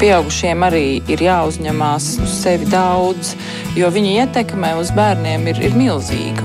pieaugušiem 0.00 0.64
arī 0.66 0.84
ir 1.08 1.22
jāuzņemās 1.24 2.08
uz 2.24 2.34
sevi 2.42 2.68
daudz, 2.68 3.32
jo 3.78 3.88
viņa 3.92 4.12
ietekme 4.26 4.74
uz 4.80 4.92
bērniem 4.96 5.48
ir, 5.52 5.62
ir 5.70 5.76
milzīga. 5.78 6.44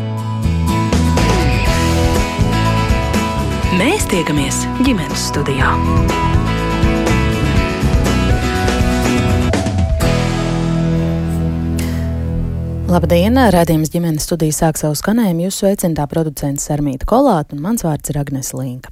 Mēs 3.82 4.08
tiekamies 4.12 4.64
ģimenes 4.86 5.28
studijā. 5.32 5.72
Labdien! 12.92 13.40
Radījums 13.56 13.92
ģimenes 13.92 14.26
studija 14.28 14.52
sāk 14.52 14.79
savu 14.79 14.97
skanējumu. 14.99 15.46
Jūs 15.47 15.62
sveicināta 15.62 16.09
producents 16.12 16.68
Armīta 16.76 17.08
Kolāta 17.08 17.55
un 17.55 17.63
mans 17.63 17.86
vārds 17.88 18.12
ir 18.12 18.20
Agnes 18.20 18.52
Linka. 18.52 18.91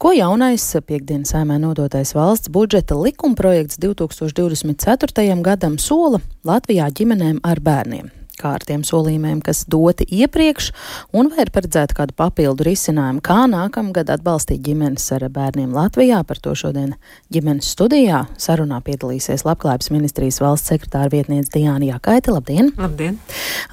Ko 0.00 0.14
jaunais 0.16 0.62
piekdienas 0.88 1.34
saimē 1.34 1.58
nodotais 1.60 2.14
valsts 2.16 2.48
budžeta 2.48 2.96
likumprojekts 2.96 3.76
2024. 3.84 5.36
gadam 5.44 5.76
sola 5.76 6.22
Latvijā 6.40 6.86
ģimenēm 6.88 7.42
ar 7.44 7.60
bērniem? 7.60 8.08
Kā 8.40 8.54
ar 8.56 8.64
tiem 8.66 8.84
solījumiem, 8.86 9.42
kas 9.44 9.64
doti 9.70 10.06
iepriekš, 10.20 10.70
un 11.16 11.30
vai 11.32 11.44
ir 11.44 11.52
paredzēta 11.54 11.96
kāda 11.98 12.16
papildu 12.16 12.66
risinājuma, 12.66 13.22
kā 13.24 13.44
nākamgad 13.50 14.10
atbalstīt 14.16 14.62
ģimenes 14.64 15.06
ar 15.16 15.26
bērniem 15.32 15.74
Latvijā. 15.76 16.22
Par 16.26 16.40
to 16.42 16.54
šodien 16.58 16.94
ģimenes 17.32 17.68
studijā 17.74 18.24
sarunā 18.40 18.80
piedalīsies 18.86 19.44
Labklājības 19.46 19.90
ministrijas 19.94 20.40
valsts 20.42 20.72
sekretāra 20.72 21.10
vietniece 21.12 21.52
Diāna 21.54 21.92
Jākaita. 21.92 22.34
Labdien! 22.34 22.72
Labdien! 22.78 23.18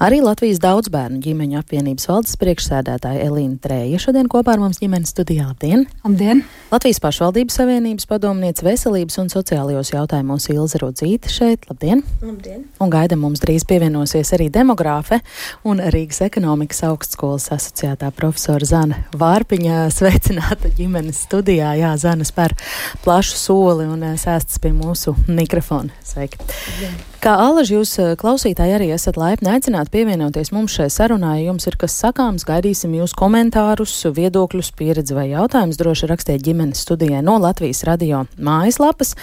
Arī 0.04 0.20
Latvijas 0.24 0.60
daudzbērnu 0.62 1.20
ģimeņu 1.24 1.60
apvienības 1.62 2.08
valdes 2.10 2.36
priekšsēdētāja 2.40 3.26
Elīna 3.28 3.58
Trēja 3.62 4.00
šodien 4.02 4.28
kopā 4.30 4.56
ar 4.56 4.62
mums 4.62 4.80
ģimenes 4.82 5.14
studijā. 5.14 5.48
Labdien! 5.52 5.86
Labdien! 6.04 6.44
Latvijas 6.72 7.00
pašvaldības 7.00 7.58
savienības 7.60 8.08
padomniece 8.10 8.66
veselības 8.66 9.18
un 9.22 9.30
sociālajos 9.32 9.92
jautājumos 9.94 10.48
Ilze 10.52 10.82
Rudzīte 10.82 11.32
šeit. 11.32 11.68
Labdien! 11.70 12.02
Labdien! 12.22 12.66
Un 12.82 12.92
gaida 12.92 13.16
mums 13.18 13.40
drīz 13.44 13.64
pievienosies 13.68 14.34
arī 14.36 14.50
demogrāfe 14.58 15.20
un 15.68 15.82
Rīgas 15.94 16.22
ekonomikas 16.26 16.82
augstskolas 16.88 17.48
asociētā 17.54 18.10
profesora 18.16 18.68
Zana 18.68 19.02
Vārpiņa 19.18 19.84
sveicināta 19.94 20.72
ģimenes 20.78 21.24
studijā. 21.28 21.74
Jā, 21.78 21.94
Zana 22.00 22.26
spēr 22.28 22.56
plašu 23.04 23.38
soli 23.38 23.86
un 23.88 24.04
sēstas 24.18 24.60
pie 24.62 24.74
mūsu 24.76 25.16
mikrofona. 25.28 25.94
Sveiki! 26.06 26.42
Jā. 26.82 26.92
Kā 27.18 27.32
alaži 27.34 27.74
jūs 27.74 27.92
eh, 27.98 28.12
klausītāji 28.14 28.76
arī 28.76 28.86
esat 28.94 29.16
laipni 29.18 29.48
aicināti 29.50 29.90
pievienoties 29.90 30.52
mums 30.54 30.76
šai 30.78 30.84
sarunai. 30.86 31.40
Ja 31.40 31.48
jums 31.48 31.64
ir 31.66 31.74
kas 31.80 31.96
sakāms, 31.98 32.44
gaidīsim 32.46 32.92
jūs 32.94 33.10
komentārus, 33.18 33.90
viedokļus, 34.14 34.68
pieredzi 34.78 35.16
vai 35.16 35.24
jautājumus. 35.32 35.80
Droši 35.80 36.06
rakstiet 36.12 36.44
ģimenes 36.46 36.84
studijai 36.86 37.18
no 37.26 37.34
Latvijas 37.42 37.82
radio 37.88 38.20
mājaslapas. 38.38 39.16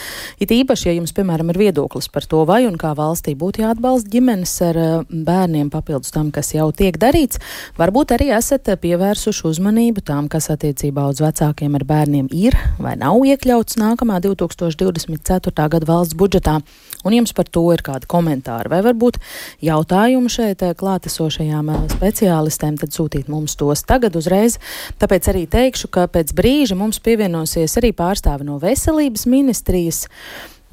It 0.44 0.52
īpaši, 0.52 0.90
ja 0.90 0.96
jums, 0.98 1.14
piemēram, 1.16 1.54
ir 1.54 1.60
viedoklis 1.62 2.12
par 2.12 2.28
to, 2.28 2.42
vai 2.50 2.66
un 2.68 2.76
kā 2.82 2.92
valstī 3.00 3.32
būtu 3.40 3.64
jāatbalsta 3.64 4.12
ģimenes 4.12 4.58
ar 4.68 4.82
eh, 4.82 4.98
bērniem 5.32 5.72
papildus 5.72 6.12
tam, 6.12 6.34
kas 6.36 6.52
jau 6.52 6.68
tiek 6.76 7.00
darīts, 7.00 7.40
varbūt 7.80 8.12
arī 8.18 8.34
esat 8.36 8.74
pievērsuši 8.84 9.48
uzmanību 9.54 10.04
tām, 10.04 10.28
kas 10.28 10.52
attiecībā 10.52 11.08
uz 11.14 11.24
vecākiem 11.24 11.80
ar 11.80 11.88
bērniem 11.88 12.28
ir 12.36 12.60
vai 12.76 12.98
nav 13.00 13.24
iekļauts 13.24 13.80
nākamā 13.80 14.20
2024. 14.28 15.56
gada 15.56 15.92
valsts 15.94 16.20
budžetā. 16.20 16.60
Un 17.06 17.14
jums 17.14 17.36
par 17.38 17.46
to 17.54 17.64
ir 17.74 17.84
kādi 17.86 18.10
komentāri 18.10 18.72
vai 18.72 18.82
varbūt 18.86 19.20
jautājumi 19.66 20.32
šeit 20.32 20.64
eh, 20.66 20.74
klātesošajām 20.78 21.70
eh, 21.70 21.84
speciālistēm, 21.94 22.80
tad 22.82 22.96
sūtīt 22.96 23.30
mums 23.32 23.58
tos 23.60 23.86
tagad 23.86 24.18
uzreiz. 24.18 24.58
Tāpēc 25.02 25.30
arī 25.34 25.46
teikšu, 25.52 25.92
ka 25.94 26.08
pēc 26.12 26.34
brīža 26.38 26.78
mums 26.80 27.02
pievienosies 27.06 27.78
arī 27.82 27.94
pārstāvi 27.94 28.50
no 28.50 28.58
veselības 28.62 29.28
ministrijas. 29.30 30.06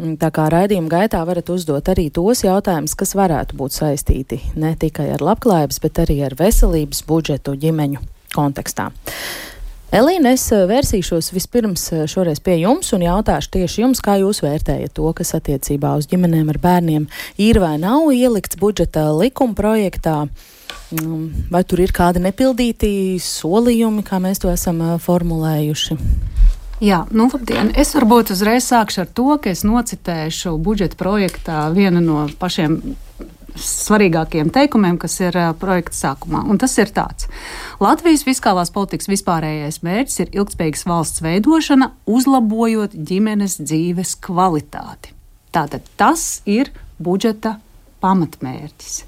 Mm, 0.00 0.16
tā 0.16 0.32
kā 0.32 0.48
raidījuma 0.48 0.88
gaitā 0.88 1.20
varat 1.28 1.52
uzdot 1.52 1.92
arī 1.92 2.08
tos 2.14 2.46
jautājumus, 2.46 2.96
kas 2.96 3.12
varētu 3.18 3.58
būt 3.60 3.76
saistīti 3.76 4.40
ne 4.56 4.72
tikai 4.80 5.10
ar 5.12 5.24
labklājības, 5.24 5.82
bet 5.84 6.00
arī 6.06 6.22
ar 6.24 6.36
veselības 6.38 7.04
budžetu 7.08 7.58
ģimeņu 7.60 8.00
kontekstā. 8.32 8.88
Elīna, 9.92 10.30
es 10.32 10.46
eh, 10.56 10.62
vērsīšos 10.64 11.34
vispirms 11.34 11.82
eh, 11.92 12.06
šoreiz 12.08 12.38
pie 12.40 12.54
jums 12.62 12.94
un 12.96 13.02
jautāšu 13.04 13.50
tieši 13.58 13.82
jums, 13.82 14.00
kā 14.00 14.14
jūs 14.22 14.40
vērtējat 14.40 14.94
to, 14.96 15.10
kas 15.12 15.34
attiecībā 15.36 15.90
uz 16.00 16.08
ģimenēm 16.08 16.48
ar 16.48 16.58
bērniem 16.62 17.04
ir 17.36 17.60
vai 17.60 17.74
nav 17.82 18.08
ielikts 18.16 18.56
budžeta 18.56 19.10
likuma 19.12 19.52
projektā. 19.58 20.22
Mm, 20.96 21.50
vai 21.52 21.60
tur 21.68 21.82
ir 21.84 21.92
kādi 21.92 22.22
nepildīti 22.24 23.20
solījumi, 23.20 24.00
kā 24.08 24.16
mēs 24.24 24.40
to 24.40 24.48
esam 24.48 24.80
eh, 24.80 24.96
formulējuši? 24.96 25.98
Jā, 26.82 27.04
nu, 27.12 27.28
labdien. 27.28 27.74
Es 27.76 27.92
varbūt 27.92 28.32
uzreiz 28.32 28.64
sākšu 28.72 29.04
ar 29.04 29.12
to, 29.12 29.28
ka 29.44 29.52
es 29.52 29.60
nocitēšu 29.60 30.56
budžeta 30.56 30.96
projektā 30.96 31.66
vienu 31.76 32.00
no 32.00 32.24
pašiem 32.40 32.80
svarīgākajiem 33.58 34.50
teikumiem, 34.52 34.96
kas 35.00 35.18
ir 35.20 35.36
projekta 35.60 35.96
sākumā. 35.96 36.42
Un 36.48 36.60
tas 36.60 36.74
ir 36.80 36.92
tāds: 36.94 37.28
Latvijas 37.82 38.24
fiskālās 38.26 38.72
politikas 38.74 39.10
vispārējais 39.12 39.82
mērķis 39.84 40.20
ir 40.24 40.32
ilgspējīgas 40.40 40.86
valsts 40.88 41.24
veidošana, 41.24 41.92
uzlabojot 42.06 42.96
ģimenes 42.96 43.58
dzīves 43.62 44.16
kvalitāti. 44.24 45.14
Tātad 45.52 45.86
tas 46.00 46.40
ir 46.48 46.72
budžeta 47.02 47.58
pamatmērķis. 48.02 49.02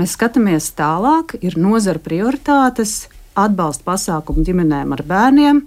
Mēs 0.00 0.14
skatāmies 0.16 0.70
tālāk, 0.76 1.34
ir 1.44 1.58
nozara 1.60 2.00
prioritātes, 2.00 3.08
atbalsta 3.36 3.84
pasākumu 3.84 4.44
ģimenēm 4.46 4.94
ar 4.96 5.02
bērniem, 5.08 5.62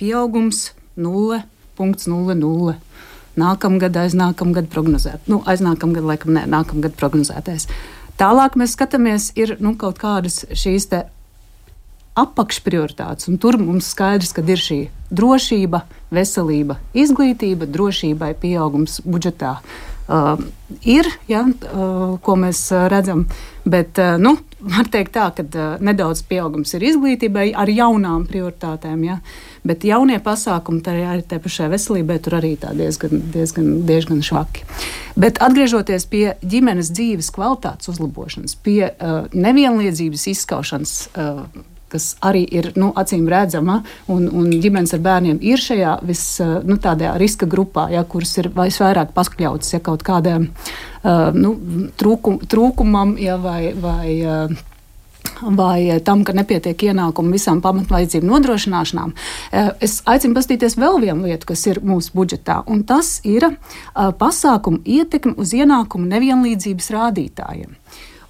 pieaugums 0.00 0.70
0,00 0.96 2.85
nākamgad, 3.40 3.96
aiznākamgad 4.06 4.70
prognozēt. 4.72 5.28
Nu, 5.30 5.42
aiznākamgad, 5.48 6.06
laikam, 6.06 6.34
nē, 6.36 6.46
nākamgad 6.52 6.96
prognozētais. 7.00 7.68
Tālāk 8.16 8.56
mēs 8.56 8.76
skatāmies, 8.76 9.30
ir 9.36 9.56
nu, 9.60 9.74
kaut 9.76 10.00
kādas 10.00 10.44
šīs 10.56 10.88
apakšprioritātes, 12.16 13.28
un 13.28 13.36
tur 13.40 13.58
mums 13.60 13.90
skaidrs, 13.92 14.32
ka 14.32 14.44
ir 14.48 14.60
šī 14.60 14.78
drošība, 15.12 15.82
veselība, 16.14 16.78
izglītība, 16.96 17.68
drošībai 17.68 18.32
pieaugums 18.40 19.02
budžetā. 19.04 19.58
Uh, 20.06 20.38
ir, 20.86 21.08
ja, 21.26 21.42
uh, 21.42 22.14
ko 22.22 22.36
mēs 22.38 22.60
uh, 22.70 22.84
redzam, 22.92 23.24
bet 23.66 23.98
uh, 23.98 24.14
nu, 24.22 24.36
var 24.62 24.86
teikt 24.86 25.16
tā, 25.16 25.26
ka 25.34 25.42
uh, 25.42 25.82
nedaudz 25.82 26.22
pieaugums 26.30 26.76
ir 26.78 26.86
izglītībai 26.92 27.48
ar 27.58 27.72
jaunām 27.74 28.28
prioritātēm. 28.30 29.02
Ja. 29.02 29.18
Bet 29.66 29.84
jaunie 29.86 30.18
pasākumi 30.22 30.82
tajā 30.86 31.16
pašā 31.42 31.68
veselībā 31.72 32.18
tur 32.22 32.38
arī 32.38 32.54
diezgan, 32.56 33.22
diezgan, 33.34 33.70
diezgan 33.88 34.22
švaki. 34.22 34.66
Bet 35.18 35.40
atgriežoties 35.42 36.06
pie 36.10 36.26
ģimenes 36.44 36.92
dzīves 36.94 37.32
kvalitātes 37.34 37.90
uzlabošanas, 37.90 38.56
pie 38.62 38.90
uh, 38.90 39.24
nevienlīdzības 39.34 40.28
izskaušanas. 40.34 40.98
Uh, 41.16 41.46
kas 41.92 42.16
arī 42.26 42.42
ir 42.50 42.72
nu, 42.74 42.90
acīm 42.98 43.28
redzama, 43.30 43.78
un, 44.10 44.26
un 44.34 44.50
ģimenes 44.50 44.94
ar 44.96 45.02
bērniem 45.04 45.38
ir 45.46 45.62
šajā 45.62 45.92
vis, 46.06 46.22
nu, 46.66 46.78
riska 47.20 47.46
grupā, 47.46 47.86
ja, 47.94 48.02
kuras 48.04 48.34
ir 48.42 48.50
vairāk 48.82 49.14
pakļautas 49.14 49.76
ja, 49.76 49.80
kaut 49.86 50.02
kādam 50.06 50.48
uh, 50.50 51.30
nu, 51.34 51.54
trūkum, 51.98 52.40
trūkumam 52.42 53.14
ja, 53.22 53.38
vai. 53.38 53.70
vai 53.78 54.16
uh, 54.22 54.64
vai 55.42 56.00
tam, 56.04 56.24
ka 56.24 56.32
nepietiek 56.36 56.82
ienākumu 56.88 57.34
visām 57.36 57.60
pamatvajadzību 57.64 58.26
nodrošināšanām. 58.30 59.14
Es 59.80 60.00
aicinu 60.08 60.36
paskatīties 60.36 60.78
vēl 60.80 61.00
vienu 61.04 61.28
lietu, 61.28 61.46
kas 61.52 61.66
ir 61.66 61.80
mūsu 61.84 62.14
budžetā, 62.16 62.62
un 62.66 62.84
tas 62.88 63.20
ir 63.24 63.48
pasākumu 63.94 64.82
ietekme 64.84 65.36
uz 65.36 65.54
ienākumu 65.56 66.08
nevienlīdzības 66.12 66.90
rādītājiem. 66.96 67.76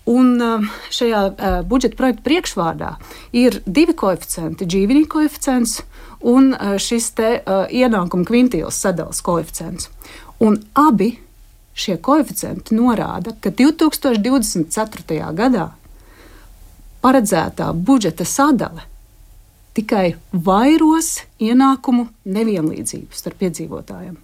Un 0.06 0.68
šajā 0.94 1.22
budžeta 1.66 1.98
projekta 1.98 2.22
priekšvārdā 2.28 2.92
ir 3.34 3.60
divi 3.66 3.94
koeficienti- 3.94 4.66
Džīvini 4.70 5.06
koeficients 5.10 5.80
un 6.20 6.54
šis 6.78 7.10
te 7.18 7.42
ienākuma 7.46 8.24
kvintīls 8.24 8.78
sadales 8.78 9.20
koeficients. 9.20 9.88
Un 10.38 10.60
abi 10.74 11.18
šie 11.76 11.96
koeficienti 11.96 12.74
norāda, 12.74 13.34
ka 13.40 13.50
2024. 13.50 15.32
gadā 15.34 15.70
paredzētā 17.06 17.70
budžeta 17.86 18.26
sadale 18.26 18.82
tikai 19.76 20.16
vairos 20.32 21.20
ienākumu 21.42 22.08
nevienlīdzību 22.24 23.14
starp 23.14 23.44
iedzīvotājiem. 23.46 24.16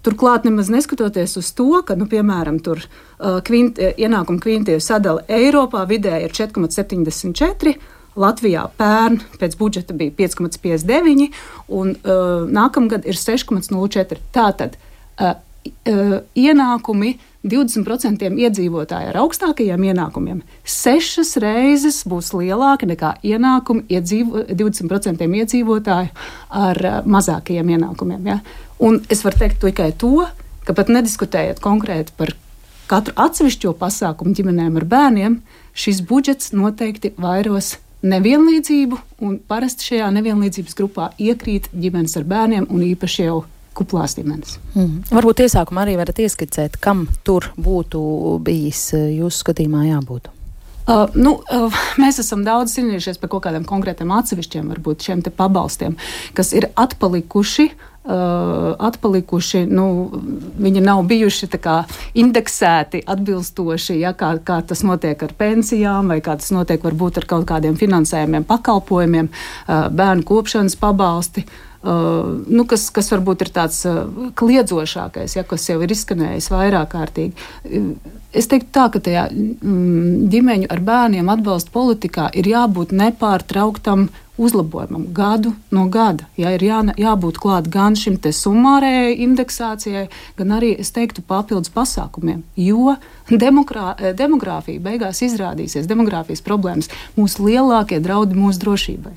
Turklāt, 0.00 0.46
nemaz 0.48 0.70
neskatoties 0.72 1.36
uz 1.36 1.50
to, 1.52 1.68
ka, 1.84 1.94
nu, 1.98 2.06
piemēram, 2.08 2.58
tur 2.64 2.80
uh, 2.80 3.38
kvint, 3.44 3.78
uh, 3.78 3.92
ienākuma 4.00 4.40
kvintīvu 4.40 4.80
sadale 4.80 5.26
Eiropā 5.28 5.84
vidēji 5.88 6.28
ir 6.28 6.36
4,74. 6.38 7.74
Latvijā 8.20 8.64
pērn 8.80 9.20
pēc 9.38 9.58
budžeta 9.60 9.94
bija 9.96 10.14
5,59, 10.18 11.28
un 11.76 11.92
uh, 11.92 12.48
nākamgad 12.48 13.04
ir 13.08 13.20
6,04. 13.20 14.18
Tātad 14.34 14.80
uh, 14.80 15.36
uh, 15.36 16.16
ienākumi 16.32 17.18
20% 17.46 18.26
iedzīvotāji 18.36 19.10
ar 19.10 19.18
augstākajiem 19.22 19.86
ienākumiem 19.90 20.42
sešas 20.68 21.38
reizes 21.40 22.02
būs 22.08 22.34
lielāki 22.36 22.88
nekā 22.90 23.14
ienākumi 23.24 23.86
iedzīvo, 23.96 24.44
20% 24.50 25.24
iedzīvotāju 25.24 26.12
ar 26.66 26.82
uh, 26.84 26.98
mazākajiem 27.08 27.72
ienākumiem. 27.76 28.28
Ja? 28.28 28.38
Un 28.80 29.00
es 29.08 29.24
varu 29.24 29.40
teikt 29.40 29.62
tikai 29.64 29.92
to, 29.96 30.26
ka 30.68 30.76
pat 30.76 30.92
nediskutējot 30.92 31.62
konkrēti 31.64 32.12
par 32.18 32.34
katru 32.90 33.14
atsevišķo 33.22 33.72
pasākumu 33.80 34.34
ģimenēm 34.36 34.76
ar 34.80 34.88
bērniem, 34.90 35.38
šis 35.72 36.02
budžets 36.04 36.52
noteikti 36.52 37.14
vairos 37.20 37.78
nevienlīdzību, 38.04 38.98
un 39.24 39.38
parasti 39.48 39.92
šajā 39.92 40.10
nevienlīdzības 40.16 40.76
grupā 40.76 41.10
iekrīt 41.20 41.70
ģimenes 41.72 42.16
ar 42.20 42.28
bērniem 42.28 42.68
un 42.68 42.84
īpaši 42.84 43.26
jau 43.28 43.42
kuplās 43.76 44.16
ģimenes. 44.18 44.58
Mm. 44.74 44.98
Varbūt 45.12 45.44
iesākumā 45.46 45.86
arī 45.86 45.96
varat 46.00 46.20
ieskicēt, 46.22 46.80
kam 46.82 47.06
tur 47.26 47.52
būtu 47.60 48.02
bijis 48.44 48.90
eh, 48.98 49.08
jūsu 49.20 49.44
skatījumā 49.44 49.86
jābūt. 49.92 50.30
Uh, 50.90 51.06
nu, 51.14 51.36
uh, 51.52 51.76
mēs 52.02 52.18
esam 52.22 52.40
daudz 52.42 52.72
cīnījušies 52.74 53.20
par 53.20 53.30
kaut 53.30 53.44
kādiem 53.44 53.66
konkrētiem 53.68 54.10
atsevišķiem, 54.16 54.72
varbūt 54.72 55.04
šiem 55.06 55.22
pabalstiem, 55.36 55.94
kas 56.34 56.54
ir 56.56 56.70
atpalikuši. 56.74 57.70
Uh, 58.00 58.72
atpalikuši, 58.80 59.66
nu, 59.68 59.84
viņi 60.64 60.80
nav 60.80 61.02
bijuši 61.06 61.50
kā, 61.60 61.82
indeksēti 62.16 63.02
atbilstoši, 63.04 63.98
ja, 64.00 64.14
kā, 64.16 64.32
kā 64.40 64.56
tas 64.66 64.80
notiek 64.88 65.20
ar 65.20 65.34
pensijām, 65.36 66.08
vai 66.08 66.22
kā 66.24 66.38
tas 66.40 66.48
notiek 66.56 66.80
varbūt 66.80 67.20
ar 67.20 67.28
kaut 67.28 67.44
kādiem 67.52 67.76
finansējumiem, 67.78 68.48
pakalpojumiem, 68.48 69.28
uh, 69.28 69.90
bērnu 69.92 70.24
kopšanas 70.26 70.80
pabalsti. 70.80 71.44
Uh, 71.80 72.42
nu, 72.44 72.66
kas, 72.68 72.90
kas 72.92 73.06
varbūt 73.08 73.46
ir 73.46 73.50
tāds 73.56 73.78
uh, 73.88 74.02
kliedzošākais, 74.36 75.38
ja, 75.38 75.44
kas 75.48 75.62
jau 75.64 75.78
ir 75.80 75.94
izskanējis 75.94 76.50
vairāk 76.52 76.90
kārtīgi. 76.92 77.46
Es 78.36 78.50
teiktu 78.52 78.68
tā, 78.76 78.90
ka 78.92 79.00
tajā 79.00 79.22
mm, 79.32 80.26
ģimeņu 80.28 80.68
ar 80.68 80.82
bērniem 80.84 81.30
atbalsta 81.32 81.72
politikā 81.72 82.26
ir 82.36 82.50
jābūt 82.52 82.92
nepārtrauktam 82.92 84.10
uzlabojumam 84.40 85.06
gadu 85.16 85.54
no 85.70 85.86
gada. 85.88 86.28
Ja, 86.36 86.52
ir 86.52 86.66
jā, 86.68 86.82
jābūt 87.00 87.40
klāt 87.40 87.72
gan 87.72 87.96
šim 87.96 88.20
summārējai 88.20 89.16
indeksācijai, 89.24 90.04
gan 90.36 90.54
arī, 90.56 90.74
es 90.84 90.92
teiktu, 90.92 91.24
papildus 91.24 91.72
pasākumiem. 91.72 92.44
Jo 92.60 92.98
demokrā, 93.30 93.94
demogrāfija 94.20 94.84
beigās 94.84 95.24
izrādīsies, 95.24 95.88
demogrāfijas 95.88 96.44
problēmas, 96.44 96.92
mūsu 97.16 97.48
lielākie 97.48 98.04
draudi 98.04 98.36
mūsu 98.36 98.64
drošībai. 98.64 99.16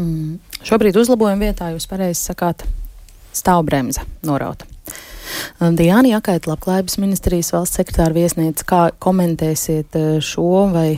Mm. 0.00 0.38
Šobrīd 0.64 0.96
uzlabojuma 0.96 1.50
vietā 1.50 1.70
jūs 1.74 1.88
pareizi 1.90 2.22
sakāt 2.30 2.64
stāvbremze 3.36 4.04
norauta. 4.26 4.66
Diana 5.60 6.08
Jakaita, 6.16 6.50
Labklājības 6.50 6.96
ministrijas 7.02 7.52
valsts 7.54 7.78
sekretāra 7.78 8.14
viesniece, 8.16 8.64
kā 8.66 8.88
komentēsiet 9.02 9.96
eh, 9.98 10.08
šo 10.24 10.66
vai, 10.72 10.88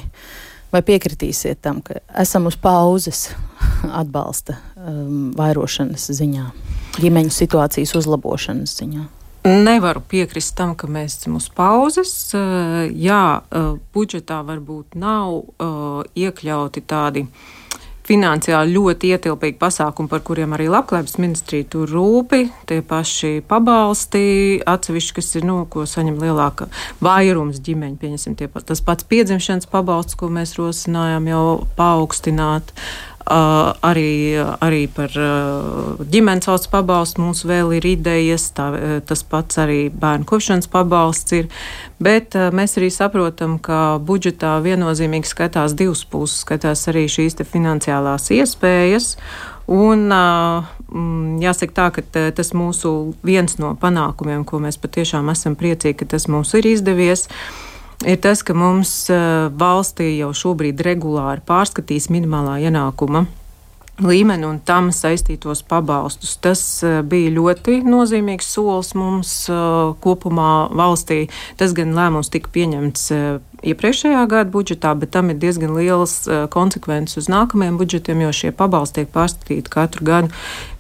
vai 0.72 0.82
piekritīsiet 0.86 1.60
tam, 1.64 1.82
ka 1.84 2.00
esam 2.22 2.48
uz 2.50 2.56
pauzes 2.60 3.26
atbalsta 4.02 4.56
um, 4.76 5.32
vairošanas 5.36 6.08
ziņā, 6.16 6.46
ģimeņu 7.02 7.34
situācijas 7.34 7.96
uzlabošanas 8.00 8.78
ziņā? 8.80 9.08
Nevaru 9.42 9.98
piekrist 10.06 10.54
tam, 10.54 10.76
ka 10.78 10.86
mēs 10.86 11.18
esam 11.18 11.40
uz 11.40 11.48
pauzes. 11.52 12.14
Eh, 12.38 12.86
jā, 12.94 13.24
eh, 13.42 13.72
budžetā 13.94 14.40
varbūt 14.46 14.94
nav 15.02 15.42
iekļauti 16.14 16.86
tādi 16.86 17.26
finansiāli 18.12 18.76
ļoti 18.76 19.12
ietilpīgi 19.16 19.58
pasākumi, 19.60 20.10
par 20.10 20.22
kuriem 20.26 20.52
arī 20.56 20.68
Labklājības 20.72 21.16
ministrija 21.22 21.68
tur 21.72 21.90
rūpi. 21.90 22.44
Tie 22.68 22.80
paši 22.86 23.32
pabalsti, 23.48 24.24
atsevišķi, 24.68 25.16
kas 25.18 25.32
ir, 25.38 25.46
nu, 25.48 25.62
ko 25.72 25.86
saņem 25.88 26.20
lielāka 26.22 26.68
vairums 27.04 27.62
ģimeņu, 27.64 27.98
pieņemsim, 28.02 28.36
tie, 28.38 28.50
tas 28.52 28.84
pats 28.84 29.08
piedzimšanas 29.08 29.70
pabalsts, 29.72 30.18
ko 30.18 30.28
mēs 30.32 30.56
rosinājām 30.60 31.30
jau 31.32 31.46
paaugstināt. 31.78 32.72
Uh, 32.72 33.11
Uh, 33.22 33.70
arī, 33.86 34.34
arī 34.58 34.88
par 34.90 35.12
uh, 35.14 36.00
ģimenes 36.10 36.48
valsts 36.50 36.70
pabalstu 36.72 37.22
mums 37.22 37.44
vēl 37.46 37.70
ir 37.76 37.86
idejas, 37.86 38.48
tā, 38.56 38.66
tas 39.06 39.22
pats 39.22 39.60
arī 39.62 39.84
bērnu 39.94 40.26
kopšanas 40.26 40.66
pabalsts 40.72 41.36
ir. 41.38 41.46
Bet 42.02 42.34
uh, 42.34 42.50
mēs 42.50 42.74
arī 42.80 42.90
saprotam, 42.90 43.60
ka 43.62 44.00
budžetā 44.02 44.56
viennozīmīgi 44.66 45.30
skatās 45.30 45.78
divas 45.78 46.02
puses, 46.02 46.42
skatās 46.42 46.82
arī 46.90 47.06
šīs 47.06 47.38
finansiālās 47.46 48.26
iespējas. 48.34 49.14
Un, 49.70 50.08
mm, 50.10 51.38
jāsaka 51.44 51.78
tā, 51.78 51.90
ka 51.94 52.30
tas 52.34 52.50
mūsu 52.58 53.14
viens 53.22 53.54
no 53.62 53.76
panākumiem, 53.78 54.42
ko 54.42 54.58
mēs 54.58 54.82
patiešām 54.82 55.30
esam 55.30 55.54
priecīgi, 55.54 56.00
ka 56.02 56.16
tas 56.16 56.26
mums 56.26 56.56
ir 56.58 56.66
izdevies. 56.74 57.28
Uh, 57.30 57.71
ir 58.06 58.18
tas, 58.22 58.42
ka 58.46 58.56
mums 58.56 58.94
valstī 59.58 60.16
jau 60.18 60.32
šobrīd 60.36 60.82
regulāri 60.84 61.44
pārskatīs 61.46 62.10
minimālā 62.12 62.58
ienākuma 62.68 63.26
līmeni 64.02 64.46
un 64.48 64.58
tam 64.64 64.88
saistītos 64.94 65.62
pabalstus. 65.68 66.34
Tas 66.42 66.62
bija 67.08 67.32
ļoti 67.34 67.82
nozīmīgs 67.86 68.48
solis 68.54 68.92
mums 68.98 69.34
kopumā 70.02 70.52
valstī. 70.74 71.26
Tas 71.60 71.74
gan 71.76 71.94
lēmums 71.96 72.32
tika 72.32 72.50
pieņemts 72.54 73.04
iepriekšējā 73.62 74.24
gada 74.30 74.50
budžetā, 74.50 74.94
bet 74.98 75.12
tam 75.14 75.30
ir 75.30 75.38
diezgan 75.42 75.76
liels 75.76 76.22
konsekvences 76.54 77.20
uz 77.20 77.30
nākamajiem 77.30 77.78
budžetiem, 77.78 78.24
jo 78.26 78.32
šie 78.34 78.54
pabalsti 78.56 79.02
tiek 79.02 79.12
pārskatīti 79.14 79.72
katru 79.72 80.08
gadu. 80.08 80.32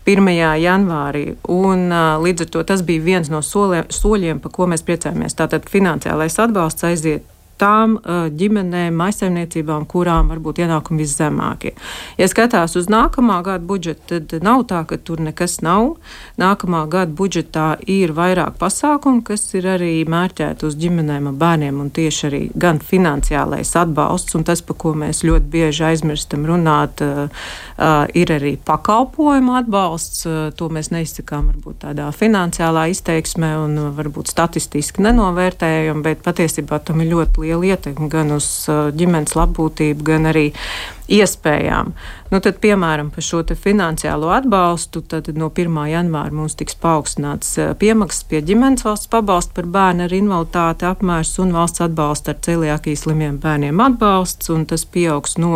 1. 0.06 0.30
janvārī. 0.62 1.24
Un, 1.52 1.88
līdz 2.24 2.46
ar 2.46 2.50
to 2.54 2.64
tas 2.66 2.82
bija 2.86 3.04
viens 3.04 3.30
no 3.30 3.42
soliem, 3.42 3.86
soļiem, 3.92 4.40
pa 4.42 4.50
ko 4.50 4.66
mēs 4.70 4.82
priecājamies. 4.86 5.36
Tātad 5.38 5.68
finansiālais 5.70 6.38
atbalsts 6.42 6.88
aiziet 6.88 7.28
tām 7.62 7.94
ģimenēm, 8.02 8.96
maisaimniecībām, 8.98 9.86
kurām 9.86 10.32
varbūt 10.32 10.64
ienākumi 10.64 11.04
viszemākie. 11.04 11.72
Ja 12.18 12.26
skatās 12.26 12.74
uz 12.80 12.88
nākamā 12.90 13.38
gada 13.46 13.62
budžetu, 13.62 14.18
tad 14.26 14.42
nav 14.42 14.64
tā, 14.70 14.82
ka 14.90 14.98
tur 14.98 15.22
nekas 15.22 15.60
nav. 15.62 15.94
Nākamā 16.42 16.82
gada 16.90 17.14
budžetā 17.14 17.68
ir 17.86 18.10
vairāk 18.16 18.58
pasākumu, 18.58 19.22
kas 19.26 19.46
ir 19.54 19.68
arī 19.76 19.92
mērķēti 20.10 20.66
uz 20.66 20.74
ģimenēm 20.82 21.28
un 21.30 21.38
bērniem, 21.38 21.78
un 21.84 21.92
tieši 21.94 22.26
arī 22.28 22.42
gan 22.58 22.80
finansiālais 22.82 23.70
atbalsts, 23.78 24.34
un 24.38 24.46
tas, 24.48 24.64
pa 24.66 24.74
ko 24.74 24.96
mēs 24.98 25.22
ļoti 25.22 25.50
bieži 25.52 25.86
aizmirstam 25.92 26.48
runāt, 26.48 27.04
ir 28.18 28.34
arī 28.34 28.56
pakalpojumu 28.66 29.54
atbalsts. 29.60 30.24
To 30.58 30.70
mēs 30.72 30.90
neizsakām 30.90 31.52
varbūt 31.52 31.82
tādā 31.86 32.08
finansiālā 32.16 32.88
izteiksmē 32.90 33.52
un 33.60 33.78
varbūt 33.94 34.32
statistiski 34.32 35.04
nenovērtējam, 35.06 36.02
bet 36.02 36.24
patiesībā 36.26 36.80
tam 36.82 37.04
ir 37.04 37.12
ļoti 37.12 37.44
liela 37.44 37.51
liela 37.52 37.76
ietekme 37.76 38.08
gan 38.08 38.32
uz 38.32 38.68
uh, 38.70 38.88
ģimenes 38.96 39.34
labbūtību, 39.36 40.00
gan 40.06 40.24
arī 40.30 40.52
iespējām. 41.12 41.92
Nu, 42.32 42.40
tad, 42.40 42.56
piemēram, 42.62 43.10
par 43.12 43.22
šo 43.26 43.42
finansiālo 43.44 44.30
atbalstu, 44.32 45.02
tad 45.04 45.28
no 45.36 45.50
1. 45.50 45.90
janvāra 45.92 46.32
mums 46.32 46.54
tiks 46.56 46.74
paaugstināts 46.80 47.58
uh, 47.60 47.74
piemaksas 47.78 48.24
pie 48.30 48.40
ģimenes 48.48 48.84
valsts 48.86 49.10
pabalsta 49.12 49.52
par 49.58 49.66
bērnu 49.74 50.02
ar 50.06 50.12
invaliditāti 50.16 50.84
apmērs 50.88 51.32
un 51.42 51.48
valsts 51.56 51.80
atbalsta 51.84 52.30
ar 52.32 52.38
celiakijas 52.46 53.02
slimiem 53.04 53.36
bērniem 53.42 53.76
atbalsts, 53.84 54.46
un 54.54 54.60
tas 54.70 54.84
pieaugs 54.88 55.32
no 55.42 55.52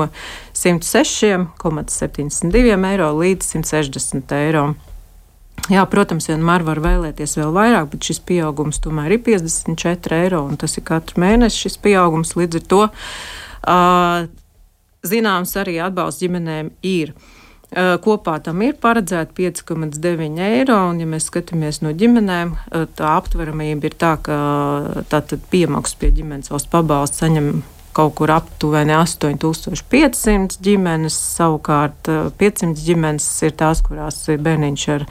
106,72 0.53 2.87
eiro 2.93 3.09
līdz 3.23 3.45
160 3.57 4.37
eiro. 4.43 4.65
Jā, 5.67 5.83
protams, 5.91 6.29
vienmēr 6.31 6.63
var 6.63 6.79
vēlēties 6.85 7.39
vēl 7.41 7.51
vairāk, 7.55 7.89
bet 7.91 8.07
šis 8.07 8.21
pieaugums 8.29 8.79
tomēr 8.85 9.17
ir 9.17 9.23
54 9.27 10.21
eiro, 10.23 10.45
un 10.47 10.59
tas 10.61 10.77
ir 10.79 10.85
katru 10.87 11.19
mēnesi 11.25 11.65
šis 11.65 11.81
pieaugums. 11.83 12.37
Līdz 12.39 12.61
ar 12.61 12.67
to 12.71 12.83
uh, 12.87 14.29
zināms 15.07 15.57
arī 15.59 15.81
atbalsts 15.83 16.23
ģimenēm 16.23 16.71
ir. 16.87 17.17
Uh, 17.67 17.97
kopā 17.99 18.37
tam 18.47 18.63
ir 18.63 18.77
paredzēta 18.79 19.35
5,9 19.35 20.39
eiro, 20.47 20.77
un, 20.93 21.01
ja 21.03 21.09
mēs 21.11 21.27
skatāmies 21.33 21.83
no 21.83 21.91
ģimenēm, 21.99 22.55
uh, 22.55 22.85
tā 22.95 23.17
aptveramība 23.17 23.91
ir 23.91 23.97
tā, 23.99 24.15
ka 24.23 24.37
tātad 25.11 25.43
piemaksas 25.51 25.99
pie 25.99 26.13
ģimenes 26.15 26.53
valsts 26.53 26.71
pabalsts 26.71 27.25
saņem 27.25 27.57
kaut 27.97 28.15
kur 28.19 28.31
aptuveni 28.35 28.95
8500 28.97 30.61
ģimenes. 30.65 31.17
Savukārt 31.37 32.11
500 32.39 32.69
eh, 32.69 32.85
ģimenes 32.89 33.27
ir 33.47 33.55
tās, 33.57 33.83
kurās 33.85 34.21
ir 34.33 34.41
bērniņš, 34.45 34.87
ar, 34.95 35.07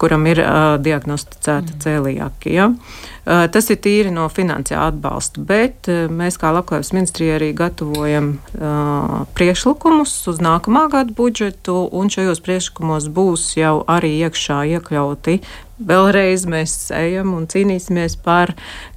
kuram 0.00 0.26
ir 0.30 0.40
uh, 0.42 0.74
diagnosticēta 0.82 1.74
mm. 1.74 1.80
cēlījākija. 1.84 2.68
Uh, 2.72 3.44
tas 3.54 3.68
ir 3.70 3.78
tīri 3.84 4.10
no 4.14 4.24
finansiāla 4.32 4.88
atbalsta, 4.90 5.44
bet 5.46 5.90
uh, 5.92 6.08
mēs 6.10 6.40
kā 6.40 6.50
Labklājības 6.56 6.92
ministrija 6.96 7.36
arī 7.38 7.52
gatavojam 7.58 8.32
uh, 8.56 9.22
priekšlikumus 9.36 10.16
uz 10.32 10.40
nākamā 10.42 10.88
gada 10.92 11.14
budžetu, 11.16 11.76
un 11.92 12.10
šajos 12.12 12.42
priekšlikumos 12.44 13.06
būs 13.14 13.52
jau 13.60 13.76
arī 13.90 14.16
iekšā 14.24 14.62
iekļauti 14.78 15.38
Vēlreiz 15.80 16.44
mēs 16.46 16.74
ejam 16.94 17.32
un 17.32 17.46
cīnīsimies 17.48 18.18
par 18.22 18.52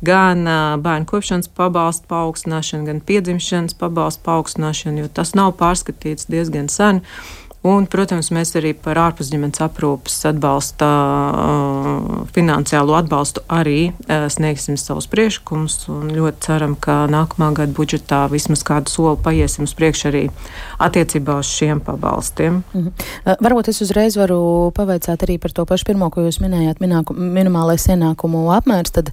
gan 0.05 0.43
uh, 0.43 0.75
bērnu 0.83 1.07
kopšanas 1.09 1.47
pabalstu 1.55 2.09
paaugstināšanu, 2.11 2.89
gan 2.89 2.99
piedzimšanas 3.05 3.77
pabalstu 3.79 4.25
paaugstināšanu, 4.27 5.05
jo 5.05 5.11
tas 5.21 5.31
nav 5.39 5.55
pārskatīts 5.61 6.27
diezgan 6.29 6.67
sen. 6.69 7.01
Un, 7.65 7.87
protams, 7.89 8.27
mēs 8.29 8.51
arī 8.59 8.75
par 8.77 8.99
ārpusģimenes 9.01 9.57
aprūpas 9.65 10.19
atbalsta, 10.29 10.85
uh, 10.85 12.19
finansiālo 12.35 12.93
atbalstu 12.93 13.41
arī 13.49 13.87
uh, 13.89 14.27
sniegsim 14.29 14.77
savus 14.77 15.07
priekšlikumus 15.09 15.87
ļoti 15.89 16.45
ceram, 16.45 16.75
ka 16.77 17.07
nākamā 17.09 17.47
gada 17.57 17.73
budžetā 17.73 18.19
vismaz 18.29 18.61
kādu 18.67 18.93
soli 18.93 19.17
paiesim 19.25 19.65
uz 19.65 19.73
priekšu 19.77 20.11
arī 20.11 20.21
attiecībā 20.77 21.39
uz 21.41 21.49
šiem 21.49 21.81
pabalstiem. 21.85 22.61
Mhm. 22.75 22.91
Uh, 23.25 23.33
varbūt 23.41 23.71
es 23.73 23.81
uzreiz 23.81 24.19
varu 24.19 24.69
pavaicāt 24.77 25.25
arī 25.25 25.39
par 25.41 25.55
to 25.57 25.65
pašu 25.65 25.89
pirmo, 25.89 26.11
ko 26.13 26.27
jūs 26.27 26.37
minējāt, 26.45 26.83
mināku, 26.85 27.17
minimālais 27.17 27.87
ienākumu 27.89 28.45
apmērs, 28.59 28.93
tad 28.93 29.09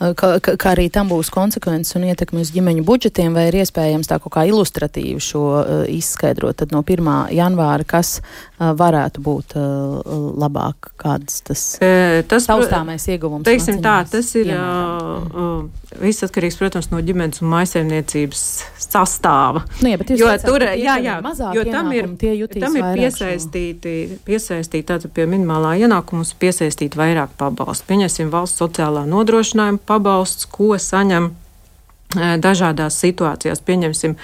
kā, 0.00 0.32
kā 0.40 0.72
arī 0.72 0.88
tam 0.92 1.12
būs 1.12 1.28
konsekvences 1.34 2.00
un 2.00 2.08
ietekmi 2.08 2.40
uz 2.40 2.54
ģimeņu 2.56 2.86
budžetiem, 2.88 3.36
vai 3.36 3.50
ir 3.50 3.60
iespējams 3.60 4.08
tā 4.08 4.22
kaut 4.24 4.38
kā 4.38 4.48
ilustratīvi 4.48 5.20
šo 5.20 5.44
izskaidrot. 5.92 6.62
Tad 6.62 6.72
no 6.72 6.80
1. 6.86 7.12
janvāra 7.36 7.89
kas 7.90 8.20
varētu 8.58 9.22
būt 9.24 9.56
labāk, 10.40 10.92
kāds 11.00 11.40
tas, 11.46 11.64
tas 12.30 12.46
taustāmais 12.48 13.06
ieguvums? 13.10 13.44
Teiksim 13.48 13.80
tā, 13.84 14.00
tas 14.10 14.30
ir 14.38 14.52
uh, 14.54 15.66
viss 15.98 16.22
atkarīgs, 16.26 16.58
protams, 16.60 16.90
no 16.92 17.00
ģimenes 17.04 17.42
un 17.42 17.50
maisaimniecības 17.50 18.44
sastāva. 18.80 19.64
Nu, 19.80 19.90
jā, 19.90 19.98
jo 19.98 20.06
teicāt, 20.12 20.46
tur, 20.46 20.66
jā, 20.78 20.96
jā, 21.02 21.18
jo 21.56 21.66
tam 21.68 21.92
ir, 21.96 22.10
tam 22.56 22.78
ir 22.78 22.88
piesaistīti, 22.94 23.96
piesaistīti 24.26 24.88
tātad 24.92 25.14
pie 25.16 25.26
minimālā 25.30 25.76
ienākumus 25.84 26.32
piesaistīti 26.40 27.00
vairāk 27.00 27.34
pabalstu. 27.40 27.88
Pieņemsim 27.90 28.30
valsts 28.32 28.62
sociālā 28.62 29.06
nodrošinājuma 29.10 29.82
pabalsts, 29.86 30.48
ko 30.50 30.76
saņem 30.80 31.32
dažādās 32.16 32.96
situācijās, 32.98 33.60
pieņemsim, 33.62 34.16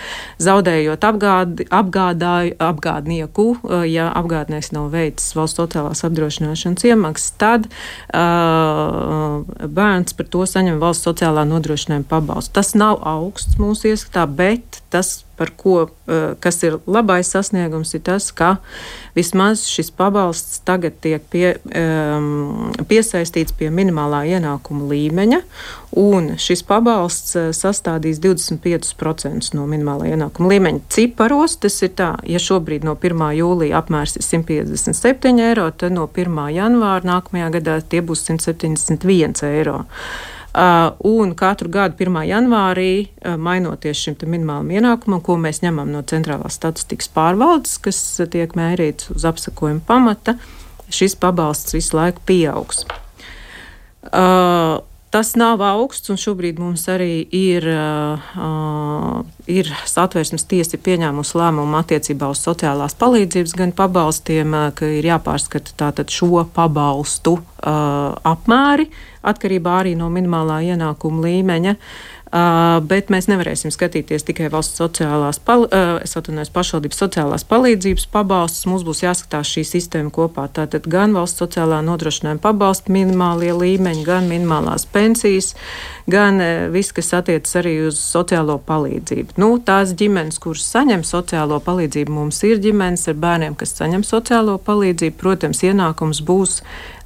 zaudējot 0.43 1.05
apgādi, 1.07 1.66
apgādāju, 1.71 2.57
apgādnieku, 2.59 3.47
ja 3.87 4.09
apgādnieks 4.19 4.73
nav 4.75 4.90
veicis 4.95 5.37
valsts 5.38 5.61
sociālās 5.61 6.02
apdrošināšanas 6.07 6.87
iemaksas, 6.90 7.35
tad 7.38 7.69
uh, 7.69 9.45
bērns 9.66 10.16
par 10.19 10.31
to 10.33 10.47
saņem 10.50 10.81
valsts 10.83 11.07
sociālā 11.07 11.47
nodrošinājuma 11.47 12.09
pabalstu. 12.11 12.57
Tas 12.59 12.75
nav 12.75 12.99
augsts 13.07 13.61
mūsu 13.62 13.93
ieskatā, 13.93 14.26
bet 14.26 14.83
tas 14.90 15.25
par 15.37 15.50
ko, 15.57 15.88
eh, 16.09 16.35
kas 16.40 16.62
ir 16.62 16.78
labais 16.87 17.28
sasniegums, 17.28 17.95
ir 17.95 18.00
tas, 18.00 18.31
ka 18.33 18.57
vismaz 19.14 19.66
šis 19.69 19.90
pabalsts 19.90 20.61
tagad 20.64 20.97
tiek 21.00 21.23
pie, 21.31 21.57
um, 21.76 22.73
piesaistīts 22.88 23.55
pie 23.57 23.71
minimālā 23.73 24.25
ienākuma 24.37 24.88
līmeņa, 24.90 25.40
un 26.00 26.35
šis 26.40 26.64
pabalsts 26.69 27.37
eh, 27.37 27.49
sastādīs 27.57 28.21
25% 28.25 29.52
no 29.57 29.66
minimālā 29.69 30.12
ienākuma 30.14 30.52
līmeņa. 30.55 30.85
Ciparos 30.93 31.59
tas 31.61 31.76
ir 31.83 31.93
tā, 31.99 32.14
ja 32.25 32.40
šobrīd 32.43 32.87
no 32.87 32.97
1. 32.97 33.26
jūlija 33.40 33.83
apmērs 33.83 34.16
ir 34.16 34.25
157 34.25 35.45
eiro, 35.50 35.69
tad 35.71 35.97
no 35.97 36.09
1. 36.09 36.40
janvāra 36.57 37.05
nākamajā 37.05 37.52
gadā 37.59 37.81
tie 37.85 38.00
būs 38.05 38.25
171 38.31 39.45
eiro. 39.52 39.83
Uh, 40.56 40.94
un 41.04 41.34
katru 41.36 41.68
gadu 41.68 41.98
1. 42.00 42.14
janvārī, 42.30 42.90
uh, 43.04 43.34
mainoties 43.36 44.00
šim 44.00 44.14
minimālam 44.25 44.70
ienākumam, 44.72 45.20
ko 45.20 45.34
mēs 45.36 45.60
ņemam 45.60 45.90
no 45.92 46.00
centrālās 46.00 46.56
statistikas 46.56 47.10
pārvaldes, 47.12 47.75
kas 47.84 47.98
tiek 48.32 48.54
mērīts 48.56 49.10
uz 49.12 49.26
apsakojuma 49.28 49.84
pamata, 49.84 50.38
šis 50.88 51.18
pabalsts 51.20 51.76
visu 51.76 51.98
laiku 51.98 52.25
pieaugs. 52.25 52.86
Uh, 54.08 54.80
Tas 55.16 55.30
nav 55.32 55.62
augsts, 55.64 56.11
un 56.12 56.18
šobrīd 56.20 56.58
mums 56.61 56.82
arī 56.92 57.23
ir, 57.32 57.64
uh, 57.73 59.23
ir 59.49 59.70
satversmes 59.88 60.44
tiesa 60.44 60.76
pieņēmusi 60.76 61.38
lēmumu 61.40 61.78
attiecībā 61.78 62.28
uz 62.28 62.42
sociālās 62.44 62.92
palīdzības 63.00 63.54
gan 63.56 63.73
pabalstiem, 63.78 64.52
uh, 64.52 64.66
ka 64.76 64.90
ir 64.99 65.08
jāpārskata 65.08 65.73
tātad 65.80 66.12
šo 66.12 66.42
pabalstu 66.52 67.38
uh, 67.38 68.12
apmēri 68.28 68.90
atkarībā 69.25 69.78
arī 69.87 69.94
no 69.96 70.11
minimālā 70.12 70.61
ienākuma 70.75 71.25
līmeņa. 71.30 71.73
Uh, 71.73 72.15
Uh, 72.26 72.80
bet 72.83 73.06
mēs 73.06 73.28
nevarēsim 73.30 73.71
skatīties 73.71 74.25
tikai 74.26 74.49
valsts 74.50 74.80
sociālās, 74.80 75.38
pal, 75.47 75.68
uh, 75.68 76.00
es 76.02 76.16
atvainojos, 76.18 76.49
pašvaldības 76.50 76.99
sociālās 76.99 77.45
palīdzības 77.47 78.09
pabalstus. 78.11 78.64
Mums 78.66 78.83
būs 78.83 79.04
jāskatās 79.04 79.52
šī 79.54 79.62
sistēma 79.68 80.11
kopā. 80.11 80.49
Tātad 80.50 80.88
gan 80.90 81.14
valsts 81.14 81.38
sociālā 81.38 81.78
nodrošinājuma 81.87 82.42
pabalsta 82.42 82.90
minimālie 82.90 83.52
līmeņi, 83.54 84.02
gan 84.09 84.26
minimālās 84.26 84.88
pensijas, 84.90 85.52
gan 86.11 86.42
uh, 86.42 86.66
viss, 86.75 86.90
kas 86.97 87.12
attiecas 87.21 87.54
arī 87.62 87.76
uz 87.87 88.02
sociālo 88.02 88.59
palīdzību. 88.59 89.38
Nu, 89.38 89.52
tās 89.62 89.95
ģimenes, 89.95 90.42
kuras 90.42 90.66
saņem 90.75 91.06
sociālo 91.06 91.61
palīdzību, 91.62 92.18
mums 92.18 92.42
ir 92.42 92.59
ģimenes 92.59 93.06
ar 93.06 93.23
bērniem, 93.23 93.54
kas 93.54 93.78
saņem 93.78 94.02
sociālo 94.02 94.59
palīdzību. 94.66 95.14
Protams, 95.23 95.62
ienākums 95.62 96.25
būs 96.26 96.59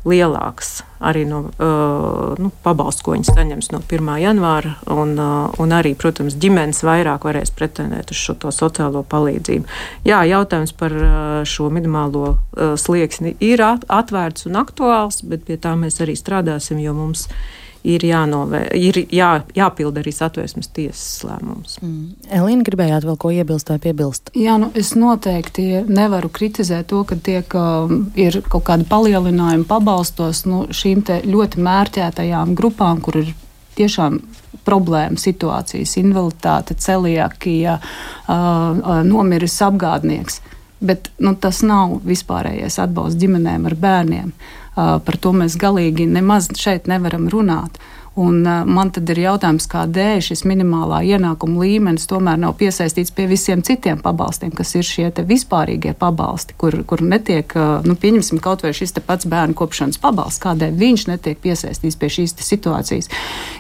lielāks 0.09 0.81
arī 1.01 1.25
no 1.29 1.39
uh, 1.49 2.35
nu, 2.41 2.51
pabalstu, 2.65 3.05
ko 3.07 3.15
viņi 3.15 3.31
saņems 3.31 3.71
no 3.73 3.81
1. 3.85 4.11
janvāra. 4.21 4.75
Un, 4.93 5.15
uh, 5.17 5.61
un 5.63 5.73
arī, 5.77 5.95
protams, 5.99 6.37
ģimenes 6.41 6.83
vairāk 6.85 7.25
varēs 7.29 7.53
pretendēt 7.57 8.13
uz 8.13 8.21
šo 8.21 8.37
sociālo 8.53 9.03
palīdzību. 9.09 9.69
Jā, 10.09 10.21
jautājums 10.29 10.75
par 10.77 10.97
uh, 10.97 11.15
šo 11.49 11.71
minimālo 11.73 12.27
uh, 12.35 12.75
slieksni 12.81 13.37
ir 13.41 13.65
atvērts 13.65 14.49
un 14.51 14.61
aktuāls, 14.61 15.23
bet 15.25 15.49
pie 15.49 15.57
tā 15.61 15.73
mēs 15.81 16.03
arī 16.05 16.19
strādāsim, 16.21 16.81
jo 16.85 16.97
mums 16.97 17.27
ir 17.31 17.60
ir, 17.87 18.05
jānovē, 18.05 18.63
ir 18.77 18.99
jā, 19.13 19.31
jāpild 19.57 19.99
arī 20.01 20.13
satversmes 20.15 20.71
tiesas 20.77 21.23
lēmums. 21.27 21.79
Mm. 21.83 22.31
Elīna, 22.41 22.65
gribējāt 22.67 23.07
vēl 23.09 23.19
ko 23.21 23.33
iebilst 23.35 23.73
vai 23.73 23.79
piebilst? 23.83 24.33
Jā, 24.37 24.59
nu, 24.61 24.71
es 24.77 24.93
noteikti 24.99 25.85
nevaru 25.89 26.31
kritizēt 26.33 26.91
to, 26.93 27.03
ka 27.09 27.17
tiek, 27.17 27.57
uh, 27.57 27.91
ir 28.21 28.41
kaut 28.51 28.67
kāda 28.69 28.87
palielinājuma 28.91 29.69
pabalstos 29.69 30.45
nu, 30.49 30.67
šīm 30.75 31.05
ļoti 31.25 31.65
mērķētajām 31.65 32.55
grupām, 32.59 33.01
kur 33.01 33.23
ir 33.23 33.33
tiešām 33.79 34.21
problēma 34.67 35.17
situācijas, 35.19 35.97
invaliditāte, 36.03 36.77
celiakija, 36.77 37.81
uh, 37.81 38.35
uh, 38.37 39.03
nomiris 39.07 39.57
apgādnieks. 39.65 40.43
Bet 40.81 41.11
nu, 41.21 41.35
tas 41.37 41.61
nav 41.65 41.99
vispārējais 42.09 42.79
atbalsts 42.81 43.21
ģimenēm 43.21 43.67
ar 43.69 43.77
bērniem. 43.81 44.33
Uh, 44.33 44.60
Par 44.75 45.17
to 45.21 45.33
mēs 45.37 45.59
galīgi 45.61 46.07
nemaz 46.07 46.51
šeit 46.59 46.91
nevaram 46.91 47.29
runāt. 47.33 47.81
Un, 48.19 48.43
man 48.67 48.91
tad 48.91 49.09
ir 49.13 49.21
jautājums, 49.23 49.69
kādēļ 49.71 50.19
šis 50.27 50.43
minimālā 50.49 50.99
ienākuma 51.15 51.63
līmenis 51.63 52.09
tomēr 52.11 52.41
nav 52.43 52.57
piesaistīts 52.59 53.15
pie 53.15 53.29
visiem 53.31 53.63
citiem 53.63 54.01
pabalstiem, 54.03 54.51
kas 54.51 54.75
ir 54.75 54.85
šie 54.85 55.07
vispārīgie 55.29 55.95
pabalsti, 55.99 56.57
kur, 56.59 56.75
kur 56.91 57.05
netiek, 57.07 57.55
nu, 57.87 57.95
pieņemsim, 57.95 58.41
kaut 58.43 58.65
vai 58.67 58.73
šis 58.75 58.97
pats 59.07 59.29
bērnu 59.31 59.55
kopšanas 59.57 60.01
pabalsts, 60.03 60.43
kādēļ 60.43 60.75
viņš 60.83 61.07
netiek 61.13 61.39
piesaistīts 61.41 62.01
pie 62.01 62.11
šīs 62.17 62.35
situācijas, 62.43 63.09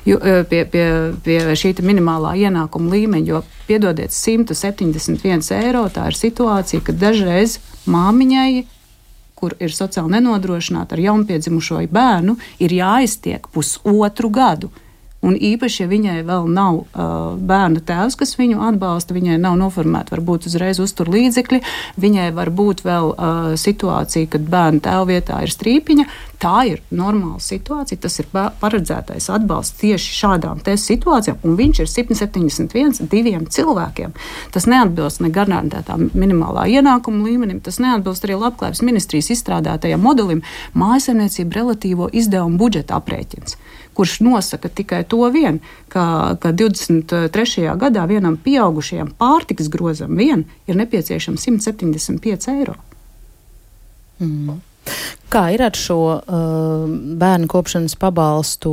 jo, 0.09 0.19
pie, 0.50 0.64
pie, 0.67 0.85
pie 1.23 1.38
šī 1.55 1.73
minimālā 1.87 2.35
ienākuma 2.43 2.90
līmeņa. 2.97 3.31
Jo, 3.31 3.45
piedodiet, 3.71 4.11
171 4.11 5.47
eiro 5.61 5.87
tā 5.95 6.11
ir 6.11 6.19
situācija, 6.19 6.83
ka 6.83 6.97
dažreiz 7.07 7.61
māmiņai 7.87 8.67
kur 9.40 9.56
ir 9.61 9.73
sociāli 9.75 10.16
nenodrošināta 10.16 10.97
ar 10.97 11.04
jaunpiedzimušo 11.06 11.80
bērnu, 11.90 12.37
ir 12.61 12.76
jāiztiek 12.76 13.49
pusotru 13.54 14.30
gadu. 14.30 14.70
Un 15.21 15.35
īpaši, 15.37 15.83
ja 15.83 15.89
viņai 15.89 16.21
vēl 16.25 16.47
nav 16.49 16.79
uh, 16.81 17.35
bērna 17.37 17.83
tēvs, 17.85 18.17
kas 18.17 18.39
viņu 18.39 18.62
atbalsta, 18.71 19.12
viņai 19.12 19.37
nav 19.43 19.59
noformēta 19.61 20.15
varbūt 20.15 20.47
uzreiz 20.49 20.81
uztur 20.81 21.11
līdzekļi, 21.12 21.61
viņai 22.00 22.31
var 22.37 22.49
būt 22.57 22.81
vēl 22.87 23.11
uh, 23.12 23.50
situācija, 23.61 24.31
kad 24.33 24.47
bērna 24.49 24.81
tēva 24.87 25.05
vietā 25.11 25.43
ir 25.45 25.53
strīpiņa. 25.53 26.07
Tā 26.41 26.55
ir 26.71 26.81
normāla 26.89 27.37
situācija, 27.45 28.00
tas 28.00 28.15
ir 28.23 28.31
paredzētais 28.33 29.27
atbalsts 29.29 29.77
tieši 29.83 30.15
šādām 30.23 30.62
situācijām, 30.65 31.37
un 31.45 31.59
viņš 31.59 31.83
ir 31.85 31.91
771 31.93 33.11
diviem 33.12 33.45
cilvēkiem. 33.45 34.15
Tas 34.55 34.65
neatbilst 34.65 35.21
ne 35.21 35.29
garantētām 35.37 36.07
minimālā 36.17 36.65
ienākuma 36.79 37.27
līmenim, 37.29 37.61
tas 37.61 37.77
neatbilst 37.85 38.25
arī 38.25 38.41
Labklājības 38.41 38.81
ministrijas 38.89 39.29
izstrādātajam 39.37 40.00
modelim 40.00 40.41
mājasemniecību 40.73 41.61
relatīvo 41.61 42.09
izdevumu 42.09 42.57
budžeta 42.65 42.97
aprēķins 42.97 43.61
kurš 44.00 44.21
nosaka 44.25 44.71
tikai 44.73 45.02
to 45.04 45.21
vien, 45.35 45.59
ka, 45.92 46.37
ka 46.40 46.54
23. 46.57 47.66
gadā 47.76 48.07
vienam 48.09 48.38
pieaugušajam 48.40 49.12
pārtikas 49.21 49.69
grozam 49.69 50.16
vien 50.16 50.47
ir 50.64 50.78
nepieciešams 50.80 51.45
175 51.45 52.49
eiro. 52.54 52.78
Mm. 54.25 54.57
Kā 55.30 55.42
ir 55.52 55.61
ar 55.62 55.76
šo 55.76 55.99
uh, 56.16 56.88
bērnu 57.21 57.50
kopšanas 57.52 57.99
pabalstu? 58.00 58.73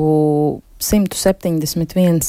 171 0.79 2.21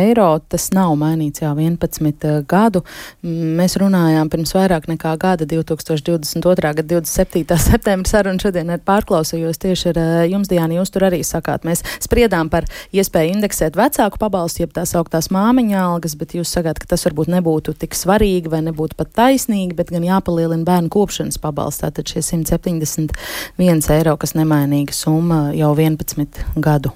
eiro. 0.00 0.28
Tas 0.48 0.70
nav 0.74 0.94
mainīts 0.98 1.42
jau 1.42 1.52
11 1.54 2.44
gadu. 2.48 2.84
Mēs 3.22 3.76
runājām 3.80 4.30
pirms 4.32 4.54
vairāk 4.56 4.88
nekā 4.90 5.14
gada, 5.20 5.46
2022. 5.48 6.72
gada 6.80 6.86
27. 6.94 7.58
septembra 7.68 8.10
sarunu 8.10 8.42
šodien 8.42 8.72
ar 8.74 8.82
pārklausījos 8.84 9.60
tieši 9.62 9.92
ar 9.92 10.00
jums, 10.30 10.50
Diana, 10.50 10.78
jūs 10.78 10.92
tur 10.94 11.06
arī 11.08 11.22
sakāt. 11.26 11.66
Mēs 11.68 11.84
spriedām 12.04 12.50
par 12.52 12.68
iespēju 12.94 13.36
indeksēt 13.36 13.78
vecāku 13.78 14.20
pabalstu, 14.22 14.64
jeb 14.64 14.74
tās 14.76 14.94
augtās 14.98 15.30
māmiņa 15.34 15.80
algas, 15.84 16.16
bet 16.20 16.36
jūs 16.38 16.52
sakāt, 16.56 16.80
ka 16.80 16.90
tas 16.94 17.06
varbūt 17.08 17.32
nebūtu 17.36 17.76
tik 17.80 17.96
svarīgi 17.98 18.52
vai 18.52 18.62
nebūtu 18.68 18.98
pat 18.98 19.12
taisnīgi, 19.20 19.76
bet 19.76 19.92
gan 19.94 20.06
jāpalielina 20.06 20.66
bērnu 20.68 20.92
kopšanas 20.94 21.40
pabalsts. 21.42 21.84
Tātad 21.84 22.08
šie 22.08 22.22
171 22.24 23.90
eiro, 23.98 24.16
kas 24.20 24.36
nemainīga 24.38 24.96
summa 24.96 25.50
jau 25.56 25.74
11 25.76 26.46
gadu. 26.56 26.94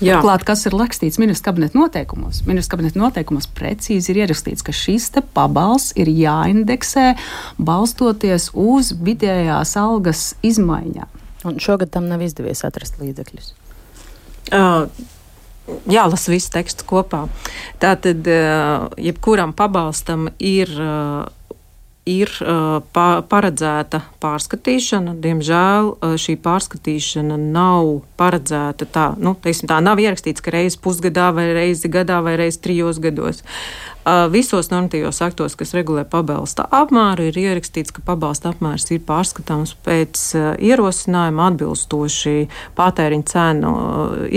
Turklāt, 0.00 0.44
kas 0.48 0.64
ir 0.68 0.76
rakstīts 0.76 1.20
ministra 1.20 1.50
kabineta 1.50 1.78
noteikumos? 1.78 2.42
Ministra 2.48 2.76
kabineta 2.76 3.00
noteikumos 3.00 3.48
precīzi 3.56 4.12
ir 4.12 4.22
ierakstīts, 4.24 4.64
ka 4.66 4.74
šis 4.74 5.10
pabalsts 5.36 5.94
ir 6.00 6.10
jāindeksē 6.10 7.12
balstoties 7.60 8.50
uz 8.56 8.94
vidējās 8.96 9.76
algas 9.80 10.34
izmaiņām. 10.46 11.18
Un 11.48 11.62
šogad 11.62 11.92
tam 11.92 12.08
nav 12.10 12.24
izdevies 12.24 12.64
atrast 12.68 13.00
līdzekļus. 13.00 13.54
Uh. 14.52 14.86
Jālasa 15.86 16.32
viss 16.32 16.50
teksts 16.50 16.82
kopā. 16.82 17.28
Tātad, 17.78 18.26
jebkuram 18.98 19.52
pabalstam 19.54 20.24
ir 20.42 20.70
ir 20.70 20.80
uh, 20.80 21.28
pa, 22.94 23.06
paredzēta 23.30 24.02
pārskatīšana. 24.22 25.14
Diemžēl 25.22 25.92
šī 26.20 26.36
pārskatīšana 26.44 27.36
nav 27.40 28.00
paredzēta 28.20 28.88
tā, 28.90 29.06
nu, 29.20 29.34
teiksim, 29.40 29.68
tā 29.70 29.78
nav 29.84 30.00
ierakstīts, 30.02 30.42
ka 30.44 30.54
reizi 30.54 30.80
pusgadā 30.82 31.30
vai 31.36 31.50
reizi 31.56 31.90
gadā 31.92 32.20
vai 32.24 32.36
reizi 32.40 32.60
trijos 32.64 33.00
gados. 33.02 33.44
Visos 34.32 34.70
normatīvos 34.72 35.20
aktos, 35.22 35.54
kas 35.60 35.74
regulē 35.76 36.06
pabalsta 36.08 36.64
apmēru, 36.72 37.28
ir 37.28 37.36
ierakstīts, 37.42 37.92
ka 37.94 38.02
pabalsta 38.06 38.54
apmērs 38.54 38.88
ir 38.94 39.02
pārskatāms 39.06 39.74
pēc 39.84 40.22
ierosinājuma 40.56 41.50
atbilstoši 41.50 42.48
patēriņa 42.78 43.30
cenu 43.34 43.74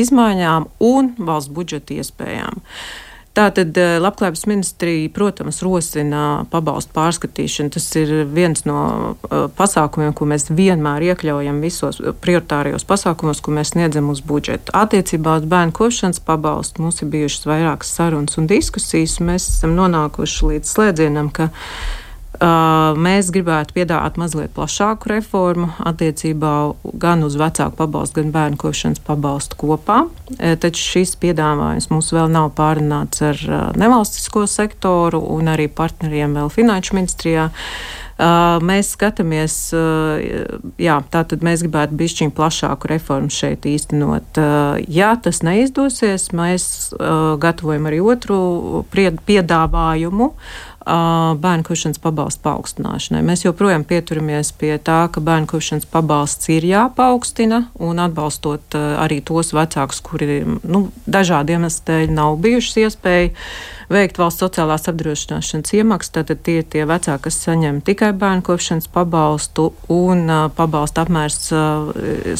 izmaiņām 0.03 0.67
un 0.83 1.15
valsts 1.17 1.53
budžeta 1.55 1.97
iespējām. 2.01 2.61
Tātad 3.33 3.73
eh, 3.81 3.95
Labklājības 3.97 4.43
ministrija, 4.45 5.09
protams, 5.09 5.63
rosina 5.65 6.43
pabalstu 6.53 6.93
pārskatīšanu. 6.93 7.73
Tas 7.73 7.87
ir 7.97 8.11
viens 8.29 8.61
no 8.69 8.77
uh, 9.15 9.47
pasākumiem, 9.57 10.13
ko 10.13 10.27
mēs 10.29 10.51
vienmēr 10.53 11.07
iekļaujam 11.07 11.57
visos 11.63 11.97
prioritārijos 12.21 12.85
pasākumos, 12.85 13.41
ko 13.41 13.55
mēs 13.57 13.73
sniedzam 13.73 14.11
uz 14.13 14.21
budžetu. 14.21 14.75
Attiecībā 14.77 15.39
uz 15.41 15.49
bērnu 15.49 15.73
kopšanas 15.73 16.21
pabalstu 16.21 16.85
mums 16.85 17.01
ir 17.01 17.09
bijušas 17.15 17.49
vairākas 17.49 17.95
sarunas 17.97 18.37
un 18.37 18.51
diskusijas. 18.51 19.17
Mēs 19.25 19.49
esam 19.55 19.73
nonākuši 19.81 20.53
līdz 20.53 20.75
slēdzienam, 20.75 21.33
ka 21.33 21.49
Mēs 22.43 23.29
gribētu 23.31 23.75
piedāvāt 23.77 24.17
mazliet 24.19 24.51
plašāku 24.55 25.07
reformu 25.13 25.69
attiecībā 25.79 26.51
gan 26.99 27.23
uz 27.23 27.37
vecāku 27.39 27.77
pabalstu, 27.79 28.19
gan 28.19 28.33
bērnu 28.35 28.59
kopšanas 28.59 28.99
pabalstu 29.07 29.59
kopā. 29.63 30.01
Taču 30.37 30.83
šis 30.97 31.15
piedāvājums 31.23 31.87
mums 31.93 32.11
vēl 32.11 32.31
nav 32.33 32.51
pārunāts 32.57 33.23
ar 33.23 33.43
nevalstisko 33.79 34.43
sektoru 34.51 35.23
un 35.37 35.53
arī 35.55 35.69
partneriem 35.71 36.35
vēl 36.35 36.51
Finanšu 36.51 36.99
ministrijā. 36.99 37.49
Mēs 38.63 38.91
skatāmies, 38.93 39.55
jā, 40.77 40.97
tātad 41.15 41.41
mēs 41.43 41.63
gribētu 41.65 41.97
bišķiņ 41.97 42.33
plašāku 42.37 42.91
reformu 42.91 43.33
šeit 43.33 43.65
īstenot. 43.65 44.37
Ja 44.85 45.15
tas 45.17 45.41
neizdosies, 45.43 46.27
mēs 46.37 46.93
gatavojam 47.41 47.89
arī 47.89 48.03
otru 48.13 48.37
piedāvājumu 48.93 50.29
bērnu 50.83 51.63
kopšanas 51.67 52.01
pabalstu 52.03 52.43
paaugstināšanai. 52.43 53.23
Mēs 53.25 53.45
joprojām 53.45 53.85
pieturamies 53.87 54.51
pie 54.59 54.75
tā, 54.77 55.05
ka 55.11 55.23
bērnu 55.23 55.47
kopšanas 55.51 55.87
pabalsts 55.91 56.49
ir 56.53 56.67
jāpaukstina 56.67 57.65
un 57.83 58.01
atbalstot 58.03 58.75
arī 58.75 59.21
tos 59.25 59.53
vecākus, 59.55 60.01
kuri 60.03 60.41
nu, 60.63 60.87
dažādu 61.07 61.55
iemeslu 61.55 61.87
dēļ 61.87 62.13
nav 62.17 62.37
bijušas 62.43 62.81
iespēja 62.83 63.31
veikt 63.93 64.17
valsts 64.17 64.41
sociālās 64.43 64.87
apdrošināšanas 64.89 65.73
iemaksas. 65.77 66.13
Tad 66.15 66.31
tie 66.43 66.59
ir 66.61 66.67
tie 66.71 66.85
vecāki, 66.89 67.25
kas 67.27 67.39
saņem 67.45 67.81
tikai 67.85 68.11
bērnu 68.17 68.45
kopšanas 68.47 68.89
pabalstu, 68.91 69.69
un 69.93 70.25
pabalsta 70.57 71.05
apmērs 71.05 71.41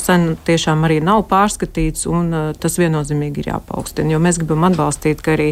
sen 0.01 0.29
tiešām 0.47 0.88
arī 0.88 1.00
nav 1.03 1.25
pārskatīts, 1.31 2.07
un 2.09 2.31
tas 2.59 2.79
viennozīmīgi 2.81 3.43
ir 3.43 3.51
jāpaukstina, 3.53 4.15
jo 4.15 4.23
mēs 4.23 4.39
gribam 4.41 4.65
atbalstīt, 4.69 5.21
ka 5.23 5.35
arī 5.38 5.51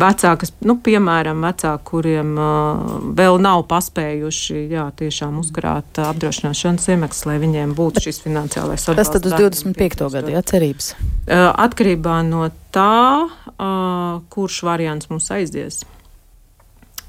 vecāki, 0.00 0.48
nu, 0.68 0.76
piemēram, 0.84 1.42
vecāki, 1.46 1.84
kuriem 1.88 2.34
uh, 2.38 2.94
vēl 3.16 3.40
nav 3.42 3.64
paspējuši 3.70 4.66
jā, 4.72 4.86
tiešām 5.00 5.40
uzkrāt 5.40 6.00
uh, 6.00 6.10
apdrošināšanas 6.12 6.88
iemaksas, 6.94 7.26
lai 7.28 7.38
viņiem 7.42 7.74
būtu 7.76 8.04
šis 8.06 8.22
finansiālais 8.24 8.86
atbalsts. 8.86 9.00
Tas 9.00 9.12
tad 9.16 9.28
uz 9.28 9.36
25. 9.36 10.08
gadu, 10.14 10.32
jā, 10.34 10.44
cerības? 10.46 10.92
Uh, 10.96 11.50
atkarībā 11.66 12.20
no 12.28 12.48
tā, 12.74 13.26
uh, 13.26 14.22
kurš 14.32 14.62
variants 14.68 15.10
mums 15.12 15.30
aizies. 15.34 15.82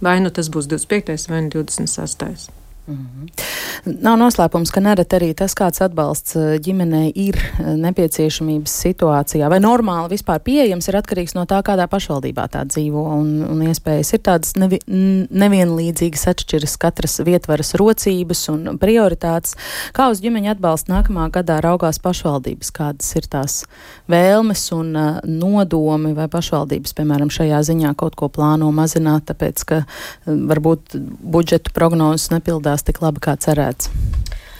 Vai 0.04 0.20
nu 0.22 0.30
tas 0.30 0.50
būs 0.54 0.70
25. 0.70 1.30
vai 1.32 1.44
26. 1.50 2.52
Mm 2.88 2.96
-hmm. 2.96 3.28
Nav 4.02 4.18
noslēpums, 4.20 4.72
ka 4.74 4.82
nereti 4.84 5.16
arī 5.16 5.34
tas, 5.38 5.54
kāds 5.56 5.82
atbalsts 5.84 6.36
eh, 6.36 6.58
ģimenei 6.64 7.12
ir 7.16 7.38
eh, 7.38 7.70
nepieciešamības 7.80 8.74
situācijā 8.84 9.50
vai 9.50 9.60
normāli 9.64 10.16
vispār 10.16 10.40
pieejams, 10.44 10.88
ir 10.88 10.98
atkarīgs 11.00 11.36
no 11.38 11.46
tā, 11.50 11.62
kādā 11.64 11.88
pašvaldībā 11.88 12.48
tā 12.52 12.64
dzīvo. 12.68 13.04
Un, 13.20 13.30
un 13.48 13.62
iespējas 13.68 14.14
ir 14.14 14.20
tādas 14.26 14.56
nevi, 14.60 14.80
nevienlīdzīgas, 14.88 16.28
atšķiras 16.34 16.78
katras 16.78 17.20
vietvaras 17.28 17.74
rocības 17.80 18.50
un 18.50 18.78
prioritātes. 18.82 19.56
Kā 19.94 20.10
uz 20.12 20.22
ģimeņa 20.24 20.56
atbalstu 20.56 20.92
nākamā 20.92 21.30
gadā 21.32 21.60
raugās 21.64 22.00
pašvaldības, 22.04 22.72
kādas 22.72 23.16
ir 23.16 23.30
tās 23.32 23.66
vēlmes 24.12 24.72
un 24.76 24.96
uh, 24.96 25.20
nodomi, 25.24 26.14
vai 26.18 26.28
pašvaldības, 26.32 26.96
piemēram, 26.98 27.32
šajā 27.34 27.62
ziņā 27.72 27.94
kaut 28.00 28.16
ko 28.20 28.30
plāno 28.30 28.72
mazināt, 28.76 29.28
tāpēc, 29.32 29.64
ka 29.68 29.82
uh, 29.84 29.88
varbūt 30.28 30.98
budžetu 31.38 31.72
prognozes 31.76 32.32
nepildās 32.32 32.77
izdodas 32.78 32.86
tik 32.86 33.02
labi, 33.02 33.20
kā 33.20 33.36
cerēts. 33.38 33.90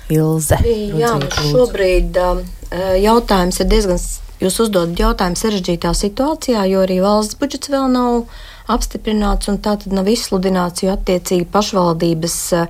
Ilze. 0.10 0.58
Jā, 0.98 1.18
šobrīd 1.52 2.16
eh, 2.18 3.00
jautājums 3.04 3.60
ir 3.60 3.68
diezgan. 3.68 4.00
Jūs 4.40 4.60
uzdodat 4.62 5.00
jautājumu 5.00 5.36
sarežģītā 5.36 5.94
situācijā, 5.98 6.62
jo 6.70 6.84
arī 6.86 7.00
valsts 7.02 7.38
budžets 7.40 7.72
vēl 7.74 7.90
nav 7.90 8.28
apstiprināts 8.70 9.50
un 9.50 9.58
tā 9.58 9.74
tad 9.82 9.92
nav 9.92 10.08
izsludināts, 10.08 10.84
jo 10.84 10.94
attiecīgi 10.94 11.48
pašvaldības 11.50 12.36
uh, 12.54 12.68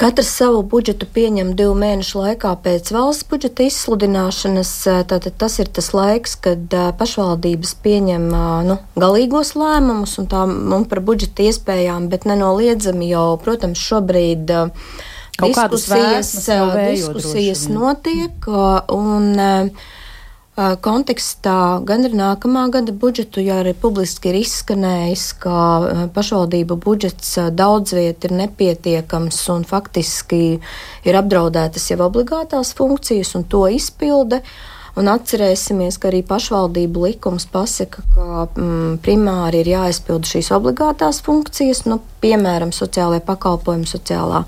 Katrs 0.00 0.30
savu 0.34 0.62
budžetu 0.66 1.06
pieņem 1.14 1.52
divu 1.58 1.74
mēnešu 1.78 2.22
laikā 2.22 2.52
pēc 2.64 2.90
valsts 2.94 3.26
budžeta 3.30 3.66
izsludināšanas. 3.68 4.72
Tātad 5.10 5.36
tas 5.38 5.58
ir 5.62 5.70
tas 5.70 5.92
laiks, 5.94 6.34
kad 6.42 6.74
pašvaldības 6.98 7.74
pieņem 7.84 8.26
nu, 8.68 8.78
galīgos 8.98 9.54
lēmumus 9.58 10.16
un, 10.22 10.28
tā, 10.32 10.44
un 10.48 10.86
par 10.90 11.02
budžeta 11.04 11.46
iespējām, 11.48 12.08
bet 12.12 12.26
nenoliedzami 12.28 13.12
jau, 13.12 13.26
protams, 13.42 13.80
šobrīd. 13.80 14.52
Kaut 15.32 15.56
diskusijas, 15.56 16.34
diskusijas 16.44 17.64
notiek, 17.72 18.46
un 18.92 19.72
kontekstā 20.56 21.80
gan 21.88 22.04
ar 22.04 22.12
nākamā 22.16 22.66
gada 22.74 22.92
budžetu, 22.92 23.40
jo 23.40 23.54
arī 23.62 23.72
publiski 23.72 24.28
ir 24.28 24.42
izskanējis, 24.42 25.24
ka 25.40 25.54
pašvaldību 26.12 26.76
budžets 26.76 27.38
daudz 27.56 27.94
viet 27.96 28.26
ir 28.28 28.36
nepietiekams 28.36 29.40
un 29.54 29.64
faktiski 29.64 30.60
ir 31.08 31.18
apdraudētas 31.22 31.88
jau 31.90 32.02
obligātās 32.04 32.74
funkcijas 32.76 33.32
un 33.38 33.48
to 33.48 33.64
izpilde. 33.72 34.42
Un 34.92 35.08
atcerēsimies, 35.08 35.96
ka 35.96 36.10
arī 36.10 36.18
pašvaldību 36.28 37.06
likums 37.06 37.46
pasaka, 37.48 38.02
ka 38.12 38.42
mm, 38.44 38.98
primāri 39.00 39.62
ir 39.62 39.70
jāizpilda 39.70 40.28
šīs 40.28 40.50
obligātās 40.52 41.22
funkcijas, 41.24 41.86
nu, 41.88 41.96
piemēram, 42.20 42.74
sociālajie 42.76 43.22
pakalpojumi, 43.24 43.88
sociālā 43.88 44.42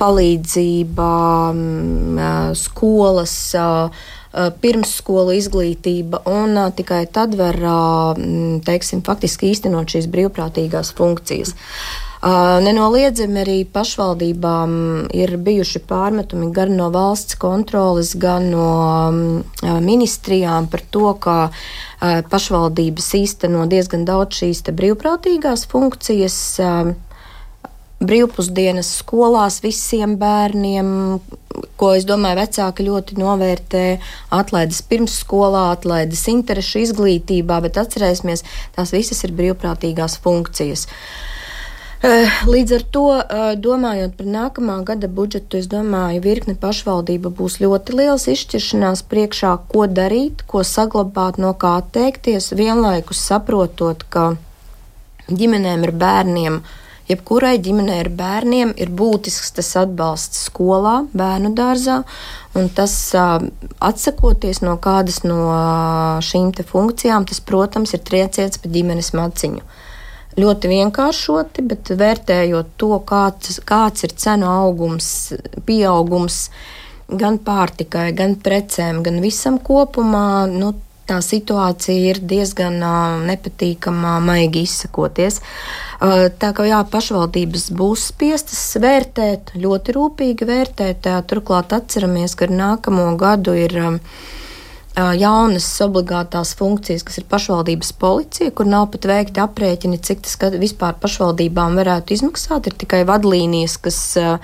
palīdzība, 0.00 1.10
mm, 1.52 2.56
skolas. 2.62 3.36
Eh, 3.60 4.08
pirmsskolu 4.32 5.34
izglītība, 5.38 6.22
un 6.30 6.54
uh, 6.58 6.68
tikai 6.74 7.02
tad 7.10 7.34
var 7.38 7.56
uh, 7.58 8.20
teiksim, 8.66 9.02
faktiski 9.06 9.50
īstenot 9.50 9.90
šīs 9.90 10.06
brīvprātīgās 10.12 10.94
funkcijas. 10.98 11.56
Nenoliedzami 12.20 13.38
arī 13.40 13.58
pašvaldībām 13.64 14.72
ir 15.16 15.30
bijuši 15.40 15.80
pārmetumi 15.88 16.50
gan 16.52 16.74
no 16.76 16.90
valsts 16.92 17.38
kontroles, 17.40 18.10
gan 18.20 18.50
no 18.52 18.66
ministrijām 19.80 20.68
par 20.68 20.84
to, 20.92 21.14
ka 21.16 21.36
pašvaldības 22.28 23.08
īsteno 23.22 23.64
diezgan 23.72 24.04
daudz 24.04 24.36
šīs 24.42 24.60
brīvprātīgās 24.68 25.64
funkcijas. 25.72 26.36
Brīvpusdienas 28.00 28.94
skolās 29.02 29.58
visiem 29.60 30.14
bērniem, 30.16 30.86
ko 31.76 31.90
es 31.92 32.06
domāju, 32.08 32.38
vecāki 32.38 32.86
ļoti 32.86 33.18
novērtē. 33.20 33.82
Atlaides 34.32 34.80
pirmsskolā, 34.88 35.66
atlaides 35.74 36.22
interešu 36.32 36.80
izglītībā, 36.86 37.58
bet 37.66 37.76
atcerēsimies, 37.82 38.46
tās 38.78 38.94
visas 38.96 39.20
ir 39.28 39.36
brīvprātīgās 39.36 40.16
funkcijas. 40.24 40.86
Eh, 42.00 42.40
līdz 42.48 42.72
ar 42.78 42.88
to, 42.90 43.06
eh, 43.20 43.54
domājot 43.60 44.16
par 44.16 44.26
nākamā 44.26 44.80
gada 44.82 45.06
budžetu, 45.06 45.58
es 45.58 45.66
domāju, 45.68 46.24
virkne 46.24 46.56
pašvaldība 46.56 47.28
būs 47.28 47.60
ļoti 47.60 48.00
liels 48.00 48.24
izšķiršanās 48.32 49.04
priekšā, 49.04 49.58
ko 49.68 49.84
darīt, 49.86 50.46
ko 50.46 50.64
saglabāt, 50.64 51.36
no 51.36 51.52
kā 51.52 51.76
atteikties, 51.82 52.54
vienlaikus 52.56 53.20
saprotot, 53.20 54.08
ka 54.08 54.38
ģimenēm 55.28 55.82
ar 55.84 55.92
bērniem 55.92 56.54
uh, 56.54 56.78
Jebkurai 57.10 57.56
ģimenei 57.58 57.98
ar 58.04 58.08
bērniem 58.14 58.70
ir 58.78 58.90
būtisks 58.94 59.50
tas 59.56 59.72
atbalsts 59.80 60.44
skolā, 60.46 61.00
bērnu 61.16 61.50
dārzā, 61.58 62.00
un 62.54 62.68
tas 62.76 62.94
atsakoties 63.16 64.62
no 64.62 64.76
kādas 64.82 65.24
no 65.26 65.40
šīm 66.22 66.52
funkcijām, 66.70 67.26
tas, 67.26 67.40
protams, 67.42 67.96
ir 67.96 68.04
trieciens 68.06 68.60
pa 68.62 68.70
ģimenes 68.70 69.10
maciņu. 69.18 69.64
Ļoti 70.38 70.70
vienkāršoti, 70.70 71.64
bet 71.66 71.90
vērtējot 71.98 72.76
to, 72.78 72.92
kāds, 73.06 73.58
kāds 73.66 74.06
ir 74.06 74.14
cenu 74.14 74.46
augums, 74.46 75.32
pieaugums 75.66 76.44
gan 77.10 77.40
pārtikai, 77.42 78.12
gan 78.14 78.36
precēm, 78.38 79.02
gan 79.02 79.18
visam 79.24 79.58
kopumā, 79.58 80.46
nu, 80.52 80.76
tā 81.10 81.18
situācija 81.24 82.14
ir 82.14 82.22
diezgan 82.30 82.78
nepatīkama, 83.26 84.18
maigi 84.24 84.64
izsakoties. 84.68 85.40
Tā 86.00 86.50
kā 86.56 86.66
jā, 86.68 86.80
pašvaldības 86.92 87.70
būs 87.76 88.10
spiestas 88.12 88.62
vērtēt, 88.80 89.54
ļoti 89.60 89.96
rūpīgi 89.96 90.48
vērtēt. 90.48 91.10
Turklāt 91.28 91.74
atceramies, 91.76 92.36
ka 92.38 92.48
nākamo 92.48 93.10
gadu 93.20 93.56
ir 93.58 93.76
jaunas 94.96 95.68
obligātās 95.84 96.54
funkcijas, 96.58 97.04
kas 97.06 97.20
ir 97.20 97.28
pašvaldības 97.30 97.92
policija, 98.00 98.54
kur 98.56 98.68
nav 98.68 98.88
pat 98.94 99.06
veikti 99.10 99.42
aprēķini, 99.42 100.00
cik 100.02 100.24
tas 100.26 100.56
vispār 100.60 100.96
pašvaldībām 101.02 101.78
varētu 101.78 102.16
izmaksāt. 102.16 102.70
Ir 102.70 102.80
tikai 102.80 103.04
vadlīnijas, 103.08 103.76
kas 103.84 104.00
Eh, 104.18 104.38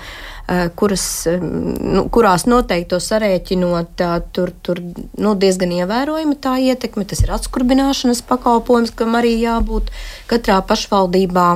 kuras, 0.74 1.26
eh, 1.26 1.40
nu, 1.42 2.04
kurās 2.12 2.44
noteikti 2.46 2.92
to 2.92 3.00
sarēķinot, 3.02 4.02
tur, 4.34 4.52
tur 4.62 4.80
nu, 5.18 5.34
diezgan 5.34 5.72
ievērojama 5.74 6.36
tā 6.38 6.54
ietekme. 6.62 7.06
Tas 7.08 7.24
ir 7.24 7.32
atskurbināšanas 7.34 8.22
pakalpojums, 8.28 8.94
kam 8.94 9.18
arī 9.18 9.34
jābūt 9.40 9.90
katrā 10.30 10.60
pašvaldībā. 10.66 11.48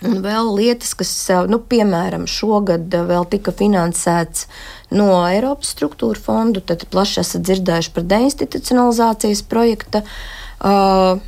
Un 0.00 0.22
vēl 0.24 0.50
lietas, 0.56 0.94
kas, 0.98 1.12
eh, 1.30 1.46
nu, 1.46 1.60
piemēram, 1.60 2.26
šogad 2.26 2.90
vēl 2.90 3.28
tika 3.30 3.54
finansēts 3.54 4.46
no 4.90 5.22
Eiropas 5.28 5.74
struktūra 5.76 6.18
fondu, 6.18 6.64
tad 6.64 6.88
plaši 6.90 7.20
esat 7.20 7.44
dzirdējuši 7.46 7.92
par 7.94 8.08
deinstitucionalizācijas 8.10 9.44
projekta 9.46 10.00
uh, 10.02 11.20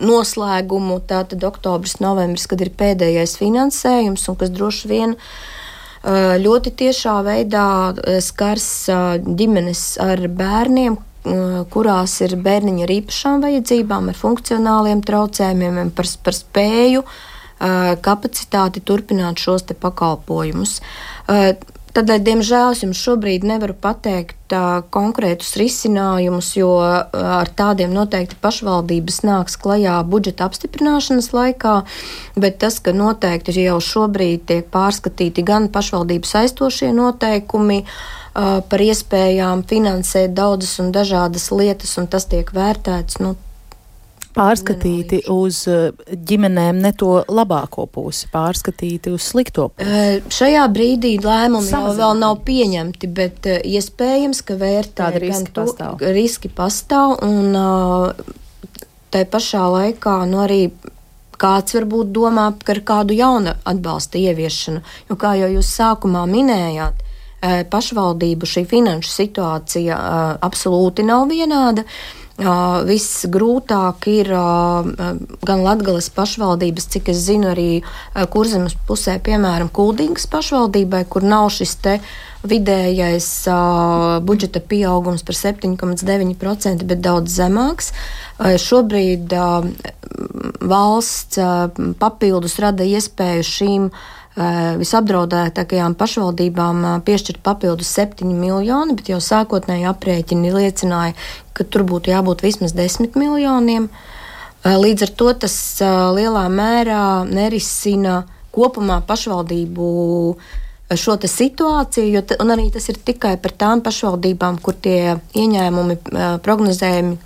noslēgumu. 0.00 1.02
Tātad 1.04 1.44
oktobris, 1.44 1.98
novembris, 2.00 2.46
kad 2.48 2.62
ir 2.64 2.70
pēdējais 2.70 3.36
finansējums 3.36 4.24
un 4.30 4.38
kas 4.40 4.54
droši 4.54 4.88
vien 4.88 5.18
uh, 5.18 5.18
Eh, 5.18 5.52
ļoti 6.04 6.72
tiešā 6.76 7.16
veidā 7.24 7.66
eh, 7.96 8.20
skars 8.20 8.68
eh, 8.92 9.04
ģimenes 9.24 9.96
ar 10.02 10.28
bērniem, 10.28 11.00
kurās 11.72 12.18
ir 12.20 12.34
bērniņi 12.36 12.82
ar 12.84 12.90
īpašām 12.92 13.44
vajadzībām, 13.46 14.10
ar 14.12 14.16
funkcionāliem 14.18 14.98
traucējumiem, 15.08 15.88
par, 15.96 16.04
par 16.20 16.36
spēju, 16.36 17.00
kapacitāti 18.04 18.82
turpināt 18.84 19.40
šos 19.40 19.64
pakalpojumus. 19.80 20.74
Tādēļ, 21.94 22.22
diemžēl, 22.26 22.72
es 22.74 22.80
jums 22.82 22.98
šobrīd 22.98 23.44
nevaru 23.46 23.76
pateikt 23.78 24.50
uh, 24.50 24.80
konkrētus 24.94 25.52
risinājumus, 25.60 26.48
jo 26.58 26.72
uh, 26.82 27.04
ar 27.14 27.50
tādiem 27.54 27.94
noteikti 27.94 28.34
pašvaldības 28.42 29.20
nāks 29.22 29.54
klajā 29.62 30.00
budžeta 30.10 30.48
apstiprināšanas 30.48 31.30
laikā, 31.36 31.76
bet 32.34 32.58
tas, 32.64 32.80
ka 32.82 32.90
noteikti 32.96 33.54
jau 33.62 33.78
šobrīd 33.78 34.42
tiek 34.50 34.66
pārskatīti 34.74 35.46
gan 35.46 35.70
pašvaldības 35.70 36.34
aizstošie 36.42 36.90
noteikumi, 36.98 37.84
uh, 37.86 38.58
par 38.66 38.82
iespējām 38.82 39.62
finansēt 39.70 40.34
daudzas 40.34 40.80
un 40.82 40.90
dažādas 40.90 41.52
lietas, 41.54 41.94
un 42.02 42.10
tas 42.10 42.26
tiek 42.26 42.50
vērtēts, 42.58 43.22
nu, 43.22 43.36
pārskatīti 44.34 45.22
uz 45.32 45.64
eh, 45.70 45.90
ģimenēm 46.28 46.80
ne 46.84 46.92
to 46.98 47.16
labāko 47.28 47.86
pusi, 47.90 48.28
pārskatīti 48.32 49.12
uz 49.14 49.28
slikto 49.30 49.68
pusi? 49.72 49.86
Uh, 49.86 50.32
šajā 50.34 50.64
brīdī 50.74 51.14
lēmumi 51.22 51.70
jau 51.70 51.94
vēl 51.96 52.16
nav 52.20 52.40
pieņemti, 52.46 53.10
bet 53.14 53.50
uh, 53.50 53.60
iespējams, 53.64 54.42
ka 54.46 54.58
vērtē 54.60 55.12
riski 55.18 55.52
to, 55.52 55.62
pastāv. 55.62 56.02
Riski 56.16 56.50
pastāv 56.52 57.16
un 57.26 57.54
uh, 57.58 58.34
tai 59.14 59.24
pašā 59.30 59.62
laikā 59.76 60.18
nu, 60.30 60.42
arī 60.44 60.66
kāds 61.38 61.74
varbūt 61.76 62.12
domā 62.14 62.50
par 62.64 62.80
kādu 62.86 63.16
jaunu 63.16 63.54
atbalsta 63.66 64.20
ieviešanu. 64.20 64.84
Jo, 65.10 65.18
kā 65.20 65.34
jau 65.38 65.50
jūs 65.56 65.70
sākumā 65.78 66.22
minējāt, 66.30 67.02
pašvaldību 67.70 68.48
šī 68.48 68.62
finanšu 68.70 69.10
situācija 69.12 69.98
absolūti 70.46 71.04
nav 71.04 71.26
vienāda. 71.28 71.84
Viss 71.84 72.23
grūtāk 73.30 74.08
ir 74.10 74.28
gan 74.34 75.62
Latvijas 75.62 76.10
pašvaldības, 76.10 76.88
cik 76.90 77.08
es 77.12 77.22
zinu, 77.28 77.52
arī 77.52 77.82
kurzemes 78.30 78.74
pusē, 78.88 79.20
piemēram, 79.22 79.70
Kuldīgas 79.70 80.26
pašvaldībai, 80.26 81.04
kur 81.06 81.22
nav 81.22 81.52
šis 81.54 81.76
te 81.76 82.00
vidējais 82.44 83.28
uh, 83.48 84.20
budžeta 84.20 84.60
pieaugums 84.60 85.22
par 85.24 85.34
7,9%, 85.38 86.84
bet 86.84 87.00
daudz 87.00 87.38
zemāks. 87.38 87.92
Uh, 88.36 88.58
šobrīd 88.60 89.32
uh, 89.32 89.64
valsts 90.60 91.40
uh, 91.40 91.70
papildus 91.96 92.58
rada 92.60 92.84
iespēju 92.84 93.48
šīm 93.48 93.88
uh, 93.88 94.04
visapdraudētākajām 94.34 95.94
pašvaldībām 95.94 96.80
eh, 96.84 96.96
piešķirt 97.06 97.38
papildus 97.46 97.92
7 97.94 98.26
miljoni, 98.34 98.96
bet 98.98 99.12
jau 99.12 99.20
sākotnēji 99.22 99.86
aprēķini 99.86 100.50
liecināja, 100.54 101.14
ka 101.54 101.66
tur 101.66 101.86
būtu 101.86 102.10
jābūt 102.10 102.42
vismaz 102.42 102.74
10 102.74 103.14
miljoniem. 103.20 103.86
Eh, 104.64 104.74
līdz 104.74 105.06
ar 105.06 105.14
to 105.20 105.30
tas 105.46 105.56
lielā 106.18 106.48
mērā 106.50 107.22
nerisina 107.30 108.24
kopumā 108.54 109.00
pašvaldību 109.06 109.86
šo 110.94 111.14
situāciju, 111.18 112.10
jo 112.12 112.20
ta, 112.22 112.36
arī 112.42 112.68
tas 112.74 112.90
ir 112.90 112.98
tikai 113.06 113.36
par 113.42 113.54
tām 113.58 113.80
pašvaldībām, 113.82 114.60
kur 114.62 114.74
tie 114.74 115.16
ieņēmumi 115.34 115.96
prognozējumi 116.44 117.16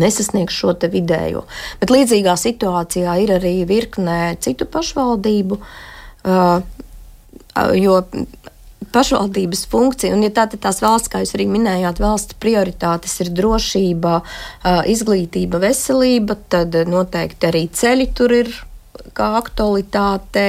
nesasniegs 0.00 0.54
šo 0.54 0.72
vidējo. 0.90 1.44
Bet 1.82 1.90
līdzīgā 1.90 2.34
situācijā 2.38 3.18
ir 3.22 3.34
arī 3.36 3.54
virknē 3.68 4.36
citu 4.42 4.66
pašvaldību. 4.70 5.58
Uh, 5.58 5.89
jo 6.24 8.00
pašvaldības 8.92 9.66
funkcija, 9.70 10.14
un 10.14 10.24
ja 10.24 10.30
tā 10.34 10.46
tās 10.50 10.80
valsts, 10.82 11.10
kā 11.12 11.20
jūs 11.22 11.34
arī 11.36 11.46
minējāt, 11.50 12.00
valsts 12.02 12.38
prioritātes 12.42 13.18
ir 13.22 13.30
drošība, 13.36 14.16
uh, 14.22 14.80
izglītība, 14.90 15.60
veselība, 15.62 16.36
tad 16.50 16.74
noteikti 16.88 17.50
arī 17.50 17.66
ceļi 17.68 18.08
tur 18.16 18.34
ir 18.40 18.50
kā 19.16 19.34
aktualitāte. 19.38 20.46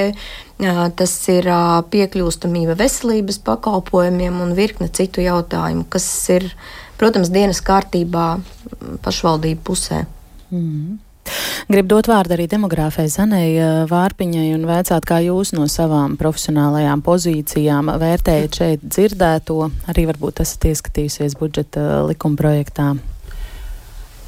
Uh, 0.62 0.84
tas 0.96 1.14
ir 1.32 1.48
piekļūstamība 1.92 2.76
veselības 2.78 3.40
pakalpojumiem 3.46 4.42
un 4.44 4.56
virkne 4.58 4.90
citu 4.94 5.24
jautājumu, 5.24 5.86
kas 5.90 6.06
ir, 6.34 6.50
protams, 7.00 7.32
dienas 7.34 7.62
kārtībā 7.66 8.26
pašvaldību 9.02 9.64
pusē. 9.66 10.04
Mm. 10.52 11.00
Gribu 11.70 11.94
dot 11.94 12.08
vārdu 12.10 12.34
arī 12.36 12.48
demogrāfai 12.50 13.06
Zanei 13.12 13.54
eh, 13.54 13.84
Vārpiņai 13.90 14.48
un 14.56 14.66
vēcāt, 14.68 15.06
kā 15.08 15.20
jūs 15.24 15.54
no 15.56 15.68
savām 15.70 16.18
profesionālajām 16.20 17.04
pozīcijām 17.06 17.92
vērtējat 18.02 18.58
šeit 18.58 18.84
dzirdēto, 18.84 19.58
arī 19.92 20.08
varbūt 20.10 20.42
esat 20.44 20.68
ieskatījusies 20.72 21.38
budžeta 21.40 22.02
likuma 22.08 22.40
projektā. 22.40 22.92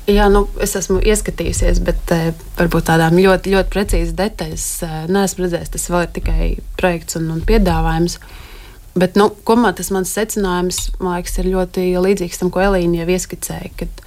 Jā, 0.05 0.27
nu, 0.29 0.43
es 0.61 0.75
esmu 0.77 0.99
ieskatījusies, 1.01 1.79
bet 1.85 2.11
e, 2.13 2.35
varbūt 2.59 2.91
tādām 2.91 3.17
ļoti, 3.17 3.55
ļoti 3.55 3.71
precīzas 3.73 4.17
detaļas 4.19 4.67
e, 4.85 4.89
neesmu 5.09 5.47
redzējis. 5.47 5.71
Tas 5.73 5.87
vēl 5.89 6.05
ir 6.05 6.11
tikai 6.19 6.49
projekts 6.77 7.17
un, 7.17 7.31
un 7.33 7.41
piedāvājums. 7.49 8.19
Bet, 9.01 9.17
nu, 9.17 9.31
komā 9.49 9.73
tas 9.75 9.89
mans 9.97 10.13
secinājums, 10.13 10.83
man 11.01 11.17
liekas, 11.17 11.39
ir 11.41 11.49
ļoti 11.55 11.87
līdzīgs 12.05 12.43
tam, 12.43 12.53
ko 12.53 12.61
Elīna 12.67 13.01
jau 13.01 13.09
ieskicēja. 13.17 13.73
Kad, 13.81 14.05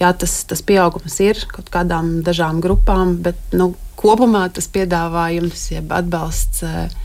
jā, 0.00 0.12
tas, 0.12 0.38
tas 0.48 0.62
pieaugums 0.66 1.18
ir 1.24 1.42
kaut 1.52 1.70
kādām 1.72 2.20
dažām 2.26 2.60
grupām, 2.64 3.16
bet 3.24 3.38
nu, 3.56 3.72
kopumā 3.98 4.46
tas 4.54 4.68
piedāvājums, 4.72 5.68
jeb 5.72 5.92
atbalsts 5.96 6.64
eh, 6.66 6.96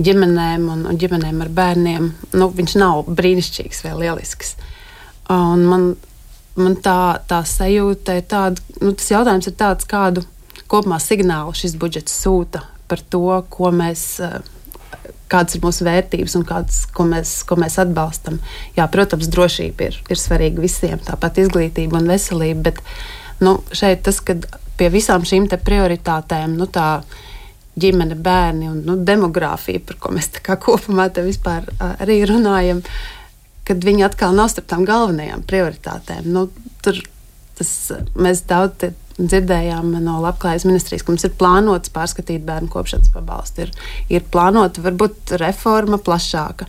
ģimenēm 0.00 0.68
un, 0.72 0.84
un 0.90 1.00
ģimenēm 1.00 1.42
ar 1.44 1.50
bērniem, 1.60 2.10
nu, 2.34 2.50
viņš 2.56 2.76
nav 2.80 3.08
brīnišķīgs 3.08 3.84
vai 3.86 3.96
lielisks. 4.04 4.54
Un 5.30 5.66
man, 5.68 5.88
man 6.58 6.76
tā, 6.82 7.20
tā 7.30 7.42
sajūta 7.46 8.18
ir 8.18 8.28
tāda, 8.30 8.62
nu, 8.80 8.94
tas 8.96 9.12
jautājums 9.12 9.50
ir 9.50 9.56
tāds, 9.60 9.88
kādu 9.88 10.24
kopumā 10.70 11.00
signālu 11.02 11.54
šis 11.56 11.76
budžets 11.78 12.14
sūta 12.24 12.64
par 12.90 13.02
to, 13.12 13.26
ko 13.52 13.70
mēs. 13.74 14.06
Kādas 15.30 15.56
ir 15.56 15.64
mūsu 15.64 15.86
vērtības 15.86 16.36
un 16.38 16.44
kādas, 16.48 16.82
ko, 16.94 17.06
mēs, 17.08 17.40
ko 17.46 17.58
mēs 17.60 17.78
atbalstam. 17.82 18.40
Jā, 18.76 18.86
protams, 18.92 19.30
drošība 19.32 19.90
ir, 19.90 19.98
ir 20.10 20.20
svarīga 20.20 20.62
visiem, 20.62 20.98
tāpat 21.06 21.42
izglītība 21.44 22.00
un 22.00 22.10
veselība. 22.10 22.70
Bet 22.70 22.82
nu, 23.44 23.58
šeit 23.76 24.04
tas, 24.06 24.20
ka 24.24 24.36
pie 24.80 24.90
visām 24.92 25.26
šīm 25.28 25.48
prioritātēm, 25.50 26.56
nu, 26.58 26.66
tā 26.70 27.02
ģimene, 27.80 28.18
bērni 28.18 28.68
un 28.70 28.82
nu, 28.86 28.96
demogrāfija, 29.06 29.82
par 29.86 30.00
ko 30.02 30.12
mēs 30.16 30.32
kopumā 30.42 31.08
arī 32.02 32.20
runājam, 32.28 32.82
kad 33.68 33.84
viņi 33.86 34.06
atkal 34.08 34.34
nav 34.34 34.50
starp 34.50 34.68
tām 34.72 34.84
galvenajām 34.88 35.44
prioritātēm. 35.46 36.26
Nu, 36.34 36.48
tur 36.82 36.98
tas, 37.58 37.70
mēs 38.18 38.42
daudz 38.50 38.90
dzirdējām 39.20 39.92
no 40.04 40.18
Labklājības 40.24 40.66
ministrijas, 40.68 41.04
ka 41.04 41.12
mums 41.12 41.26
ir 41.26 41.36
plānots 41.40 41.92
pārskatīt 41.94 42.44
bērnu 42.46 42.70
kopšanas 42.72 43.12
pabalstu. 43.14 43.66
Ir, 43.66 43.72
ir 44.18 44.26
plānota 44.32 44.84
varbūt 44.84 45.34
reforma 45.42 46.00
plašāka. 46.02 46.68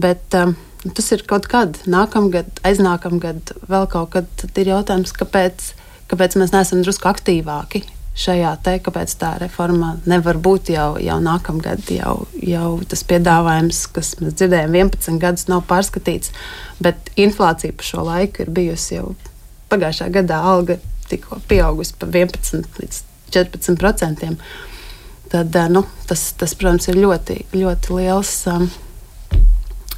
Bet, 0.00 0.26
um, 0.38 0.56
tas 0.96 1.12
ir 1.16 1.24
kaut 1.28 1.48
kad 1.50 1.80
nākamgad, 1.90 2.62
aiznākamgad, 2.66 3.54
vēl 3.70 3.88
kaut 3.92 4.12
kad. 4.16 4.28
Tad 4.40 4.60
ir 4.62 4.74
jautājums, 4.74 5.14
kāpēc, 5.16 5.72
kāpēc 6.12 6.38
mēs 6.40 6.54
neesam 6.56 6.84
drusku 6.84 7.10
aktīvāki 7.10 7.84
šajā 8.20 8.50
te, 8.64 8.74
kāpēc 8.82 9.12
tā 9.20 9.30
reforma 9.40 9.94
nevar 10.10 10.38
būt 10.42 10.72
jau, 10.74 10.88
jau 11.00 11.18
nākamgad, 11.22 11.86
jau, 11.94 12.14
jau 12.42 12.70
tas 12.90 13.04
piedāvājums, 13.06 13.84
kas 13.94 14.16
mēs 14.20 14.36
dzirdējām, 14.40 14.76
11 14.76 15.20
gadus 15.22 15.46
nav 15.48 15.62
pārskatīts, 15.70 16.34
bet 16.82 17.12
inflācija 17.20 17.76
pa 17.76 17.86
šo 17.86 18.04
laiku 18.08 18.44
ir 18.44 18.52
bijusi 18.56 18.98
jau 18.98 19.12
pagājušā 19.70 20.10
gadā 20.12 20.40
alga 20.52 20.80
tikko 21.10 21.40
pieaugusi 21.50 21.96
par 22.00 22.12
11 22.14 22.80
līdz 22.80 23.02
14 23.30 23.78
procentiem. 23.78 24.38
Tad, 25.30 25.56
eh, 25.56 25.68
nu, 25.70 25.84
tas, 26.06 26.32
tas, 26.38 26.54
protams, 26.58 26.88
ir 26.90 26.98
ļoti, 26.98 27.36
ļoti 27.54 27.98
liels 28.00 28.32
um, 28.50 28.64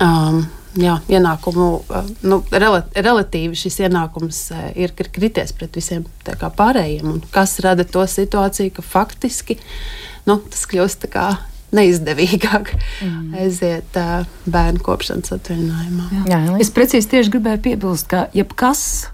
um, 0.04 0.42
jā, 0.76 0.98
ienākumu. 1.08 1.68
Uh, 1.88 2.10
nu, 2.28 2.42
relatīvi 2.52 3.56
šis 3.56 3.80
ienākums 3.86 4.42
uh, 4.52 4.66
ir 4.76 4.92
krities 4.92 5.54
pret 5.56 5.78
visiem 5.78 6.04
pārējiem. 6.26 7.14
Un 7.14 7.22
kas 7.32 7.58
rada 7.64 7.86
to 7.88 8.04
situāciju, 8.04 8.74
ka 8.76 8.84
faktiski 8.84 9.56
nu, 10.28 10.36
tas 10.52 10.66
kļūst 10.68 11.08
neizdevīgāk 11.72 12.74
mm. 12.76 13.32
aiziet 13.40 13.96
uh, 13.96 14.28
bērnu 14.44 14.84
kopšanas 14.84 15.32
atvaļinājumā. 15.38 16.10
Jā. 16.12 16.24
Jā, 16.28 16.60
es 16.60 16.70
precīzi 16.74 17.08
tieši 17.14 17.32
gribēju 17.32 17.64
piebilst, 17.64 18.10
ka 18.12 18.26
jebkas 18.36 19.08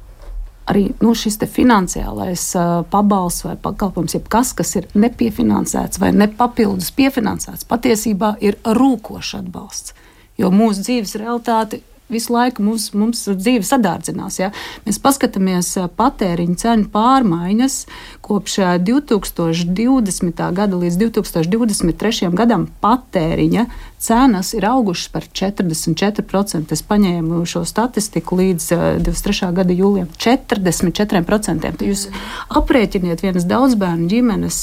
arī 0.68 0.84
nu, 1.00 1.14
šis 1.16 1.38
finansiālais 1.52 2.44
uh, 2.58 2.70
pabalsts 2.90 3.46
vai 3.46 3.56
pakalpojums, 3.60 4.16
jebkas, 4.18 4.52
kas 4.58 4.74
ir 4.80 4.88
nepiefinansēts 4.94 6.00
vai 6.02 6.12
nepapildus 6.16 6.90
piefinansēts, 6.96 7.66
patiesībā 7.68 8.36
ir 8.44 8.58
rūkošs 8.64 9.38
atbalsts. 9.40 9.94
Jo 10.38 10.52
mūsu 10.54 10.84
dzīves 10.86 11.16
realitāte 11.18 11.80
visu 12.08 12.32
laiku 12.32 12.62
mums, 12.64 12.88
mums 12.96 13.24
dzīve 13.28 13.66
sadārdzinās. 13.66 14.38
Ja? 14.40 14.50
Mēs 14.86 14.98
paskatāmies 15.02 15.74
patēriņa 15.98 16.56
cenu 16.62 16.88
pārmaiņas 16.92 17.76
kopš 18.24 18.58
2020. 18.86 20.42
gada 20.56 20.80
līdz 20.80 20.98
2023. 21.04 22.32
gadam. 22.36 22.66
Patēriņa 22.82 23.66
cenas 23.98 24.54
ir 24.56 24.66
augušas 24.68 25.12
par 25.12 25.28
44%. 25.28 26.72
Es 26.72 26.84
paņēmu 26.86 27.44
šo 27.48 27.64
statistiku 27.68 28.40
līdz 28.40 28.68
23. 29.04 29.52
gada 29.60 29.72
jūlijam- 29.74 30.08
44%. 30.24 31.62
Tad 31.68 31.86
jūs 31.86 32.08
aprēķiniet 32.48 33.22
vienas 33.22 33.44
daudzbērnu 33.44 34.08
ģimenes 34.08 34.60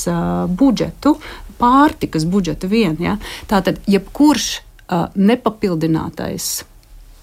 budžetu, 0.50 1.18
pārtikas 1.60 2.26
budžetu 2.26 2.68
vien. 2.68 2.98
Ja? 3.00 3.18
Tātad, 3.48 3.80
jebkurš 3.88 4.62
nepapildinātais 5.16 6.64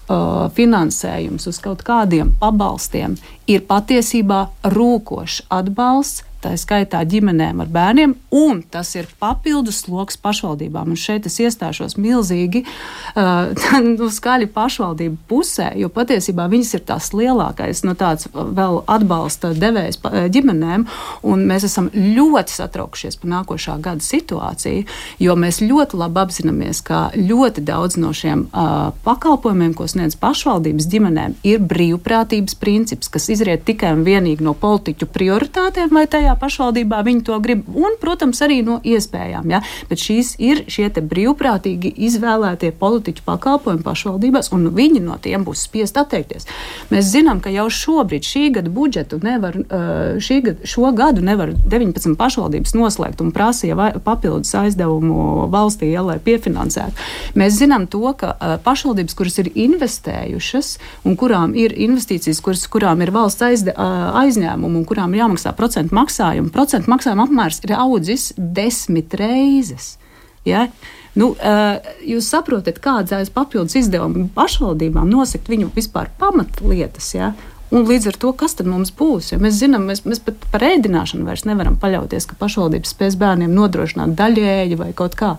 uh, 0.07 0.49
finansējums 0.55 1.47
uz 1.49 1.59
kaut 1.63 1.83
kādiem 1.87 2.33
pabalstiem 2.41 3.17
ir 3.47 3.65
patiesībā 3.69 4.45
rūkošs 4.75 5.43
atbalsts 5.53 6.23
tā 6.43 6.53
skaitā 6.59 7.01
ģimenēm 7.09 7.63
ar 7.63 7.71
bērniem, 7.73 8.15
un 8.35 8.61
tas 8.71 8.93
ir 8.97 9.07
papildus 9.21 9.83
sloks 9.85 10.17
pašvaldībām. 10.23 10.93
Un 10.93 10.99
šeit 10.99 11.27
es 11.29 11.39
iestāšos 11.41 11.97
milzīgi 12.01 12.63
uh, 12.65 13.53
nu, 13.97 14.09
skaļi 14.13 14.49
pašvaldību 14.53 15.19
pusē, 15.29 15.71
jo 15.79 15.89
patiesībā 15.93 16.47
viņas 16.51 16.73
ir 16.77 16.85
tās 16.87 17.11
lielākais 17.15 17.83
nu, 17.87 17.95
tāds 17.99 18.29
vēl 18.33 18.81
atbalsta 18.91 19.53
devējs 19.57 20.01
ģimenēm, 20.33 20.85
un 21.29 21.45
mēs 21.49 21.67
esam 21.69 21.89
ļoti 21.93 22.57
satraukšies 22.57 23.19
par 23.21 23.31
nākošā 23.37 23.77
gada 23.83 24.03
situāciju, 24.03 24.85
jo 25.23 25.37
mēs 25.39 25.61
ļoti 25.63 25.99
labi 25.99 26.23
apzināmies, 26.23 26.83
ka 26.85 27.05
ļoti 27.17 27.63
daudz 27.65 27.97
no 28.01 28.13
šiem 28.15 28.47
uh, 28.49 28.91
pakalpojumiem, 29.05 29.73
ko 29.77 29.87
sniedz 29.89 30.17
pašvaldības 30.19 30.89
ģimenēm, 30.91 31.37
ir 31.47 31.63
brīvprātības 31.63 32.57
princips, 32.59 33.11
kas 33.11 33.29
izriet 33.33 33.65
tikai 33.67 33.93
un 33.97 34.05
vienīgi 34.07 34.45
no 34.45 34.55
politiķu 34.57 35.09
prioritātēm 35.13 35.93
vai 35.93 36.05
tajā 36.09 36.32
kurā 36.33 36.39
pašvaldībā 36.39 37.03
viņi 37.03 37.23
to 37.25 37.39
grib, 37.39 37.63
un, 37.75 37.97
protams, 37.99 38.41
arī 38.41 38.63
no 38.63 38.79
iespējām. 38.83 39.49
Ja? 39.49 39.61
Bet 39.89 39.99
šīs 39.99 40.35
ir 40.39 40.65
šie 40.67 40.89
brīvprātīgi 40.89 41.93
izvēlētie 41.97 42.73
politiķu 42.77 43.23
pakalpojumi 43.25 43.83
pašvaldībās, 43.83 44.51
un 44.53 44.69
viņi 44.73 45.01
no 45.01 45.17
tiem 45.17 45.43
būs 45.43 45.65
spiest 45.67 45.97
atteikties. 45.97 46.47
Mēs 46.91 47.11
zinām, 47.11 47.39
ka 47.41 47.49
jau 47.49 47.69
šobrīd 47.69 48.23
šī 48.23 48.51
gada 48.53 48.69
budžetu 48.69 49.19
nevar, 49.23 49.57
šī 50.19 50.41
gada, 50.43 50.65
šo 50.65 50.91
gadu 50.93 51.21
nevar 51.21 51.53
19 51.53 52.17
pašvaldības 52.17 52.73
noslēgt 52.75 53.21
un 53.21 53.31
prasīja 53.33 53.93
papildus 54.03 54.53
aizdevumu 54.55 55.47
valstī, 55.53 55.91
ja, 55.93 56.03
lai 56.05 56.19
piefinansētu. 56.23 56.93
Mēs 57.39 57.57
zinām 57.59 57.87
to, 57.87 58.05
ka 58.17 58.59
pašvaldības, 58.63 59.17
kuras 59.17 59.39
ir 59.41 59.51
investējušas 59.53 60.77
un 61.07 61.17
kurām 61.19 61.57
ir 61.57 61.73
investīcijas, 61.73 62.41
kuras, 62.43 62.65
kurām 62.71 63.01
ir 63.03 63.13
valsts 63.13 63.43
aizde, 63.45 63.73
aizņēmumi 63.73 64.81
un 64.81 64.87
kurām 64.87 65.13
ir 65.13 65.23
jāmaksā 65.23 65.53
procentu 65.57 65.95
maksājumi, 65.97 66.22
maksājumu, 66.23 66.51
procentu 66.53 66.91
maksājuma 66.91 67.27
apmērs 67.27 67.61
ir 67.63 67.75
audzis 67.77 68.33
desmit 68.37 69.13
reizes. 69.13 69.97
Ja? 70.45 70.67
Nu, 71.15 71.35
jūs 72.03 72.29
saprotat, 72.31 72.79
kādas 72.81 73.29
papildus 73.29 73.75
izdevumi 73.75 74.29
pašvaldībām 74.33 75.09
nosakt 75.09 75.49
viņu 75.49 75.71
vispār 75.75 76.09
pamatlietas. 76.19 77.13
Ja? 77.13 77.33
Un 77.73 77.87
līdz 77.89 78.11
ar 78.11 78.17
to, 78.21 78.33
kas 78.37 78.55
tad 78.55 78.67
mums 78.69 78.91
būs? 78.93 79.31
Ja 79.33 79.39
mēs 79.41 79.59
zinām, 79.59 79.87
mēs, 79.89 80.03
mēs 80.05 80.21
pat 80.23 80.37
par 80.51 80.63
ēdināšanu 80.63 81.25
vairs 81.25 81.45
nevaram 81.45 81.77
paļauties, 81.81 82.27
ka 82.29 82.37
pašvaldības 82.39 82.93
spēs 82.93 83.17
bērniem 83.17 83.53
nodrošināt 83.53 84.13
daļēji 84.17 84.77
vai 84.79 84.91
kaut 84.97 85.17
kā. 85.17 85.35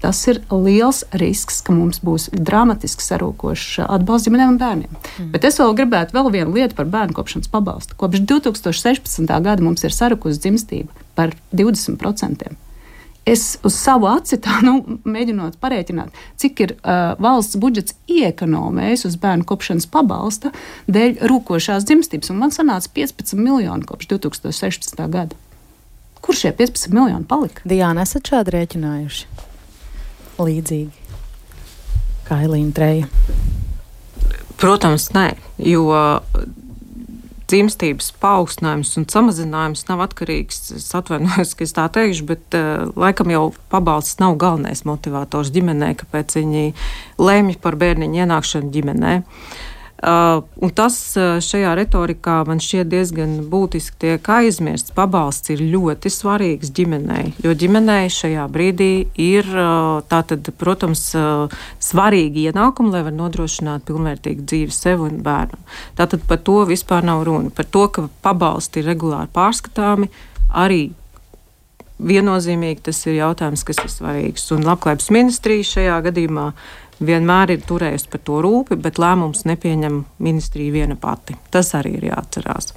Tas 0.00 0.22
ir 0.32 0.40
liels 0.48 1.02
risks, 1.20 1.58
ka 1.64 1.74
mums 1.76 2.00
būs 2.00 2.30
dramatiski 2.32 3.04
sarūkošs 3.04 3.82
atbalsts 3.84 4.28
ģimenēm 4.30 4.54
un 4.54 4.60
bērniem. 4.60 4.94
Mm. 4.96 5.28
Bet 5.34 5.44
es 5.44 5.60
vēl 5.60 5.76
gribētu 5.76 6.16
vēl 6.16 6.30
vienu 6.32 6.56
lietu 6.56 6.78
par 6.78 6.88
bērnu 6.88 7.16
kopšanas 7.18 7.52
pabalstu. 7.52 7.98
Kopš 8.00 8.24
2016. 8.24 9.28
gada 9.28 9.60
mums 9.60 9.84
ir 9.84 9.92
sarukusi 9.92 10.40
dzimstība 10.40 11.04
par 11.18 11.36
20%. 11.52 12.48
Es 13.28 13.58
uz 13.62 13.76
savu 13.76 14.08
aci 14.08 14.38
tā, 14.40 14.62
nu, 14.64 14.78
mēģinot 15.04 15.58
parēķināt, 15.60 16.16
cik 16.40 16.62
ir 16.64 16.72
uh, 16.78 17.12
valsts 17.20 17.60
budžets 17.60 17.94
iekonomējis 18.08 19.04
uz 19.10 19.18
bērnu 19.20 19.44
kopšanas 19.46 19.84
pabalsta 19.92 20.54
dēļ 20.88 21.20
rūkošās 21.28 21.84
dzimstības. 21.90 22.32
Man 22.32 22.56
sanāca 22.56 22.88
15 22.96 23.36
miljoni 23.36 23.84
kopš 23.84 24.08
2016. 24.14 25.04
gada. 25.12 25.36
Kur 26.24 26.36
šie 26.36 26.54
15 26.56 26.96
miljoni 26.96 27.28
palika? 27.28 27.68
Diana, 27.68 28.08
esat 28.08 28.32
šādi 28.32 28.56
rēķinājuši? 28.56 29.49
Līdzīgi 30.46 31.10
kā 32.28 32.40
Elīna 32.46 32.74
Treja? 32.76 33.10
Protams, 34.60 35.08
nē, 35.16 35.32
jo 35.64 35.88
dzimstības 37.50 38.12
paaugstinājums 38.22 38.92
un 39.00 39.06
samazinājums 39.10 39.82
nav 39.88 40.04
atkarīgs. 40.04 40.60
Es 40.76 40.86
atvainojos, 40.94 41.56
ka 41.58 41.66
es 41.66 41.74
tā 41.74 41.88
teikšu, 41.90 42.28
bet 42.28 42.54
uh, 42.58 42.84
laikam 42.94 43.32
jau 43.32 43.48
pabalsts 43.72 44.20
nav 44.22 44.36
galvenais 44.38 44.84
motivators 44.86 45.50
ģimenē, 45.54 45.96
kāpēc 46.04 46.36
viņi 46.38 46.70
lēmj 47.18 47.58
par 47.64 47.78
bērniņu 47.80 48.22
ienākšanu 48.22 48.70
ģimenē. 48.76 49.16
Uh, 49.18 49.58
un 50.00 50.70
tas 50.72 50.94
uh, 51.18 51.38
šajā 51.44 51.74
retorikā 51.76 52.38
man 52.48 52.62
šķiet 52.62 52.88
diezgan 52.88 53.34
būtiski 53.52 53.98
tiek 54.00 54.30
aizmirsts. 54.32 54.94
Pabalsts 54.96 55.52
ir 55.52 55.60
ļoti 55.60 56.12
svarīgs 56.12 56.72
ģimenei, 56.76 57.34
jo 57.44 57.52
ģimenei 57.52 58.08
šajā 58.12 58.46
brīdī 58.52 58.92
ir 59.20 59.48
uh, 59.52 60.00
tātad, 60.08 60.48
protams, 60.60 61.02
svarīgi 61.82 62.46
ienākumi, 62.48 62.94
lai 62.94 63.02
var 63.06 63.16
nodrošināt 63.16 63.84
pilnvērtīgu 63.88 64.46
dzīvi 64.48 64.74
sev 64.74 65.04
un 65.04 65.20
bērnam. 65.24 65.60
Tātad 65.98 66.24
par 66.28 66.40
to 66.46 66.62
vispār 66.68 67.04
nav 67.06 67.26
runa. 67.28 67.52
Par 67.54 67.68
to, 67.68 67.86
ka 67.92 68.08
pabalsti 68.24 68.80
ir 68.80 68.90
regulāri 68.92 69.30
pārskatāmi, 69.36 70.10
arī 70.50 70.82
viennozīmīgi 72.00 72.86
tas 72.88 73.00
ir 73.06 73.18
jautājums, 73.20 73.64
kas 73.66 73.80
ir 73.84 73.92
svarīgs. 73.92 74.46
Un 74.54 74.64
Labklājības 74.68 75.10
ministrija 75.14 75.68
šajā 75.74 75.98
gadījumā 76.08 76.50
vienmēr 77.00 77.56
ir 77.56 77.66
turējusi 77.66 78.08
par 78.12 78.22
to 78.26 78.38
rūpi, 78.44 78.78
bet 78.80 79.00
lēmums 79.00 79.44
nepieņem 79.48 80.00
ministrija 80.22 80.74
viena 80.74 80.96
pati. 81.00 81.36
Tas 81.50 81.74
arī 81.78 81.96
ir 81.98 82.08
jāatcerās. 82.12 82.74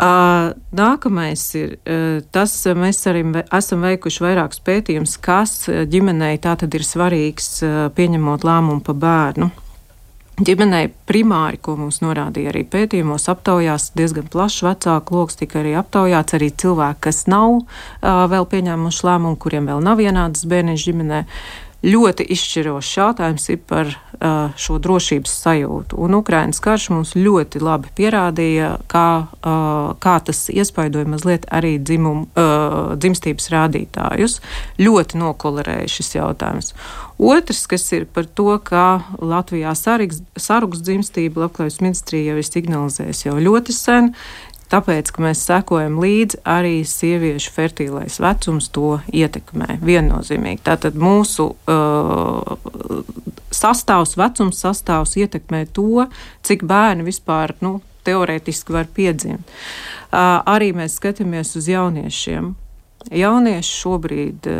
Nākamais 0.00 1.42
ir 1.60 1.74
tas, 2.32 2.52
mēs 2.72 3.02
arī 3.10 3.24
esam 3.52 3.82
veikuši 3.84 4.22
vairākus 4.24 4.62
pētījumus, 4.64 5.18
kas 5.20 5.66
ģimenei 5.68 6.38
tātad 6.40 6.72
ir 6.72 6.86
svarīgs 6.86 7.58
pieņemot 7.96 8.46
lēmumu 8.48 8.80
par 8.86 8.96
bērnu. 9.02 9.50
Ģimenei 10.40 10.86
primāri, 11.04 11.58
ko 11.60 11.74
mums 11.76 11.98
norādīja 12.00 12.48
arī 12.54 12.62
pētījumos, 12.72 13.26
aptaujās 13.28 13.90
diezgan 13.98 14.28
plašs 14.32 14.62
vecāku 14.64 15.18
lokus, 15.18 15.36
tika 15.36 15.58
arī 15.60 15.74
aptaujāts 15.76 16.36
arī 16.38 16.48
cilvēki, 16.62 17.00
kas 17.04 17.26
nav 17.28 17.58
uh, 17.58 17.66
vēl 18.32 18.48
pieņēmuši 18.48 19.04
lēmumu, 19.04 19.36
kuriem 19.42 19.68
vēl 19.68 19.84
nav 19.84 20.00
vienādas 20.00 20.46
bērniņš 20.48 20.86
ģimenē. 20.88 21.18
Ļoti 21.80 22.26
izšķirošs 22.34 22.96
jautājums 22.98 23.46
ir 23.48 23.60
par 23.64 23.88
uh, 23.88 24.50
šo 24.60 24.76
drošības 24.84 25.32
sajūtu. 25.46 25.96
Un 26.04 26.18
Ukraiņas 26.18 26.60
karš 26.60 26.88
mums 26.92 27.14
ļoti 27.16 27.62
labi 27.64 27.88
pierādīja, 27.96 28.74
kā, 28.90 29.06
uh, 29.24 29.94
kā 30.02 30.18
tas 30.26 30.42
iespaidoja 30.52 31.08
mazliet 31.08 31.46
arī 31.48 31.78
dzimumu, 31.80 32.26
uh, 32.28 32.92
dzimstības 33.00 33.48
rādītājus. 33.54 34.42
Ļoti 34.76 35.22
nokolerēja 35.22 35.88
šis 35.88 36.18
jautājums. 36.18 36.74
Otrs, 37.20 37.64
kas 37.68 37.88
ir 37.96 38.04
par 38.08 38.28
to, 38.28 38.52
ka 38.64 39.02
Latvijā 39.16 39.72
sarugs 39.76 40.84
dzimstība 40.84 41.46
Labklājības 41.46 41.80
ministrija 41.84 42.34
jau 42.34 42.40
ir 42.40 42.48
signalizējusi 42.48 43.26
jau 43.28 43.40
ļoti 43.40 43.76
sen, 43.76 44.12
Tāpēc, 44.70 45.10
ka 45.10 45.24
mēs 45.24 45.42
sekojam 45.48 45.98
līdzi 45.98 46.40
arī 46.46 46.80
sieviešu 46.86 47.50
fertīlais 47.54 48.20
vecums 48.22 48.68
to 48.70 49.00
ietekmē 49.10 49.80
viennozīmīgi. 49.82 50.62
Tātad 50.68 50.94
mūsu 50.94 51.48
uh, 51.50 53.04
sastāvs, 53.50 54.14
vecums 54.20 54.62
sastāvs 54.62 55.16
ietekmē 55.18 55.64
to, 55.74 56.06
cik 56.46 56.62
bērni 56.70 57.08
vispār 57.08 57.56
nu, 57.64 57.80
teorētiski 58.06 58.76
var 58.78 58.86
piedzimt. 58.94 59.42
Uh, 60.10 60.38
arī 60.46 60.70
mēs 60.76 61.00
skatāmies 61.00 61.56
uz 61.58 61.66
jauniešiem. 61.70 62.54
Jaunieši 63.08 63.70
šobrīd 63.80 64.46
eh, 64.50 64.58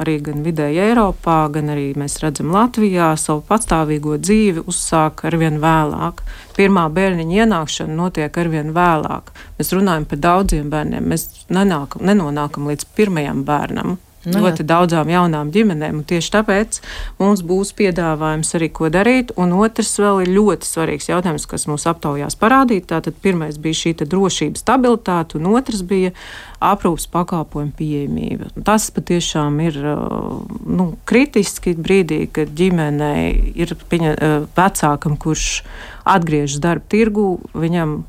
arī 0.00 0.14
gan 0.22 0.44
vidēji 0.46 0.78
Eiropā, 0.84 1.40
gan 1.52 1.72
arī 1.74 1.88
mēs 1.98 2.20
redzam 2.22 2.52
Latvijā 2.54 3.10
savu 3.18 3.42
patstāvīgo 3.48 4.14
dzīvi 4.22 4.62
uzsāk 4.70 5.24
arvien 5.28 5.58
vēlāk. 5.62 6.22
Pirmā 6.56 6.86
bērniņa 6.94 7.42
ienākšana 7.42 7.96
notiek 7.98 8.38
arvien 8.38 8.70
vēlāk. 8.76 9.34
Mēs 9.58 9.74
runājam 9.74 10.06
par 10.06 10.22
daudziem 10.22 10.70
bērniem. 10.70 11.10
Mēs 11.10 11.26
nenākam, 11.50 12.06
nenonākam 12.06 12.70
līdz 12.70 12.86
pirmajam 12.94 13.42
bērnam. 13.48 13.98
Nu, 14.28 14.42
ļoti 14.44 14.66
daudzām 14.68 15.08
jaunām 15.08 15.48
ģimenēm. 15.54 16.02
Tieši 16.04 16.32
tāpēc 16.34 16.78
mums 17.16 17.40
būs 17.46 17.70
piedāvājums 17.78 18.52
arī, 18.58 18.68
ko 18.68 18.90
darīt. 18.92 19.30
Un 19.40 19.54
otrs 19.56 19.94
vēl 19.96 20.26
ir 20.26 20.32
ļoti 20.34 20.68
svarīgs 20.68 21.08
jautājums, 21.08 21.46
kas 21.48 21.64
mums 21.70 21.86
aptaujās 21.88 22.36
parādīt. 22.40 22.90
Tātad 22.90 23.16
pirmais 23.24 23.56
bija 23.56 23.78
šī 23.78 23.94
drošība, 24.02 24.60
stabilitāte, 24.60 25.38
un 25.40 25.48
otrs 25.54 25.80
bija 25.88 26.12
aprūpas 26.60 27.06
pakalpojumu 27.08 27.72
pieejamība. 27.78 28.50
Tas 28.66 28.90
patiešām 28.92 29.56
ir 29.64 29.78
nu, 29.80 30.90
kritiski 31.08 31.72
brīdī, 31.78 32.26
kad 32.28 32.52
ģimenei 32.56 33.54
ir 33.56 33.72
piņa, 33.88 34.12
vecākam, 34.58 35.16
kurš 35.16 35.62
atgriežas 36.04 36.60
darba 36.60 36.84
tirgu, 36.92 37.30
viņam 37.56 38.02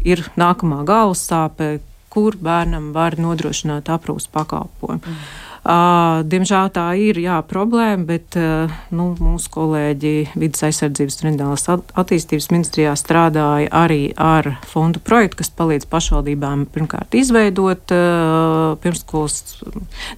ir 0.00 0.24
nākamā 0.40 0.80
galvas 0.88 1.26
sāpe, 1.28 1.76
kur 2.08 2.38
bērnam 2.40 2.94
var 2.96 3.18
nodrošināt 3.20 3.92
aprūpas 3.92 4.30
pakalpojumu. 4.32 5.04
Mm. 5.04 5.20
Diemžēl 5.68 6.70
tā 6.72 6.84
ir 6.96 7.18
jā, 7.20 7.36
problēma, 7.44 8.06
bet 8.08 8.36
nu, 8.94 9.10
mūsu 9.20 9.50
kolēģi 9.52 10.12
Vides 10.40 10.64
aizsardzības 10.64 11.18
un 11.18 11.26
reģionālās 11.28 11.66
attīstības 11.68 12.48
ministrijā 12.54 12.94
strādāja 12.96 13.68
arī 13.76 14.14
ar 14.16 14.54
fondu 14.70 15.02
projektu, 15.04 15.42
kas 15.42 15.52
palīdz 15.58 15.84
pašvaldībām 15.92 16.64
pirmkārt 16.72 17.18
izveidot 17.20 17.92
pirmskolas, 18.80 19.58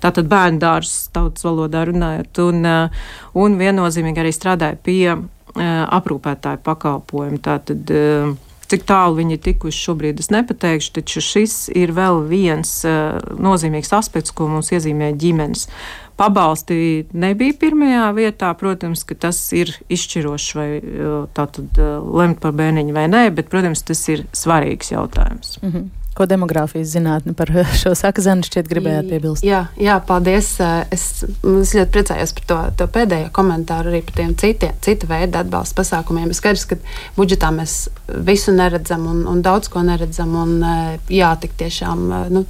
tātad 0.04 0.30
bērnu 0.30 0.62
dārzus 0.62 1.10
tautas 1.14 1.42
valodā 1.48 1.82
runājot, 1.90 2.44
un, 2.46 2.70
un 3.42 3.58
viennozīmīgi 3.58 4.22
arī 4.22 4.34
strādāja 4.36 4.78
pie 4.78 5.16
aprūpētāju 5.98 6.62
pakalpojumu. 6.62 7.42
Tātad, 7.42 7.90
Cik 8.70 8.84
tālu 8.86 9.16
viņi 9.18 9.34
ir 9.34 9.42
tikuši 9.42 9.82
šobrīd, 9.88 10.20
es 10.22 10.30
nepateikšu, 10.30 10.92
taču 11.00 11.22
šis 11.24 11.54
ir 11.74 11.90
vēl 11.96 12.22
viens 12.30 12.70
uh, 12.86 13.18
nozīmīgs 13.34 13.90
aspekts, 13.96 14.30
ko 14.30 14.46
mums 14.50 14.70
iezīmē 14.70 15.10
ģimenes. 15.18 15.66
Pabalsti 16.20 17.08
nebija 17.16 17.56
pirmajā 17.58 18.10
vietā, 18.14 18.52
protams, 18.60 19.02
ka 19.08 19.16
tas 19.18 19.40
ir 19.56 19.72
izšķirošs 19.90 20.50
vai 20.58 20.68
uh, 20.78 21.24
tātad 21.34 21.80
uh, 21.82 21.96
lemt 22.20 22.38
par 22.44 22.54
bērniņu 22.60 22.94
vai 22.94 23.08
nē, 23.10 23.24
bet, 23.34 23.50
protams, 23.50 23.82
tas 23.88 24.04
ir 24.12 24.22
svarīgs 24.36 24.94
jautājums. 24.94 25.58
Mm 25.64 25.72
-hmm. 25.72 25.88
Ko 26.20 26.26
demogrāfijas 26.28 26.90
zinātne 26.92 27.32
par 27.32 27.48
šo 27.80 27.94
saka, 27.96 28.20
Zana, 28.20 28.44
šķiet 28.44 28.68
gribējāt 28.68 29.06
piebilst? 29.08 29.44
Jā, 29.46 29.62
jā 29.80 29.94
paldies. 30.04 30.52
Es, 30.92 31.06
es 31.24 31.72
ļoti 31.78 31.88
priecājos 31.94 32.34
par 32.36 32.48
to, 32.50 32.58
to 32.82 32.88
pēdējo 32.92 33.30
komentāru, 33.36 33.88
arī 33.88 34.02
par 34.04 34.18
tiem 34.18 34.34
citiem, 34.36 34.76
cita 34.84 35.08
veida 35.08 35.40
atbalsta 35.40 35.80
pasākumiem. 35.80 36.28
Ir 36.28 36.36
skaidrs, 36.36 36.66
ka 36.68 36.76
budžetā 37.16 37.48
mēs 37.56 37.86
visu 38.28 38.52
neredzam 38.52 39.06
un, 39.08 39.22
un 39.32 39.40
daudz 39.46 39.72
ko 39.72 39.80
neredzam. 39.86 40.36
Un, 40.36 40.60
jā, 41.08 41.32
tik 41.40 41.56
tiešām 41.62 42.04
nu, 42.36 42.44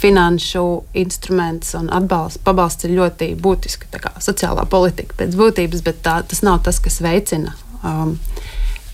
finanšu 0.00 0.64
instruments 0.94 1.74
un 1.74 1.90
atbalsts, 1.92 2.38
pabalsts 2.46 2.86
ir 2.86 2.94
ļoti 3.00 3.34
būtiski. 3.34 3.90
Sociālā 4.22 4.64
politika 4.70 5.18
pēc 5.18 5.34
būtības, 5.34 5.82
bet 5.82 6.02
tā, 6.06 6.20
tas 6.22 6.46
nav 6.46 6.62
tas, 6.62 6.78
kas 6.78 7.02
veicina. 7.02 7.58
Um, 7.82 8.14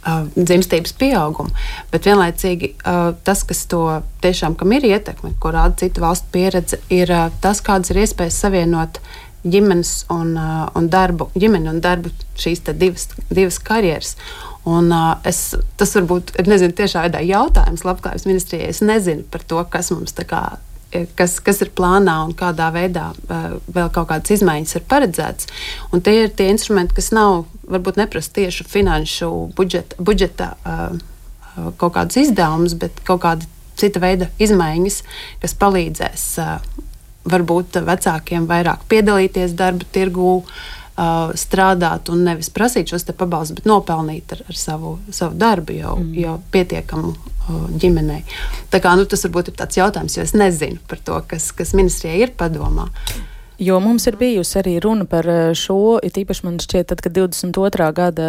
uh, 0.06 0.24
dzimstības 0.36 0.94
pieaugumu. 1.00 1.52
Bet 1.92 2.08
vienlaicīgi 2.08 2.72
uh, 2.76 3.12
tas, 3.26 3.44
kas 3.46 3.64
to 3.70 3.82
tiešām 4.24 4.56
ir 4.78 4.88
ietekme, 4.92 5.34
ko 5.40 5.52
rāda 5.54 5.76
citu 5.82 6.04
valstu 6.04 6.32
pieredze, 6.32 6.80
ir 6.90 7.12
uh, 7.12 7.28
tas, 7.40 7.60
kādas 7.60 7.92
ir 7.92 8.04
iespējas 8.04 8.40
savienot 8.46 9.00
ģimenes 9.46 10.06
un, 10.10 10.34
uh, 10.38 10.66
un 10.78 10.90
darbu, 10.90 11.30
ģimeni 11.38 11.70
un 11.70 11.80
darbu 11.80 12.10
šīs 12.38 12.64
divas, 12.74 13.08
divas 13.30 13.58
karjeras. 13.62 14.16
Un, 14.66 14.90
uh, 14.90 15.14
es, 15.26 15.54
tas 15.78 15.94
varbūt 15.94 16.34
ir 16.40 16.48
tiešā 16.74 17.04
veidā 17.06 17.22
jautājums 17.22 17.84
Labklājības 17.86 18.26
ministrijai. 18.26 18.72
Es 18.72 18.82
nezinu 18.82 19.22
par 19.30 19.44
to, 19.46 19.62
kas 19.70 19.92
mums 19.94 20.16
kā, 20.26 20.58
kas, 21.18 21.38
kas 21.44 21.60
ir 21.64 21.72
plānā 21.76 22.16
un 22.26 22.32
kādā 22.36 22.68
veidā 22.74 23.10
vēl 23.28 23.90
kaut 23.94 24.08
kādas 24.12 24.34
izmaiņas 24.36 24.78
ir 24.78 24.86
paredzētas. 24.90 25.50
Un 25.92 26.04
tie 26.04 26.22
ir 26.24 26.32
tie 26.36 26.48
instrumenti, 26.52 26.96
kas 26.98 27.12
nav 27.16 27.44
varbūt 27.66 28.00
neprasa 28.00 28.32
tieši 28.38 28.66
finanšu 28.70 29.30
budžeta, 29.58 29.98
budžeta 29.98 30.54
kaut 31.80 31.92
kādus 31.96 32.20
izdevumus, 32.26 32.76
bet 32.78 33.02
kaut 33.06 33.22
kāda 33.24 33.48
cita 33.76 34.00
veida 34.02 34.30
izmaiņas, 34.42 35.02
kas 35.42 35.56
palīdzēs 35.60 36.26
varbūt 37.26 37.80
vecākiem 37.86 38.46
vairāk 38.48 38.86
piedalīties 38.90 39.56
darba 39.58 39.88
tirgū. 39.92 40.38
Uh, 40.96 41.28
strādāt 41.36 42.08
un 42.08 42.22
nevis 42.24 42.48
prasīt 42.48 42.88
šos 42.88 43.04
pabalstus, 43.10 43.58
bet 43.58 43.66
nopelnīt 43.68 44.32
ar, 44.32 44.38
ar 44.48 44.56
savu, 44.56 44.94
savu 45.12 45.36
darbu 45.36 45.76
jau, 45.76 45.98
mm. 46.00 46.14
jau 46.22 46.38
pietiekamu 46.54 47.10
uh, 47.12 47.66
ģimenei. 47.76 48.22
Tā 48.72 48.80
kā, 48.80 48.94
nu, 48.96 49.04
tas 49.04 49.26
varbūt 49.28 49.52
ir 49.52 49.58
tāds 49.60 49.76
jautājums, 49.76 50.16
jo 50.16 50.24
es 50.24 50.32
nezinu 50.32 50.80
par 50.88 51.04
to, 51.04 51.20
kas, 51.28 51.50
kas 51.52 51.76
ministrijai 51.76 52.22
ir 52.24 52.32
padomā. 52.40 52.88
Jo 53.58 53.78
mums 53.80 54.04
ir 54.04 54.18
bijusi 54.20 54.58
arī 54.60 54.74
runa 54.84 55.06
par 55.08 55.24
eh, 55.32 55.54
šo, 55.56 55.96
it 56.04 56.18
īpaši 56.20 56.44
man 56.44 56.58
šķiet, 56.60 56.90
tad, 56.90 57.00
kad 57.00 57.14
22. 57.16 57.86
gada 57.96 58.28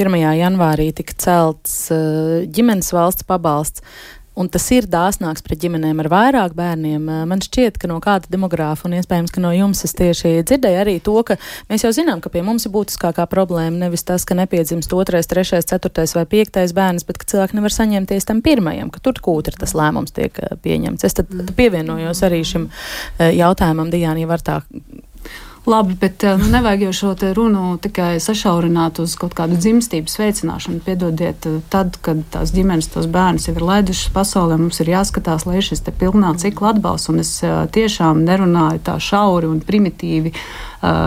1. 0.00 0.16
janvārī 0.38 0.88
tika 0.96 1.16
celts 1.20 1.74
eh, 1.92 2.46
ģimenes 2.48 2.88
valsts 2.96 3.28
pabalsts. 3.28 3.84
Un 4.32 4.48
tas 4.48 4.64
ir 4.72 4.86
dāsnāks 4.88 5.44
pret 5.44 5.60
ģimenēm 5.60 5.98
ar 6.00 6.08
vairāk 6.08 6.54
bērniem. 6.56 7.04
Man 7.28 7.42
šķiet, 7.44 7.76
ka 7.80 7.90
no 7.90 7.98
kāda 8.00 8.30
demogrāfa 8.32 8.86
un 8.88 8.96
iespējams, 8.96 9.32
ka 9.34 9.42
no 9.44 9.50
jums 9.52 9.84
es 9.84 9.92
tieši 9.98 10.38
dzirdēju 10.48 10.80
arī 10.80 10.94
to, 11.04 11.18
ka 11.28 11.36
mēs 11.68 11.84
jau 11.84 11.92
zinām, 11.92 12.22
ka 12.24 12.32
pie 12.32 12.40
mums 12.46 12.64
ir 12.64 12.72
būtiskākā 12.72 13.26
problēma 13.28 13.84
nevis 13.84 14.06
tas, 14.08 14.24
ka 14.24 14.36
nepiedzimst 14.38 14.94
otrais, 14.96 15.28
trešais, 15.28 15.68
ceturtais 15.68 16.16
vai 16.16 16.24
piektais 16.24 16.72
bērns, 16.76 17.04
bet 17.08 17.20
ka 17.20 17.28
cilvēki 17.28 17.60
nevar 17.60 17.76
saņemties 17.76 18.28
tam 18.30 18.40
pirmajam, 18.44 18.88
ka 18.94 19.04
tur 19.04 19.20
kūtra 19.20 19.60
tas 19.60 19.76
lēmums 19.76 20.16
tiek 20.16 20.40
pieņemts. 20.64 21.04
Es 21.04 21.20
tad, 21.20 21.28
tad 21.28 21.52
pievienojos 21.58 22.24
arī 22.24 22.40
šim 22.48 22.70
jautājumam, 23.20 23.92
Dijānī, 23.92 24.24
var 24.30 24.40
tā 24.40 24.62
Labi, 25.66 25.94
bet 25.94 26.24
eh, 26.24 26.38
nu, 26.38 26.48
nevajag 26.50 26.80
jau 26.82 26.92
šo 26.92 27.10
runu 27.34 27.76
tikai 27.78 28.16
sašaurināt 28.20 28.98
uz 28.98 29.14
kaut 29.14 29.36
kādu 29.38 29.54
dzimstības 29.54 30.18
veicināšanu. 30.18 30.80
Piedodiet, 30.82 31.46
eh, 31.46 31.60
tad, 31.70 32.00
kad 32.02 32.24
tās 32.34 32.50
ģimenes, 32.50 32.90
tos 32.90 33.06
bērnus 33.06 33.46
jau 33.46 33.54
ir 33.54 33.62
laidušas 33.68 34.10
pasaulē, 34.10 34.58
mums 34.58 34.82
ir 34.82 34.90
jāskatās, 34.90 35.46
lai 35.46 35.62
šis 35.62 35.86
pilnā 35.86 36.34
cikla 36.42 36.74
atbalsts. 36.74 37.12
Un 37.14 37.22
es 37.22 37.30
eh, 37.46 37.54
tiešām 37.78 38.24
nerunāju 38.26 38.82
tā 38.82 38.98
šauri 38.98 39.46
un 39.46 39.62
primitīvi 39.62 40.34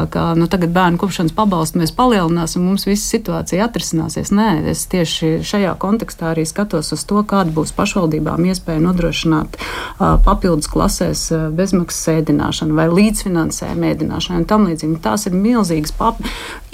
ka 0.09 0.33
nu, 0.35 0.47
tagad 0.47 0.71
bērnu 0.71 0.97
kopšanas 0.97 1.33
pabalstu 1.35 1.81
mēs 1.81 1.91
palielināsim, 1.95 2.63
mums 2.63 2.85
visa 2.87 3.03
situācija 3.09 3.65
atrisināsies. 3.67 4.31
Nē, 4.31 4.47
es 4.71 4.85
tieši 4.87 5.41
šajā 5.43 5.73
kontekstā 5.81 6.31
arī 6.31 6.45
skatos 6.47 6.93
uz 6.95 7.03
to, 7.03 7.19
kāda 7.27 7.51
būs 7.51 7.73
pašvaldībām 7.75 8.47
iespēja 8.47 8.79
nodrošināt 8.85 9.59
papildus 9.99 10.71
klasēs 10.71 11.25
bezmaksas 11.57 12.21
ēdināšanu 12.21 12.77
vai 12.77 12.87
līdzfinansējumu 12.93 13.89
ēdināšanu 13.91 14.44
un 14.45 14.51
tam 14.51 14.67
līdzīgi. 14.69 15.01
Tās 15.03 15.25
ir 15.25 15.35
milzīgas 15.37 15.93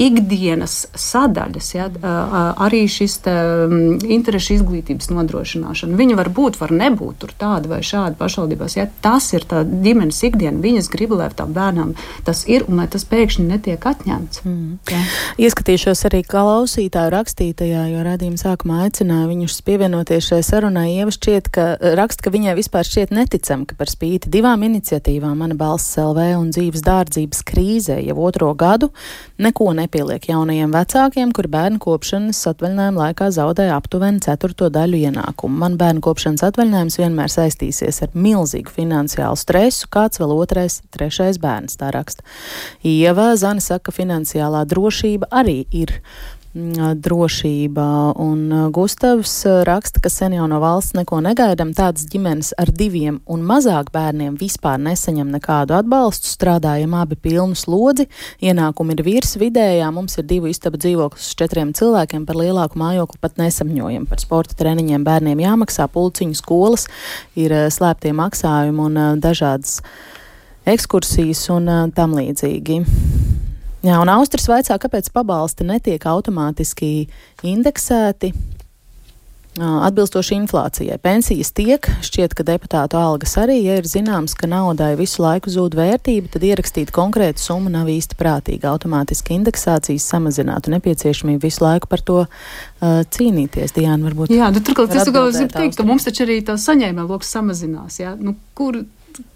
ikdienas 0.01 0.75
sadaļas, 0.97 1.67
ja, 1.75 1.87
arī 2.61 2.83
šis 2.89 3.17
te, 3.25 3.35
interešu 4.15 4.57
izglītības 4.57 5.11
nodrošināšana. 5.13 5.97
Viņa 5.99 6.17
var 6.17 6.31
būt, 6.33 6.57
var 6.61 6.73
nebūt 6.75 7.21
tur 7.21 7.33
tāda 7.37 7.69
vai 7.71 7.81
šāda 7.85 8.17
pašvaldībās. 8.19 8.77
Ja. 8.79 8.87
Tas 9.03 9.29
ir 9.35 9.45
tā 9.49 9.61
ģimenes 9.67 10.21
ikdiena. 10.27 10.61
Viņas 10.63 10.89
grib, 10.91 11.13
lai 11.17 11.29
tam 11.37 11.53
bērnam 11.55 11.93
tas 12.25 12.43
ir 12.49 12.65
un 12.67 12.81
lai 12.81 12.87
tas 12.91 13.05
pēkšņi 13.07 13.45
netiek 13.47 13.85
atņemts. 13.91 14.43
Mm. 14.47 14.79
Ja. 14.91 15.01
Ieskatīšos 15.41 16.03
arī 16.09 16.23
klausītāju 16.27 17.13
rakstītajā, 17.13 17.85
jo 17.93 18.05
radījuma 18.07 18.41
sākumā 18.41 18.81
aicināja 18.87 19.29
viņus 19.29 19.59
pievienoties 19.67 20.31
šai 20.31 20.41
sarunai. 20.45 20.87
Ieva 20.95 21.13
šķiet, 21.13 21.51
ka 21.53 21.67
raksta, 21.99 22.25
ka 22.25 22.33
viņai 22.33 22.57
vispār 22.57 22.87
šķiet 22.87 23.13
neticam, 23.15 23.65
ka 23.69 23.77
par 23.79 23.91
spīti 23.91 24.31
divām 24.33 24.65
iniciatīvām, 24.67 25.37
mana 25.43 25.57
balss 25.57 25.97
LV 26.01 26.27
un 26.39 26.49
dzīves 26.53 26.83
dārdzības 26.85 27.43
krīzē 27.47 27.99
jau 28.05 28.17
otro 28.25 28.51
gadu, 28.57 28.91
neko 29.41 29.71
nepieliek 29.91 30.23
jaunajiem 30.29 30.71
vecākiem, 30.71 31.31
kuri 31.35 31.49
bērnu 31.51 31.79
kopšanas 31.83 32.39
atvaļinājuma 32.53 33.09
laikā 33.09 33.27
zaudēja 33.35 33.75
aptuveni 33.75 34.21
ceturto 34.23 34.69
daļu 34.71 35.01
ienākumu. 35.09 35.57
Man 35.59 35.75
bērnu 35.75 35.99
kopšanas 36.05 36.45
atvaļinājums 36.47 36.95
vienmēr 37.01 37.31
saistīsies 37.31 37.99
ar 38.05 38.15
milzīgu 38.15 38.71
finansiālu 38.71 39.35
stresu, 39.35 39.89
kāds 39.91 40.21
vēl 40.21 40.31
otrais, 40.37 40.79
trešais 40.95 41.41
bērns, 41.43 41.75
tā 41.81 41.91
raksta. 41.91 42.23
Ieva 42.87 43.33
Zana 43.35 43.59
saka, 43.59 43.89
ka 43.89 43.97
finansiālā 43.99 44.63
drošība 44.71 45.27
arī 45.27 45.65
ir 45.75 45.97
drošība. 46.53 48.13
Un 48.19 48.71
Gustavs 48.71 49.45
raksta, 49.63 50.01
ka 50.03 50.09
sen 50.09 50.33
jau 50.35 50.47
no 50.51 50.59
valsts 50.59 50.95
neko 50.97 51.21
negaidām. 51.23 51.71
Tādas 51.75 52.05
ģimenes 52.11 52.51
ar 52.59 52.71
diviem 52.75 53.21
un 53.25 53.43
mazāk 53.47 53.91
bērniem 53.93 54.35
vispār 54.39 54.79
nesaņem 54.83 55.31
nekādu 55.31 55.77
atbalstu. 55.77 56.27
Strādājam 56.27 56.95
abi 56.99 57.15
pilnu 57.15 57.55
slodzi, 57.55 58.07
ienākumi 58.43 58.97
ir 58.97 59.03
virs 59.07 59.37
vidējā. 59.39 59.91
Mums 59.95 60.17
ir 60.19 60.27
divu 60.27 60.51
istabu 60.51 60.79
dzīvoklis 60.81 61.29
uz 61.31 61.37
četriem 61.39 61.71
cilvēkiem, 61.77 62.25
par 62.27 62.39
lielāku 62.39 62.79
mājokli 62.81 63.21
pat 63.21 63.39
nesamņojam. 63.39 64.07
Par 64.11 64.23
sporta 64.23 64.57
treniņiem 64.59 65.05
bērniem 65.07 65.45
jāmaksā, 65.45 65.87
pulciņu 65.91 66.35
skolas 66.39 66.87
ir 67.39 67.55
slēptie 67.71 68.11
maksājumi 68.17 68.89
un 68.89 69.23
dažādas 69.23 69.79
ekskursijas 70.67 71.47
un 71.55 71.71
tam 71.95 72.19
līdzīgi. 72.19 72.83
Jā, 73.81 73.97
un 73.97 74.09
Austris 74.13 74.45
vaicā, 74.45 74.75
kāpēc 74.77 75.09
pabalsti 75.13 75.65
netiek 75.65 76.03
automātiski 76.05 77.07
indeksēti. 77.49 78.29
Atbilstoši 79.59 80.37
inflācijai. 80.37 80.95
Pensijas 81.03 81.49
tiek, 81.51 81.83
šķiet, 82.05 82.31
ka 82.37 82.45
deputātu 82.47 82.95
algas 82.95 83.33
arī, 83.41 83.57
ja 83.65 83.81
ir 83.81 83.87
zināms, 83.89 84.31
ka 84.37 84.47
naudai 84.47 84.93
visu 84.95 85.19
laiku 85.25 85.51
zūd 85.51 85.73
vērtība, 85.75 86.29
tad 86.31 86.45
ierakstīt 86.47 86.93
konkrētu 86.95 87.43
summu 87.43 87.73
nav 87.73 87.89
īsti 87.91 88.15
prātīgi. 88.15 88.69
Automātiski 88.69 89.35
indeksācijas 89.35 90.05
samazinātu 90.13 90.71
nepieciešamību 90.71 91.43
visu 91.43 91.65
laiku 91.65 91.89
par 91.91 92.05
to 92.07 92.21
uh, 92.23 93.01
cīnīties. 93.11 93.75
Diana, 93.75 93.99
varbūt. 94.07 94.31
Jā, 94.31 94.53
nu, 94.55 94.61
turklāt 94.63 94.95
es 94.95 95.09
gribu 95.09 95.49
teikt, 95.51 95.75
ka 95.81 95.87
mums 95.89 96.07
taču 96.07 96.23
arī 96.29 96.39
tā 96.47 96.55
saņēmē 96.55 97.09
lokus 97.09 97.33
samazinās. 97.35 97.99
Jā? 97.99 98.13
Nu, 98.21 98.37
kur, 98.55 98.85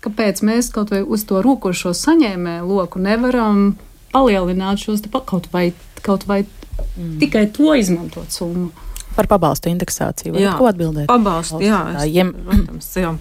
kāpēc 0.06 0.46
mēs 0.48 0.72
kaut 0.72 0.96
vai 0.96 1.02
uz 1.04 1.28
to 1.28 1.44
rūkošo 1.44 1.92
saņēmē 1.92 2.62
loku 2.64 3.04
nevaram 3.04 3.74
palielināt 4.16 4.82
šos 4.86 5.04
kaut 5.28 5.52
vai, 5.54 5.70
kaut 6.06 6.26
vai 6.30 6.44
mm. 6.46 7.20
tikai 7.24 7.48
to 7.54 7.76
izmantot 7.76 8.32
summu. 8.32 8.72
Par 9.16 9.30
pabalstu 9.32 9.70
indeksāciju. 9.72 10.34
Jā, 10.36 10.58
ko 10.60 10.68
atbildēt? 10.68 11.06
Pabalstu, 11.08 11.62
jā, 11.64 11.78
es, 12.04 12.34
protams, 12.36 12.90
jā. 13.00 13.14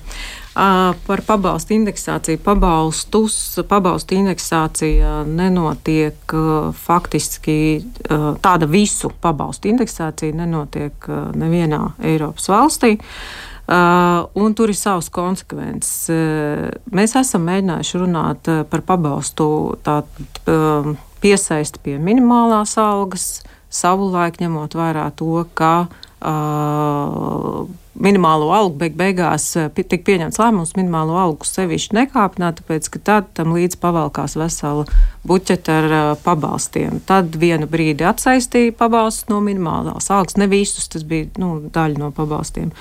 Uh, 0.54 0.90
par 1.06 1.22
pabalstu 1.26 1.76
indeksāciju. 1.76 2.40
Pabalstus, 2.42 3.36
pabalstu 3.70 4.18
indeksācija 4.18 5.20
nenotiek 5.26 6.34
uh, 6.34 6.74
faktiski 6.74 7.56
uh, 7.78 8.26
tāda 8.42 8.66
visu 8.70 9.12
pabalstu 9.22 9.70
indeksācija 9.70 10.34
nenotiek 10.34 11.10
nevienā 11.38 11.84
Eiropas 12.10 12.50
valstī. 12.50 12.96
Uh, 12.98 13.43
Uh, 13.64 14.26
un 14.36 14.52
tur 14.52 14.68
ir 14.68 14.76
savas 14.76 15.06
konsekvences. 15.08 16.10
Uh, 16.12 16.66
mēs 16.92 17.14
esam 17.16 17.46
mēģinājuši 17.48 18.00
runāt 18.02 18.50
uh, 18.52 18.60
par 18.68 18.82
pabalstu 18.84 19.46
tā, 19.86 20.02
uh, 20.52 20.90
piesaisti 21.24 21.80
pie 21.80 21.94
minimālās 21.96 22.76
algas, 22.76 23.38
savulaik 23.72 24.36
ņemot 24.42 24.76
vērā 24.76 25.06
to, 25.16 25.46
ka 25.56 25.72
uh, 25.88 27.64
minimālo 28.04 28.50
algu 28.52 28.76
beig 28.84 29.00
beigās 29.00 29.48
uh, 29.56 29.72
tika 29.72 30.02
pieņemts 30.10 30.42
lēmums 30.44 30.76
minimālo 30.76 31.16
algu 31.24 31.48
sevišķi 31.48 31.96
nekāpināt, 32.02 32.60
tāpēc, 32.60 32.92
ka 32.92 33.02
tad 33.08 33.32
tam 33.40 33.56
līdz 33.56 33.80
pavalkās 33.80 34.36
vesela 34.36 34.84
buķeta 35.24 35.80
ar 35.80 35.90
uh, 35.90 36.12
pabalstiem. 36.20 37.00
Tad 37.08 37.40
vienu 37.40 37.64
brīdi 37.64 38.04
atsaistīja 38.12 38.76
pabalstus 38.76 39.32
no 39.32 39.40
minimālās 39.40 40.12
algas, 40.12 40.36
ne 40.36 40.52
visus, 40.52 40.92
tas 40.92 41.08
bija 41.08 41.32
nu, 41.40 41.62
daļa 41.72 42.04
no 42.04 42.12
pabalstiem 42.12 42.76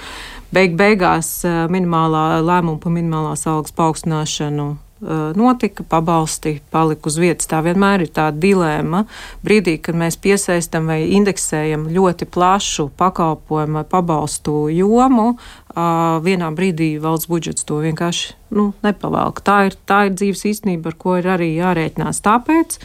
beig 0.54 0.78
beigās 0.80 1.30
eh, 1.47 1.66
minimālā 1.72 2.41
lēmuma 2.45 2.82
par 2.82 2.93
minimālās 2.93 3.45
algas 3.49 3.74
paaugstināšanu 3.78 4.68
eh, 4.74 5.24
notika, 5.39 5.86
pabalsti 5.89 6.60
palika 6.74 7.10
uz 7.10 7.18
vietas. 7.22 7.49
Tā 7.49 7.64
vienmēr 7.66 8.06
ir 8.06 8.14
tā 8.14 8.30
dilēma. 8.36 9.06
Brīdī, 9.45 9.78
kad 9.84 9.97
mēs 9.99 10.20
piesaistam 10.22 10.91
vai 10.91 11.01
indeksējam 11.18 11.89
ļoti 11.93 12.30
plašu 12.30 12.89
pakalpojumu 12.99 13.82
vai 13.82 13.88
pabalstu 13.89 14.68
jomu, 14.74 15.34
vienā 15.74 16.51
brīdī 16.54 16.93
valsts 17.01 17.30
budžets 17.32 17.66
to 17.66 17.80
vienkārši 17.82 18.36
nu, 18.56 18.68
nepavalk. 18.86 19.41
Tā 19.45 19.64
ir, 19.70 19.78
tā 19.89 20.06
ir 20.08 20.18
dzīves 20.18 20.45
īstenība, 20.51 20.93
ar 20.93 20.99
ko 20.99 21.18
ir 21.20 21.30
arī 21.36 21.54
jārēķinās. 21.56 22.22
Tāpēc 22.26 22.78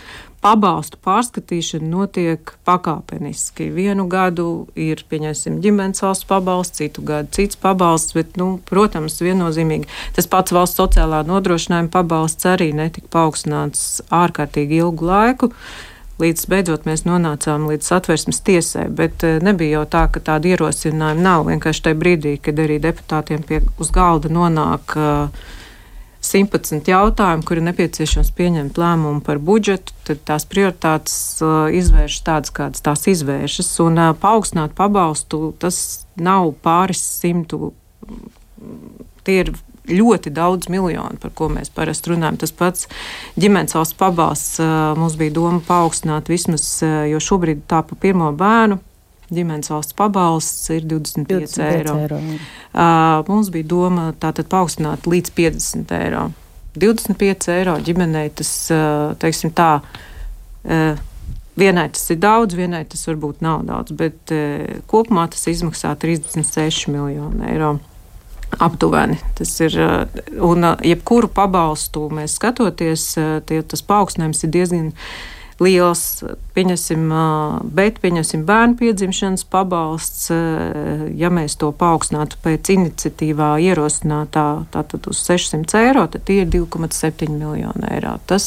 pabalstu 0.42 0.98
pārskatīšana 1.02 1.88
notiek 1.90 2.52
pakāpeniski. 2.68 3.68
Vienu 3.74 4.06
gadu 4.10 4.68
ir, 4.78 5.02
pieņemsim, 5.10 5.58
ģimenes 5.64 6.02
valsts 6.04 6.28
pabalsts, 6.30 6.78
citu 6.78 7.02
gadu 7.06 7.32
cits 7.34 7.58
pabalsts, 7.58 8.14
bet, 8.16 8.38
nu, 8.38 8.56
protams, 8.70 9.18
viennozīmīgi 9.24 9.90
tas 10.16 10.30
pats 10.30 10.54
valsts 10.54 10.78
sociālā 10.78 11.24
nodrošinājuma 11.26 11.92
pabalsts 11.94 12.48
arī 12.48 12.70
netika 12.76 13.10
paaugstināts 13.18 14.02
ārkārtīgi 14.14 14.82
ilgu 14.84 15.10
laiku. 15.10 15.52
Līdz 16.18 16.48
beidzot 16.50 16.86
mēs 16.86 17.04
nonācām 17.06 17.68
līdz 17.70 17.92
satversmes 17.92 18.40
tiesai, 18.42 18.88
bet 18.90 19.22
eh, 19.26 19.36
nebija 19.42 19.78
jau 19.78 19.84
tā, 19.90 20.08
ka 20.10 20.22
tāda 20.32 20.50
ierosinājuma 20.50 21.22
nav. 21.22 21.44
Vienkārši 21.46 21.84
tajā 21.84 21.98
brīdī, 21.98 22.32
kad 22.42 22.58
arī 22.58 22.80
deputātiem 22.82 23.44
pie, 23.46 23.60
uz 23.78 23.92
galda 23.94 24.30
nonāk 24.34 24.96
uh, 24.98 25.46
111 26.24 26.88
jautājumi, 26.90 27.44
kuri 27.46 27.62
nepieciešams 27.68 28.32
pieņemt 28.34 28.78
lēmumu 28.80 29.22
par 29.26 29.38
budžetu, 29.42 29.94
tad 30.08 30.24
tās 30.26 30.46
prioritātes 30.50 31.14
uh, 31.44 31.68
izvēršas 31.70 32.24
tādas, 32.26 32.54
kādas 32.54 32.82
tās 32.84 33.06
izvēršas. 33.10 33.70
Un 33.84 34.02
uh, 34.02 34.10
paaugstināt 34.18 34.74
pabalstu 34.78 35.52
tas 35.62 36.06
nav 36.18 36.50
pāris 36.64 37.02
simtu. 37.20 37.72
Tie 39.22 39.40
ir 39.44 39.54
ļoti 39.88 40.32
daudz 40.34 40.68
miljonu, 40.72 41.16
par 41.22 41.32
ko 41.38 41.48
mēs 41.52 41.70
parasti 41.72 42.12
runājam. 42.12 42.40
Tas 42.42 42.52
pats 42.52 42.90
ģimenes 43.38 43.78
valsts 43.78 43.96
pabalsts 43.98 44.58
uh, 44.60 44.98
mums 44.98 45.16
bija 45.20 45.36
doma 45.38 45.62
paaugstināt 45.64 46.28
vismaz, 46.32 46.66
uh, 46.82 47.06
jo 47.08 47.22
šobrīd 47.22 47.62
tā 47.70 47.84
pa 47.86 47.98
pirmo 48.02 48.34
bērnu 48.34 48.82
ģimenes 49.34 49.70
valsts 49.72 49.96
pabalsts 49.96 50.70
ir 50.74 50.86
25, 50.88 51.26
25 51.28 51.64
eiro. 51.64 51.96
eiro 52.02 52.18
uh, 52.18 53.24
mums 53.28 53.50
bija 53.52 53.68
doma 53.68 54.10
tātad 54.20 54.48
paaugstināt 54.50 55.08
līdz 55.08 55.34
50 55.36 55.94
eiro. 55.98 56.28
25 56.78 57.52
eiro 57.52 57.76
ģimenei 57.84 58.30
tas, 58.38 58.52
uh, 58.72 59.12
teiksim 59.20 59.52
tā, 59.56 59.70
uh, 59.82 61.04
vienai 61.58 61.88
tas 61.92 62.08
ir 62.14 62.20
daudz, 62.22 62.56
vienai 62.58 62.84
tas 62.88 63.04
varbūt 63.10 63.44
nav 63.44 63.66
daudz, 63.68 63.94
bet 63.98 64.34
uh, 64.34 64.80
kopumā 64.90 65.28
tas 65.32 65.46
izmaksā 65.50 65.94
36 66.00 66.90
miljonu 66.92 67.46
eiro. 67.50 67.76
Aptuveni 68.64 69.18
tas 69.36 69.50
ir. 69.60 69.74
Un 70.40 70.64
jebkuru 70.80 71.28
pabalstu 71.28 72.06
mēs 72.16 72.38
skatoties, 72.38 73.02
tie, 73.44 73.58
tas 73.60 73.82
paaugstinājums 73.84 74.40
ir 74.46 74.52
diezgan 74.54 74.86
liels, 75.62 76.22
pieņemsim, 76.54 77.08
bet 77.74 77.98
pieņemsim 78.02 78.44
bērnu 78.46 78.78
piedzimšanas 78.78 79.44
pabalsts, 79.50 80.28
ja 81.18 81.30
mēs 81.34 81.56
to 81.58 81.70
paaugstinātu 81.74 82.38
pēc 82.44 82.70
iniciatīvā 82.74 83.50
ierosinātā 83.66 84.46
tātad 84.74 85.08
uz 85.10 85.22
600 85.26 85.80
eiro, 85.80 86.04
tad 86.10 86.26
tie 86.28 86.42
ir 86.44 86.50
2,7 86.52 87.32
miljoni 87.34 87.90
eiro. 87.90 88.16
Tas 88.30 88.46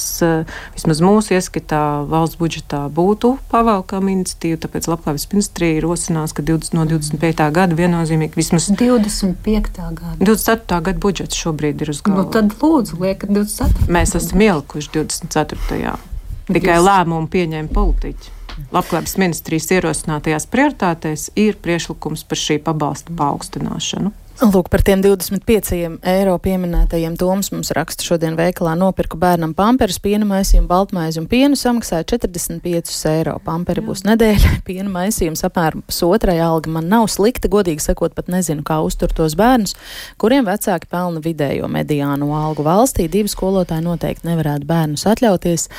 vismaz 0.76 1.02
mūsu 1.04 1.36
ieskatā 1.36 1.82
valsts 2.12 2.40
budžetā 2.40 2.86
būtu 2.92 3.36
pavalkama 3.52 4.14
iniciatīva, 4.16 4.62
tāpēc 4.66 4.88
Labklājības 4.92 5.28
ministrija 5.34 5.84
rosinās, 5.84 6.36
ka 6.36 6.46
20, 6.48 6.76
no 6.78 6.88
25. 6.90 7.50
gada 7.56 7.80
viennozīmīgi 7.80 8.40
vismaz 8.40 8.70
25. 8.72 9.82
gada. 10.00 10.16
24. 10.20 10.80
gada 10.88 11.04
budžets 11.04 11.44
šobrīd 11.44 11.84
ir 11.84 11.92
uz 11.92 12.04
galda. 12.06 12.24
Nu, 12.24 12.32
tad 12.32 12.56
lūdzu, 12.64 13.02
liekat 13.04 13.36
24. 13.36 13.92
Mēs 13.92 14.16
esam 14.20 14.48
ielikuši 14.48 14.96
24. 14.96 16.11
Tikai 16.52 16.78
Jūs... 16.78 16.88
lēmumu 16.88 17.30
pieņēma 17.32 17.74
politiķi. 17.76 18.38
Labklājības 18.76 19.16
ministrijas 19.22 19.70
ierosinātajās 19.72 20.48
prioritātēs 20.52 21.30
ir 21.40 21.58
priekšlikums 21.64 22.26
par 22.28 22.40
šī 22.40 22.60
pabalsta 22.66 23.16
paaugstināšanu. 23.18 24.12
Lūk, 24.42 24.72
par 24.74 24.82
tiem 24.82 25.04
25 25.06 26.00
eiro 26.10 26.32
pieminētajiem 26.42 27.14
Toms 27.20 27.52
mums 27.54 27.70
raksta 27.78 28.02
šodien 28.02 28.34
veikalā 28.34 28.72
nopirku 28.74 29.20
bērnam 29.22 29.52
pamperu, 29.54 29.94
piena 30.02 30.26
maisījumu, 30.26 30.66
baltmaizi 30.66 31.20
un 31.22 31.28
pienu 31.30 31.60
samaksāja 31.60 32.08
45 32.10 32.96
eiro. 33.12 33.36
Pamperi 33.46 33.84
būs 33.86 34.02
nedēļa, 34.08 34.56
piena 34.68 34.90
maisījums 34.90 35.46
apmēram 35.46 35.84
pusotrai 35.86 36.40
alga. 36.42 36.74
Man 36.74 36.90
nav 36.90 37.06
slikti, 37.14 37.52
godīgi 37.54 37.86
sakot, 37.86 38.16
pat 38.18 38.34
nezinu, 38.34 38.66
kā 38.66 38.80
uztur 38.82 39.14
tos 39.14 39.38
bērnus, 39.38 39.76
kuriem 40.18 40.50
vecāki 40.50 40.90
pelna 40.90 41.22
vidējo 41.22 41.70
mediānu 41.70 42.34
algu 42.34 42.66
valstī. 42.66 43.06
Divi 43.14 43.30
skolotāji 43.30 43.86
noteikti 43.86 44.26
nevarētu 44.32 44.66
bērnus 44.66 45.06
atļauties, 45.14 45.70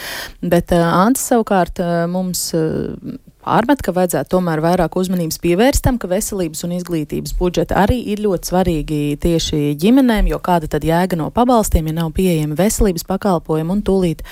bet 0.54 0.70
uh, 0.78 0.86
Ants 1.02 1.26
savukārt 1.32 1.82
uh, 1.82 2.04
mums 2.06 2.52
uh, 2.54 2.94
pārmet, 3.42 3.82
ka 3.84 3.94
vajadzētu 3.96 4.30
tomēr 4.32 4.62
vairāk 4.64 4.96
uzmanības 4.98 5.38
pievērst 5.42 5.84
tam, 5.84 5.98
ka 6.00 6.10
veselības 6.10 6.64
un 6.66 6.74
izglītības 6.78 7.34
budžeti 7.38 7.76
arī 7.78 7.98
ir 8.12 8.22
ļoti 8.24 8.52
svarīgi 8.52 9.00
tieši 9.22 9.74
ģimenēm, 9.82 10.30
jo 10.30 10.38
kāda 10.42 10.70
tad 10.72 10.86
jēga 10.86 11.18
no 11.18 11.30
pabalstiem, 11.34 11.90
ja 11.90 11.96
nav 12.00 12.12
pieejami 12.16 12.58
veselības 12.58 13.06
pakalpojumi 13.08 13.76
un 13.76 13.82
tūlīt 13.86 14.22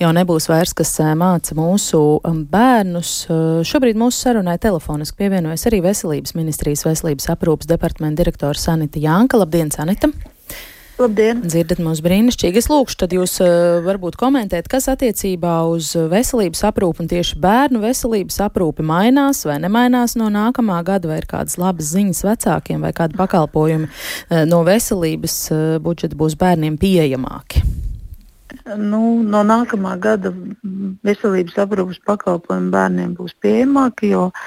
jau 0.00 0.12
nebūs 0.16 0.50
vairs, 0.50 0.74
kas 0.76 0.92
eh, 1.02 1.12
māca 1.18 1.56
mūsu 1.58 2.02
um, 2.18 2.42
bērnus. 2.50 3.14
Eh, 3.28 3.62
šobrīd 3.68 4.00
mūsu 4.00 4.26
sarunai 4.26 4.58
telefoniski 4.62 5.24
pievienojas 5.24 5.68
arī 5.70 5.82
Veselības 5.84 6.36
ministrijas 6.38 6.84
veselības 6.86 7.30
aprūpas 7.34 7.70
departamenta 7.70 8.22
direktora 8.22 8.58
Sanita 8.58 9.00
Janka. 9.00 9.40
Labdien, 9.40 9.72
Sanita! 9.74 10.12
Labdien! 11.00 11.38
Dzirdat 11.40 11.78
mūs 11.80 12.02
brīnišķīgi. 12.04 12.60
Es 12.60 12.66
lūkšu, 12.68 12.98
tad 13.00 13.14
jūs 13.16 13.38
uh, 13.40 13.78
varbūt 13.86 14.18
komentēt, 14.20 14.66
kas 14.68 14.84
attiecībā 14.92 15.54
uz 15.72 15.94
veselības 15.96 16.60
aprūpi 16.68 17.00
un 17.00 17.08
tieši 17.08 17.38
bērnu 17.40 17.80
veselības 17.80 18.36
aprūpi 18.44 18.84
mainās 18.84 19.40
vai 19.48 19.56
nemainās 19.64 20.18
no 20.20 20.28
nākamā 20.34 20.82
gada, 20.84 21.08
vai 21.08 21.22
ir 21.22 21.28
kādas 21.30 21.56
labas 21.60 21.94
ziņas 21.94 22.20
vecākiem, 22.28 22.84
vai 22.84 22.92
kādi 22.96 23.16
pakalpojumi 23.16 23.88
uh, 23.88 24.42
no 24.50 24.60
veselības 24.68 25.36
uh, 25.54 25.62
budžeta 25.80 26.20
būs 26.20 26.36
bērniem 26.40 26.76
pieejamāki. 26.80 27.64
Nu, 28.76 29.22
no 29.24 29.40
nākamā 29.46 29.94
gada 30.04 30.34
veselības 31.06 31.56
aprūpas 31.64 32.02
pakalpojumi 32.12 32.68
bērniem 32.74 33.16
būs 33.16 33.32
pieejamāki, 33.40 34.12
jo 34.12 34.28
uh, 34.28 34.44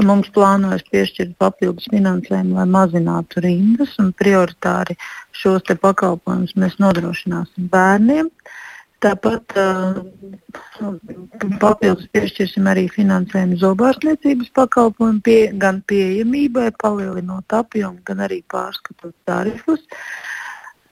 Mums 0.00 0.30
plānojas 0.32 0.84
piešķirt 0.88 1.34
papildus 1.36 1.90
finansējumu, 1.92 2.56
lai 2.56 2.64
mazinātu 2.64 3.42
rindas, 3.44 3.92
un 4.00 4.12
prioritāri 4.16 4.96
šos 5.36 5.68
pakalpojumus 5.82 6.54
mēs 6.56 6.78
nodrošināsim 6.80 7.68
bērniem. 7.72 8.30
Tāpat 9.02 9.52
uh, 9.58 9.98
papildus 11.60 12.08
piešķirsim 12.14 12.70
arī 12.70 12.86
finansējumu 12.94 13.58
zobārstniecības 13.60 14.52
pakalpojumu, 14.56 15.20
pie, 15.26 15.38
gan 15.60 15.82
pieejamībai, 15.90 16.70
palielinot 16.80 17.52
apjomu, 17.52 18.00
gan 18.06 18.24
arī 18.24 18.40
pārskatot 18.48 19.12
tarifus. 19.28 19.84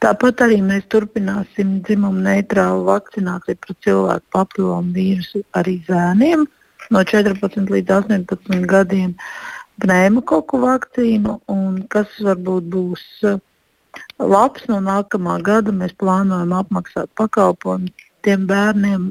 Tāpat 0.05 0.44
arī 0.44 0.61
mēs 0.64 0.84
turpināsim 0.92 1.78
dzimumu 1.86 2.20
neitrālu 2.26 2.84
vakcināciju 2.88 3.64
pret 3.64 3.84
cilvēku 3.86 4.26
papilomu 4.36 4.92
vīrusu 4.96 5.46
arī 5.57 5.78
zēniem 5.88 6.48
no 6.91 7.05
14 7.07 7.70
līdz 7.74 7.97
18 8.01 8.66
gadiem 8.70 9.14
pneimakoku 9.80 10.61
vakcīnu, 10.61 11.38
un 11.49 11.78
kas 11.93 12.18
varbūt 12.20 12.66
būs 12.72 13.05
uh, 13.24 13.38
labs 14.18 14.66
no 14.68 14.80
nākamā 14.84 15.38
gada, 15.45 15.72
mēs 15.72 15.95
plānojam 16.01 16.53
apmaksāt 16.59 17.11
pakalpojumu 17.18 17.91
tiem 18.26 18.45
bērniem, 18.51 19.09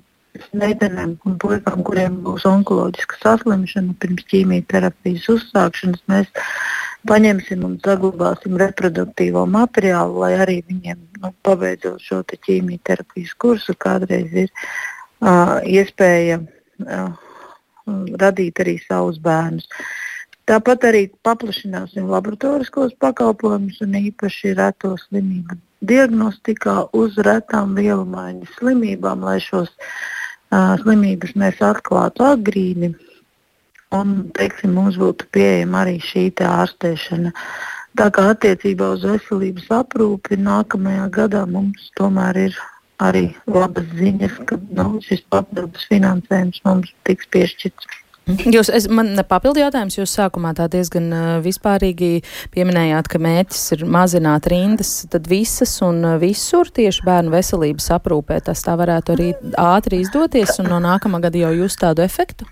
meitenēm 0.56 1.16
un 1.26 1.38
puikām, 1.42 1.82
kuriem 1.88 2.20
būs 2.26 2.46
onkoloģiska 2.48 3.18
saslimšana 3.24 3.96
pirms 4.00 4.28
ķīmijterapijas 4.30 5.26
uzsākšanas. 5.34 6.04
Mēs 6.12 6.30
paņemsim 7.10 7.66
un 7.66 7.80
saglabāsim 7.84 8.60
reproduktīvo 8.62 9.46
materiālu, 9.50 10.22
lai 10.24 10.36
arī 10.46 10.60
viņiem, 10.70 11.02
nu, 11.24 11.34
pabeidzot 11.48 12.04
šo 12.06 12.22
ķīmijterapijas 12.30 13.34
kursu, 13.42 13.76
kādreiz 13.80 14.46
ir 14.46 14.54
uh, 14.54 15.58
iespēja 15.66 16.44
uh, 16.44 17.10
radīt 18.22 18.62
arī 18.64 18.78
savus 18.84 19.20
bērnus. 19.24 19.68
Tāpat 20.50 20.86
arī 20.90 21.02
paplašināsim 21.26 22.10
laboratoriskos 22.10 22.96
pakalpojumus 23.04 23.82
un 23.86 23.98
īpaši 24.00 24.56
reto 24.58 24.96
slimību 24.98 25.60
diagnostikā 25.86 26.90
uz 26.98 27.18
retām 27.26 27.76
vielu 27.78 28.06
maiņas 28.10 28.58
slimībām, 28.58 29.22
lai 29.24 29.38
šos 29.44 29.70
uh, 29.70 30.76
slimības 30.82 31.36
mēs 31.40 31.62
atklātu 31.64 32.26
agrīni 32.26 32.94
un 33.96 34.16
teiksim, 34.38 34.74
mums 34.78 34.98
būtu 35.02 35.30
pieejama 35.34 35.84
arī 35.84 35.98
šī 36.04 36.30
ārstēšana. 36.46 37.32
Tā 37.98 38.10
kā 38.14 38.28
attiecībā 38.34 38.92
uz 38.96 39.06
veselības 39.08 39.70
aprūpi 39.80 40.38
nākamajā 40.38 41.08
gadā 41.16 41.46
mums 41.50 41.90
tomēr 41.98 42.38
ir 42.48 42.60
arī 43.04 43.30
labas 43.48 43.88
ziņas, 43.96 44.38
ka 44.50 44.60
nu, 44.76 44.92
šis 45.06 45.24
papildus 45.32 45.88
finansējums 45.92 46.62
mums 46.68 46.94
tiks 47.08 47.30
piešķirts. 47.34 47.98
Jūs, 48.30 48.70
es, 48.70 48.86
man 48.94 49.16
papildu 49.26 49.64
jautājums, 49.64 49.96
jūs 49.98 50.12
sākumā 50.14 50.52
tā 50.58 50.68
diezgan 50.70 51.08
vispārīgi 51.42 52.20
pieminējāt, 52.54 53.10
ka 53.10 53.22
mērķis 53.26 53.64
ir 53.74 53.86
mazināt 53.90 54.46
rindas, 54.52 54.92
tad 55.10 55.26
visas 55.32 55.74
un 55.86 56.04
visur 56.22 56.70
tieši 56.70 57.08
bērnu 57.08 57.34
veselības 57.34 57.90
aprūpē 57.98 58.38
tas 58.46 58.62
tā 58.66 58.78
varētu 58.78 59.16
arī 59.16 59.32
ātri 59.58 60.04
izdoties 60.04 60.60
un 60.62 60.70
no 60.70 60.78
nākamā 60.84 61.24
gada 61.26 61.42
jau 61.42 61.56
jūs 61.64 61.80
tādu 61.82 62.06
efektu? 62.06 62.46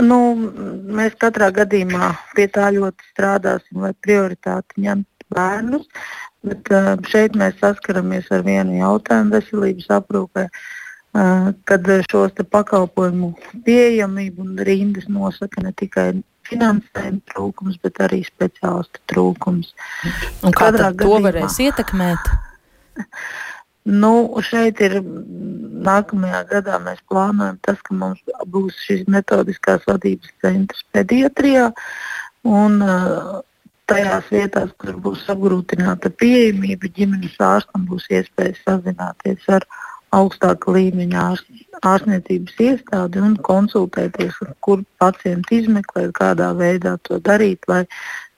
Nu, 0.00 0.18
mēs 0.88 1.18
katrā 1.20 1.50
gadījumā 1.52 2.14
pie 2.36 2.48
tā 2.48 2.70
ļoti 2.72 3.10
strādāsim, 3.12 3.82
lai 3.84 3.92
prioritāti 4.00 4.86
ņemtu 4.86 5.28
bērnus. 5.36 5.84
Bet 6.42 6.70
šeit 7.10 7.36
mēs 7.38 7.58
saskaramies 7.60 8.30
ar 8.34 8.42
vienu 8.46 8.80
jautājumu 8.80 9.36
veselības 9.36 9.90
aprūpē, 9.98 10.48
kad 11.68 11.90
šos 12.10 12.34
pakalpojumu 12.50 13.34
pieejamību 13.66 14.46
un 14.46 14.58
rindas 14.66 15.06
nosaka 15.12 15.62
ne 15.62 15.74
tikai 15.78 16.08
finansējuma 16.48 17.22
trūkums, 17.30 17.78
bet 17.84 18.00
arī 18.02 18.22
speciālistu 18.26 19.02
trūkums. 19.12 19.70
Un 20.42 20.56
kā 20.56 20.72
to 20.74 20.90
gadījumā, 20.90 21.22
varēs 21.30 21.62
ietekmēt? 21.68 22.34
Nu, 23.82 24.38
šeit 24.46 24.78
ir 24.78 25.00
nākamajā 25.02 26.42
gadā 26.52 26.76
mēs 26.84 27.00
plānojam 27.10 27.56
tas, 27.66 27.80
ka 27.82 27.96
mums 27.98 28.20
būs 28.46 28.76
šis 28.78 29.08
metodiskās 29.10 29.82
vadības 29.88 30.30
centrs 30.44 30.84
pediatrijā. 30.94 31.72
Un, 32.46 32.78
uh, 32.78 33.40
tajās 33.90 34.28
vietās, 34.32 34.72
kur 34.78 34.98
būs 35.04 35.24
apgrūtināta 35.32 36.10
pieejamība, 36.22 36.90
ģimenes 36.96 37.38
ārstam 37.42 37.86
būs 37.88 38.08
iespēja 38.10 38.54
sazināties 38.62 39.48
ar 39.56 39.66
augstāka 40.12 40.72
līmeņa 40.74 41.22
ārstniecības 41.88 42.58
iestādi 42.66 43.22
un 43.24 43.38
konsultēties, 43.48 44.36
kur 44.64 44.82
pacienti 45.00 45.62
izmeklēt, 45.62 46.12
kādā 46.18 46.50
veidā 46.58 46.98
to 47.08 47.18
darīt, 47.24 47.64
lai 47.68 47.84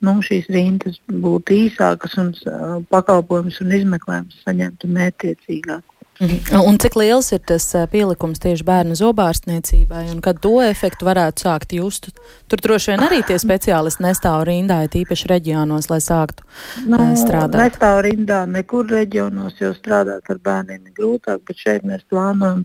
nu, 0.04 0.20
šīs 0.22 0.46
rindas 0.54 1.00
būtu 1.08 1.56
īsākas 1.66 2.14
un 2.22 2.30
uh, 2.46 2.78
pakalpojumus 2.94 3.60
un 3.64 3.74
izmeklējumus 3.80 4.44
saņemtu 4.46 4.92
mērķiecīgāk. 4.98 5.82
Mhm. 6.20 6.60
Un 6.62 6.78
cik 6.78 6.94
liels 6.94 7.32
ir 7.34 7.40
tas 7.42 7.64
pielikums 7.90 8.38
tieši 8.42 8.62
bērnu 8.66 8.94
zobārstniecībai, 8.98 10.04
un 10.12 10.20
kad 10.22 10.38
to 10.44 10.60
efektu 10.62 11.08
varētu 11.08 11.42
sākt 11.42 11.74
just? 11.74 12.12
Tur 12.46 12.62
droši 12.62 12.92
vien 12.92 13.02
arī 13.02 13.18
tie 13.26 13.38
speciālisti 13.42 14.04
nestāv 14.04 14.44
rindā, 14.46 14.78
tīpaši 14.92 15.30
reģionos, 15.32 15.90
lai 15.90 15.98
sāktu 16.04 16.46
nu, 16.86 17.00
strādāt. 17.18 17.58
Nestāv 17.58 18.04
rindā 18.06 18.44
nekur 18.46 18.86
reģionos, 18.94 19.58
jo 19.58 19.72
strādāt 19.74 20.30
ar 20.30 20.38
bērniem 20.38 20.86
ir 20.86 20.94
grūtāk, 21.00 21.42
bet 21.48 21.58
šeit 21.58 21.88
mēs 21.88 22.06
plānojam 22.12 22.62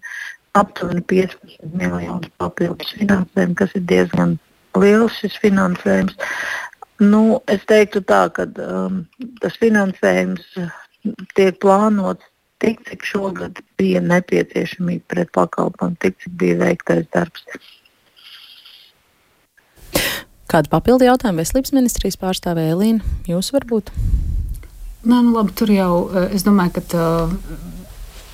aptuveni 0.59 1.01
15 1.09 1.73
miljonus 1.73 2.29
papildus 2.37 2.93
finansējumu, 3.01 3.57
kas 3.57 3.73
ir 3.73 3.85
diezgan 3.89 4.37
liels 4.77 5.17
šis 5.23 5.41
finansējums. 5.41 6.17
Nu, 7.01 7.39
es 7.49 7.63
teiktu 7.65 8.03
tā, 8.05 8.27
ka 8.35 8.45
um, 8.61 9.05
tas 9.41 9.57
finansējums 9.57 10.45
tiek 11.33 11.57
plānots 11.63 12.28
tik, 12.59 12.83
cik 12.87 13.05
šogad 13.07 13.59
bija 13.79 14.01
nepieciešamība 14.03 15.07
pret 15.07 15.33
pakalpojumu, 15.35 15.97
tik, 16.03 16.17
cik 16.23 16.35
bija 16.39 16.59
veiktais 16.63 17.07
darbs. 17.13 17.45
Kādu 20.49 20.71
papildu 20.71 21.05
jautājumu 21.05 21.43
veselības 21.43 21.75
ministrijas 21.77 22.17
pārstāvēja 22.17 22.73
Elīna? 22.73 23.17
Jūs 23.29 23.51
varbūt? 23.53 23.91
Nē, 25.05 25.19
nu 25.23 25.35
labi, 25.35 25.53
tur 25.55 25.71
jau 25.71 25.91
es 26.33 26.43
domāju, 26.43 26.73
ka 26.75 26.81
tā, 26.91 27.03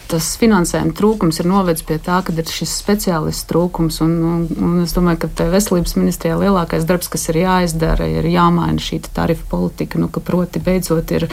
tas 0.09 0.31
finansējuma 0.39 0.95
trūkums 0.97 1.41
ir 1.41 1.49
novedis 1.49 1.83
pie 1.85 1.97
tā, 2.01 2.21
ka 2.25 2.33
ir 2.33 2.47
šis 2.49 2.71
speciālists 2.79 3.45
trūkums. 3.49 3.99
Un, 4.05 4.15
un, 4.31 4.45
un 4.55 4.77
es 4.85 4.95
domāju, 4.95 5.25
ka 5.25 5.49
veselības 5.51 5.97
ministrijā 5.99 6.37
lielākais 6.39 6.87
darbs, 6.87 7.11
kas 7.11 7.27
ir 7.33 7.41
jāizdara, 7.43 8.07
ir 8.07 8.29
jāmaina 8.31 8.81
šī 8.81 9.01
tarifa 9.11 9.45
politika. 9.51 9.99
Nu, 10.01 10.09
proti, 10.09 10.63
beidzot, 10.63 11.11
ir 11.19 11.27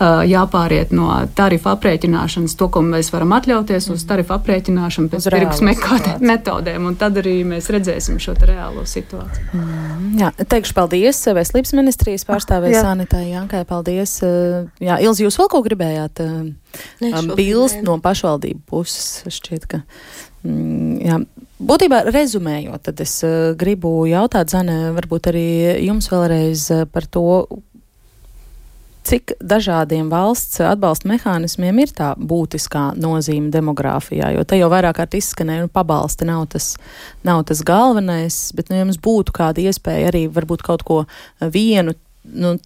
jāpāriet 0.00 0.92
no 0.92 1.08
tarifu 1.36 1.70
aprēķināšanas, 1.72 2.56
to, 2.58 2.68
ko 2.72 2.82
mēs 2.84 3.08
varam 3.14 3.32
atļauties, 3.36 3.88
uz 3.94 4.04
tarifu 4.08 4.34
aprēķināšanu 4.36 5.12
pēc 5.12 5.28
tirgus 5.32 5.62
metodēm. 6.20 6.88
Un 6.90 6.98
tad 7.00 7.16
arī 7.22 7.38
mēs 7.48 7.70
redzēsim 7.72 8.20
šo 8.22 8.36
reālo 8.42 8.84
situāciju. 8.88 9.48
Mm, 9.56 10.10
jā, 10.20 10.30
teikšu 10.44 10.76
paldies 10.76 11.22
veselības 11.24 11.74
ministrijas 11.78 12.26
pārstāvēja 12.28 12.84
Sanitai 12.84 13.24
Jankai. 13.30 13.64
Paldies. 13.68 14.18
Jā, 14.82 15.00
Ilzi, 15.02 15.26
jūs 15.26 15.40
vēl 15.40 15.50
ko 15.52 15.62
gribējāt? 15.64 16.22
Bilst 17.36 17.80
no 17.86 17.96
pašvaldību 18.04 18.66
puses 18.68 19.24
šķiet, 19.38 19.68
ka. 19.70 19.82
Mm, 20.46 20.96
jā. 21.02 21.20
Būtībā 21.56 22.02
rezumējot, 22.12 22.82
tad 22.90 23.00
es 23.00 23.14
gribu 23.56 24.02
jautāt, 24.10 24.52
Zane, 24.52 24.90
varbūt 24.92 25.30
arī 25.30 25.46
jums 25.86 26.10
vēlreiz 26.12 26.66
par 26.92 27.08
to, 27.08 27.24
cik 29.06 29.36
dažādiem 29.40 30.08
valsts 30.10 30.60
atbalsta 30.64 31.08
mehānismiem 31.10 31.78
ir 31.82 31.92
tā 31.94 32.10
būtiskā 32.18 32.88
nozīme 32.98 33.52
demogrāfijā, 33.54 34.32
jo 34.34 34.44
te 34.48 34.58
jau 34.58 34.68
vairāk 34.72 34.98
kārt 34.98 35.16
izskanēja, 35.18 35.66
nu, 35.66 35.72
pabalsti 35.72 36.28
nav 36.28 36.46
tas, 36.52 36.74
nav 37.26 37.44
tas 37.48 37.62
galvenais, 37.66 38.38
bet, 38.56 38.70
nu, 38.70 38.78
ja 38.78 38.84
jums 38.84 39.00
būtu 39.02 39.34
kāda 39.36 39.64
iespēja 39.64 40.10
arī 40.10 40.26
varbūt 40.32 40.66
kaut 40.66 40.84
ko 40.86 41.02
vienu, 41.40 41.96
nu, 42.34 42.56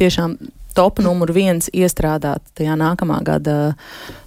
tiešām 0.00 0.36
top 0.76 1.00
numur 1.02 1.32
viens 1.34 1.66
iestrādāt 1.74 2.44
tajā 2.58 2.76
nākamā 2.78 3.18
gada 3.26 3.56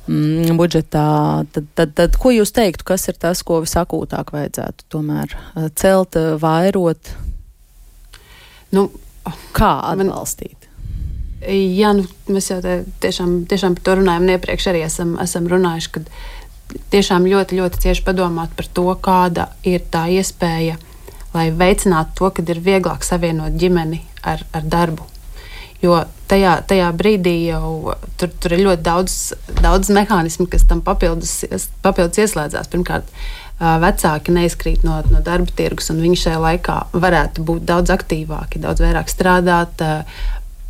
mm, 0.09 0.57
budžetā, 0.59 1.07
tad, 1.55 1.69
tad, 1.77 1.93
tad 1.97 2.19
ko 2.19 2.33
jūs 2.35 2.51
teiktu, 2.55 2.85
kas 2.91 3.07
ir 3.07 3.21
tas, 3.21 3.45
ko 3.47 3.61
visakūtāk 3.63 4.33
vajadzētu 4.35 4.89
tomēr 4.91 5.37
eh, 5.37 5.69
celt, 5.79 6.19
eh, 6.19 6.35
vairot? 6.41 7.15
Nu, 8.73 8.89
Kā 9.55 9.77
atbalstīt? 9.93 10.57
Man, 10.57 10.62
jā, 11.47 11.91
nu, 11.97 12.05
mēs 12.31 12.49
jau 12.51 12.59
tiešām, 13.03 13.43
tiešām 13.49 13.77
par 13.77 13.85
to 13.87 13.97
runājam, 13.99 14.25
un 14.25 14.33
iepriekš 14.35 14.69
arī 14.71 14.83
esam, 14.87 15.15
esam 15.23 15.47
runājuši, 15.51 15.91
ka 15.95 16.03
tiešām 16.93 17.27
ļoti, 17.29 17.59
ļoti 17.59 17.81
cieši 17.85 18.05
padomāt 18.05 18.53
par 18.57 18.69
to, 18.73 18.87
kāda 19.03 19.49
ir 19.67 19.83
tā 19.93 20.05
iespēja, 20.13 20.79
lai 21.33 21.49
veicinātu 21.53 22.17
to, 22.19 22.31
ka 22.33 22.45
ir 22.47 22.61
vieglāk 22.63 23.05
savienot 23.05 23.57
ģimeni 23.59 24.03
ar, 24.23 24.45
ar 24.53 24.63
darbu. 24.63 25.09
Jo 25.83 26.05
tajā, 26.31 26.57
tajā 26.67 26.89
brīdī 26.95 27.35
jau 27.49 27.93
tur, 28.19 28.31
tur 28.39 28.55
ir 28.55 28.63
ļoti 28.69 28.85
daudz, 28.85 29.15
daudz 29.59 29.89
mehānismu, 29.91 30.47
kas 30.51 30.63
tam 30.69 30.79
papildus, 30.85 31.41
papildus 31.83 32.21
ieslēdzās. 32.23 32.69
Pirmkārt, 32.71 33.09
vecāki 33.59 34.33
neizkrīt 34.33 34.85
no, 34.87 35.01
no 35.11 35.19
darba 35.25 35.51
tirgus, 35.57 35.91
un 35.91 35.99
viņi 36.03 36.21
šajā 36.23 36.39
laikā 36.45 36.77
varētu 36.95 37.43
būt 37.47 37.67
daudz 37.67 37.91
aktīvāki, 37.97 38.63
daudz 38.63 38.83
vairāk 38.83 39.11
strādāt, 39.11 39.83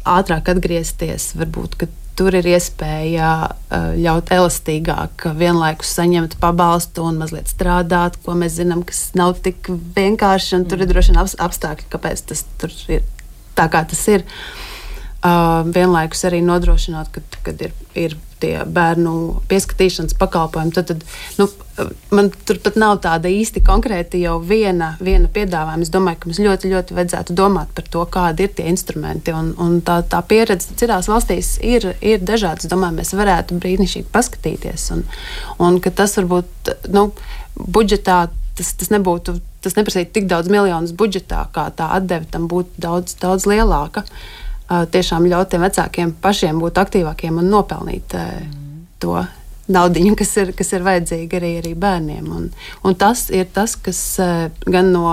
ātrāk 0.08 0.52
atgriezties. 0.54 1.32
Varbūt 1.40 1.78
tur 2.18 2.36
ir 2.38 2.46
iespēja 2.46 3.30
ļaut 3.98 4.30
elastīgāk, 4.36 5.30
vienlaikus 5.40 5.96
saņemt 5.98 6.38
pabalstu 6.42 7.08
un 7.10 7.18
mazliet 7.22 7.50
strādāt, 7.50 8.20
ko 8.26 8.36
mēs 8.38 8.60
zinām, 8.60 8.84
kas 8.86 9.08
nav 9.18 9.40
tik 9.46 9.72
vienkārši. 9.98 10.62
Tur 10.70 10.84
ir 10.84 10.92
droši 10.92 11.16
vien 11.16 11.24
apstākļi, 11.24 11.90
kāpēc 11.94 12.28
tas 12.30 12.46
ir 12.92 13.02
tā, 13.58 13.68
kā 13.70 13.82
tas 13.90 14.06
ir. 14.14 14.28
Uh, 15.24 15.64
vienlaikus 15.72 16.26
arī 16.28 16.42
nodrošināt, 16.44 17.12
ka, 17.14 17.22
kad 17.46 17.62
ir, 17.64 17.72
ir 17.96 18.16
tie 18.44 18.58
bērnu 18.68 19.44
pieskatīšanas 19.48 20.18
pakalpojumi, 20.20 20.74
tad, 20.76 20.92
tad 20.92 21.06
nu, 21.40 21.48
man 22.14 22.30
tur 22.46 22.60
pat 22.64 22.76
nav 22.80 23.00
tāda 23.04 23.30
īsti 23.32 23.64
konkrēta 23.66 24.20
jau 24.22 24.36
viena, 24.46 24.94
viena 25.04 25.30
piedāvājuma. 25.34 25.86
Es 25.86 25.92
domāju, 25.94 26.20
ka 26.22 26.30
mums 26.30 26.42
ļoti, 26.46 26.70
ļoti 26.74 26.98
vajadzētu 26.98 27.38
domāt 27.38 27.74
par 27.78 27.88
to, 27.96 28.04
kādi 28.14 28.48
ir 28.48 28.54
tie 28.58 28.68
instrumenti. 28.70 29.34
Un, 29.34 29.54
un 29.62 29.80
tā, 29.86 30.02
tā 30.10 30.22
pieredze 30.28 30.76
citās 30.80 31.10
valstīs 31.10 31.56
ir, 31.66 31.90
ir 32.02 32.22
dažādas. 32.22 32.68
Es 32.68 32.74
domāju, 32.74 33.00
mēs 33.00 33.16
varētu 33.18 33.58
brīnišķīgi 33.64 34.12
paskatīties. 34.14 34.86
Un, 34.98 35.04
un 35.64 35.82
ka 35.84 35.94
tas 36.04 36.16
varbūt 36.20 36.74
nu, 36.94 37.10
budžetā 37.58 38.22
tas, 38.58 38.74
tas 38.78 38.94
nebūtu. 38.94 39.40
Tas 39.64 39.78
neprasītu 39.78 40.12
tik 40.12 40.26
daudz 40.28 40.52
miljonus 40.52 40.92
budžetā, 41.00 41.46
kā 41.56 41.70
tā 41.72 41.88
atdeve 41.96 42.28
tam 42.30 42.50
būtu 42.52 42.82
daudz, 42.84 43.16
daudz 43.22 43.48
lielāka. 43.48 44.04
Uh, 44.04 44.84
tiešām 44.92 45.28
ļaut 45.32 45.52
tiem 45.52 45.64
vecākiem 45.64 46.12
pašiem 46.24 46.60
būt 46.62 46.80
aktīvākiem 46.82 47.40
un 47.42 47.50
nopelnīt 47.52 48.16
mm. 48.16 48.84
to 49.04 49.18
naudu, 49.72 50.04
kas 50.20 50.36
ir, 50.42 50.52
kas 50.58 50.74
ir 50.74 50.84
vajadzīga 50.86 51.40
arī, 51.40 51.54
arī 51.62 51.74
bērniem. 51.80 52.28
Un, 52.36 52.50
un 52.84 52.96
tas 53.00 53.30
ir 53.34 53.48
tas, 53.56 53.76
kas 53.80 54.02
gan 54.66 54.92
no 54.94 55.08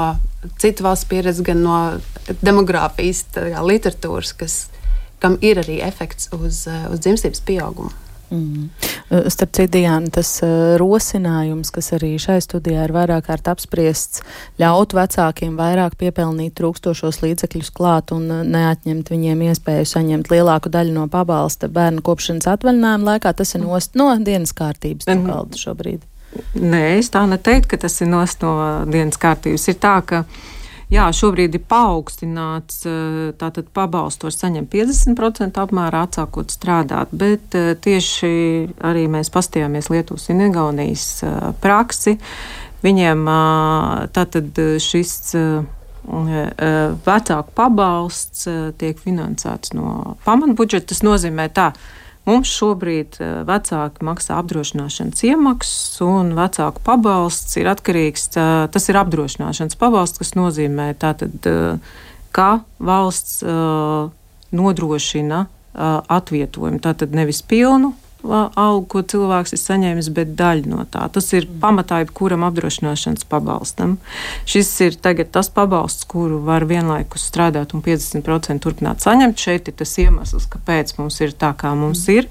citu 0.61 0.85
valstu 0.87 1.11
pieredzes, 1.13 1.45
gan 1.47 1.63
no 1.65 1.79
demogrāfijas 2.43 3.25
literatūras, 3.67 4.35
kas, 4.37 4.61
kam 5.21 5.37
ir 5.45 5.61
arī 5.63 5.81
efekts 5.85 6.31
uz, 6.37 6.65
uz 6.67 7.03
dzimstības 7.03 7.45
pieaugumu. 7.47 7.93
Mm. 8.31 8.69
Starp 9.27 9.53
citu, 9.57 9.73
Diana, 9.75 10.07
tas 10.15 10.37
uh, 10.45 10.77
rosinājums, 10.79 11.73
kas 11.75 11.91
arī 11.97 12.13
šai 12.23 12.39
studijā 12.45 12.85
ir 12.87 12.95
vairāk 12.95 13.27
kārt 13.27 13.49
apspriests, 13.51 14.23
ļaut 14.61 14.95
vecākiem 14.95 15.57
vairāk 15.59 15.97
piepelnīt 15.99 16.55
trūkstošos 16.61 17.19
līdzekļus 17.25 17.73
klāt 17.75 18.15
un 18.15 18.29
uh, 18.31 18.45
neatņemt 18.47 19.11
viņiem 19.11 19.43
iespēju 19.51 19.89
saņemt 19.91 20.31
lielāku 20.31 20.71
daļu 20.71 20.95
no 20.95 21.09
pabalsta 21.11 21.71
bērnu 21.73 22.05
kopšanas 22.07 22.47
atvaļinājuma 22.55 23.17
laikā, 23.17 23.35
tas 23.35 23.57
ir 23.59 23.65
nost 23.65 23.99
no 23.99 24.13
dienas 24.23 24.55
kārtības 24.55 25.11
mm. 25.11 25.27
kalda 25.27 25.61
šobrīd. 25.65 26.07
Nē, 26.55 26.85
es 27.01 27.11
tā 27.11 27.25
neteiktu, 27.27 27.73
ka 27.73 27.81
tas 27.89 27.99
ir 28.05 28.11
nost 28.11 28.45
no 28.47 28.55
dienas 28.87 29.19
kārtības. 29.19 29.67
Ir 29.73 29.79
tā, 29.83 29.97
ka 30.07 30.23
Jā, 30.91 31.05
šobrīd 31.15 31.55
ir 31.55 31.63
paaugstināts, 31.71 32.81
eh, 32.83 33.31
tātad 33.39 33.69
pabalstu 33.71 34.27
var 34.27 34.35
saņemt 34.35 34.71
50% 34.73 35.61
apmērā, 35.63 36.03
atsākot 36.09 36.51
strādāt, 36.51 37.13
bet 37.15 37.55
eh, 37.55 37.77
tieši 37.79 38.31
arī 38.83 39.05
mēs 39.07 39.31
pastījāmies 39.31 39.87
Lietuvas 39.93 40.27
un 40.35 40.43
Igaunijas 40.49 41.23
eh, 41.23 41.37
praksi. 41.63 42.17
Viņiem 42.81 43.27
tātad 44.17 44.57
šis 44.81 45.11
vecāku 47.05 47.53
pabalsts 47.53 48.47
tiek 48.81 49.03
finansēts 49.05 49.75
no 49.77 50.17
pamatbudžeta. 50.25 50.89
Tas 50.95 51.03
nozīmē 51.05 51.51
tā, 51.53 51.67
ka 51.77 51.91
Mums 52.29 52.51
šobrīd 52.53 53.17
eh, 53.21 53.31
vecāki 53.49 54.05
maksā 54.05 54.37
apdrošināšanas 54.43 55.25
iemaksas, 55.25 56.01
un 56.05 56.35
vecāku 56.37 56.83
pabalsts 56.85 57.57
ir 57.61 57.71
atkarīgs. 57.73 58.29
Eh, 58.37 58.51
tas 58.73 58.89
ir 58.93 58.99
apdrošināšanas 59.01 59.79
pabalsts, 59.81 60.21
kas 60.21 60.35
nozīmē, 60.37 60.93
tātad, 61.01 61.39
eh, 61.49 61.97
ka 62.37 62.51
valsts 62.79 63.41
nodrošina 64.55 65.41
atvietojumu. 65.75 66.79
Tātad 66.83 67.15
nevis 67.15 67.41
pilnu 67.43 67.93
algu, 68.25 68.87
ko 68.91 69.03
cilvēks 69.07 69.55
ir 69.55 69.61
saņēmis, 69.61 70.11
bet 70.15 70.35
daļa 70.39 70.71
no 70.71 70.85
tā. 70.91 71.07
Tas 71.13 71.31
ir 71.37 71.47
pamatā 71.63 72.03
jebkuram 72.05 72.45
apdrošināšanas 72.49 73.27
pabalstam. 73.31 73.97
Šis 74.49 74.71
ir 74.87 74.99
tagad 75.01 75.33
tas 75.35 75.51
pabalsts, 75.53 76.07
kuru 76.11 76.41
var 76.45 76.67
vienlaikus 76.69 77.27
strādāt 77.31 77.75
un 77.77 77.85
50% 77.85 78.61
turpināt 78.65 79.05
saņemt. 79.05 79.41
Šeit 79.41 79.71
ir 79.71 79.77
tas 79.81 79.95
iemesls, 80.03 80.49
kāpēc 80.51 80.97
mums 80.99 81.21
ir 81.25 81.35
tā, 81.37 81.53
kā 81.59 81.73
mums 81.79 82.07
ir. 82.13 82.29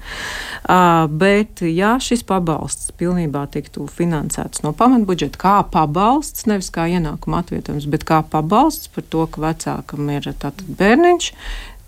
Uh, 0.64 1.06
bet, 1.10 1.64
ja 1.66 1.96
šis 2.02 2.22
pabalsts 2.26 2.92
pilnībā 3.00 3.46
tiktu 3.52 3.86
finansēts 3.90 4.64
no 4.64 4.74
pamatbudžeta, 4.76 5.40
kā 5.40 5.56
pabalsts, 5.72 6.46
nevis 6.50 6.70
kā 6.74 6.86
ienākuma 6.92 7.42
atvietojums, 7.42 7.88
bet 7.90 8.06
kā 8.08 8.22
pabalsts 8.26 8.92
par 8.94 9.06
to, 9.10 9.26
ka 9.30 9.44
vecākam 9.48 10.10
ir 10.14 10.30
bērniņš, 10.80 11.32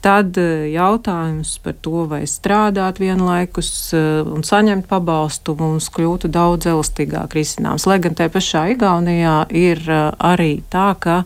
Tad 0.03 0.35
eh, 0.41 0.67
jautājums 0.75 1.53
par 1.63 1.77
to, 1.79 2.03
vai 2.11 2.25
strādāt 2.27 2.99
vienlaikus 2.99 3.71
eh, 3.95 4.27
un 4.27 4.43
saņemt 4.43 4.89
pabalstu, 4.91 5.55
mums 5.61 5.87
kļūtu 5.95 6.31
daudz 6.33 6.67
elastīgāk 6.73 7.37
risināms. 7.39 7.87
Lai 7.87 8.01
gan 8.03 8.19
te 8.19 8.27
pašā 8.33 8.65
Igaunijā 8.75 9.37
ir 9.55 9.79
eh, 9.87 10.09
arī 10.19 10.57
tā, 10.73 10.93
ka 10.99 11.23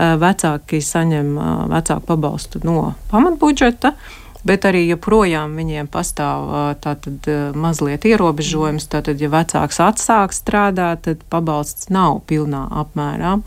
vecāki 0.00 0.78
saņem 0.80 1.34
vecāku 1.68 2.06
pabalstu 2.08 2.62
no 2.64 2.94
pamatbudžeta 3.10 3.90
bet 4.46 4.64
arī 4.68 4.86
joprojām 4.88 5.56
viņiem 5.58 5.88
pastāv 5.90 6.74
tātad 6.82 7.26
mazliet 7.54 8.06
ierobežojums. 8.08 8.88
Tātad, 8.90 9.20
ja 9.20 9.30
vecāks 9.32 9.80
atsāk 9.84 10.34
strādāt, 10.36 11.04
tad 11.06 11.24
pabalsts 11.30 11.90
nav 11.92 12.22
pilnā 12.30 12.66
apmērā. 12.82 13.38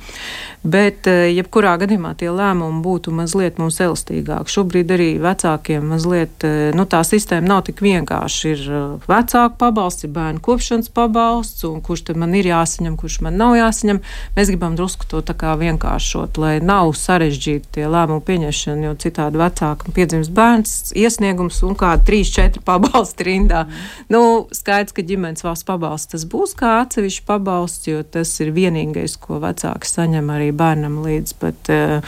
Bet, 0.63 1.07
jebkurā 1.07 1.75
gadījumā 1.81 2.13
tie 2.19 2.29
lēmumi 2.31 2.83
būtu 2.85 3.11
mazliet 3.15 3.59
mums 3.59 3.81
elastīgāki. 3.83 4.53
Šobrīd 4.53 4.93
arī 4.95 5.09
vecākiem 5.23 5.89
mazliet, 5.91 6.45
nu 6.77 6.85
tā 6.89 7.01
sistēma 7.07 7.55
nav 7.55 7.65
tik 7.67 7.83
vienkārši. 7.83 8.53
Ir 8.53 8.63
vecāku 9.09 9.57
pabalsts, 9.59 10.05
ir 10.07 10.13
bērnu 10.15 10.43
kopšanas 10.43 10.91
pabalsts, 10.93 11.65
un 11.67 11.81
kurš 11.83 12.05
tad 12.09 12.21
man 12.21 12.35
ir 12.37 12.47
jāsaņem, 12.51 12.95
kurš 12.99 13.19
man 13.25 13.39
nav 13.39 13.57
jāsaņem. 13.59 13.99
Mēs 14.37 14.53
gribam 14.53 14.77
drusku 14.79 15.07
to 15.09 15.23
tā 15.25 15.35
kā 15.37 15.55
vienkāršot, 15.59 16.39
lai 16.39 16.55
nav 16.63 16.93
sarežģīti 16.99 17.79
tie 17.79 17.89
lēmumu 17.91 18.23
pieņemšana, 18.23 18.87
jo 18.87 18.95
citādi 19.03 19.41
vecākam 19.41 19.95
piedzimst 19.95 20.31
bērns 20.35 20.82
valsts 20.83 20.93
iesniegums 20.95 21.61
un 21.63 21.75
kāda 21.75 22.03
3-4 22.03 22.61
pabalsti 22.63 23.23
rindā. 23.23 23.65
Mm. 23.65 23.71
Nu, 24.09 24.47
skaidrs, 24.51 24.93
ka 24.93 25.01
ģimenes 25.01 25.43
valsts 25.43 25.65
pabalsts 25.65 26.11
tas 26.11 26.25
būs 26.25 26.55
kā 26.55 26.83
atsevišķs 26.83 27.25
pabalsts, 27.25 27.87
jo 27.87 28.03
tas 28.03 28.29
ir 28.41 28.51
vienīgais, 28.51 29.17
ko 29.17 29.39
vecāki 29.39 29.87
saņem 29.87 30.29
arī 30.29 30.51
bērnam 30.51 31.01
līdz 31.03 31.33
pat. 31.39 31.69
Uh, 31.69 32.03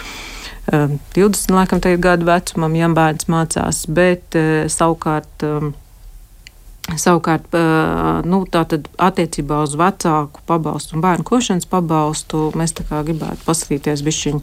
20 1.14 1.52
laikam, 1.54 1.80
gadu 2.02 2.26
vecumam, 2.26 2.74
ja 2.74 2.88
bērns 2.90 3.28
mācās, 3.30 3.84
bet 3.86 4.34
savukārt. 4.74 5.46
Savukārt, 6.86 7.54
nu, 8.26 8.40
attiecībā 8.50 9.60
uz 9.62 9.76
vecāku 9.78 10.42
pabalstu 10.46 10.98
un 10.98 11.06
bērnu 11.06 11.26
košanas 11.26 11.70
pabalstu 11.70 12.52
mēs 12.58 12.74
gribētu 12.78 13.46
paskatīties 13.46 14.02
bišķiņu 14.06 14.42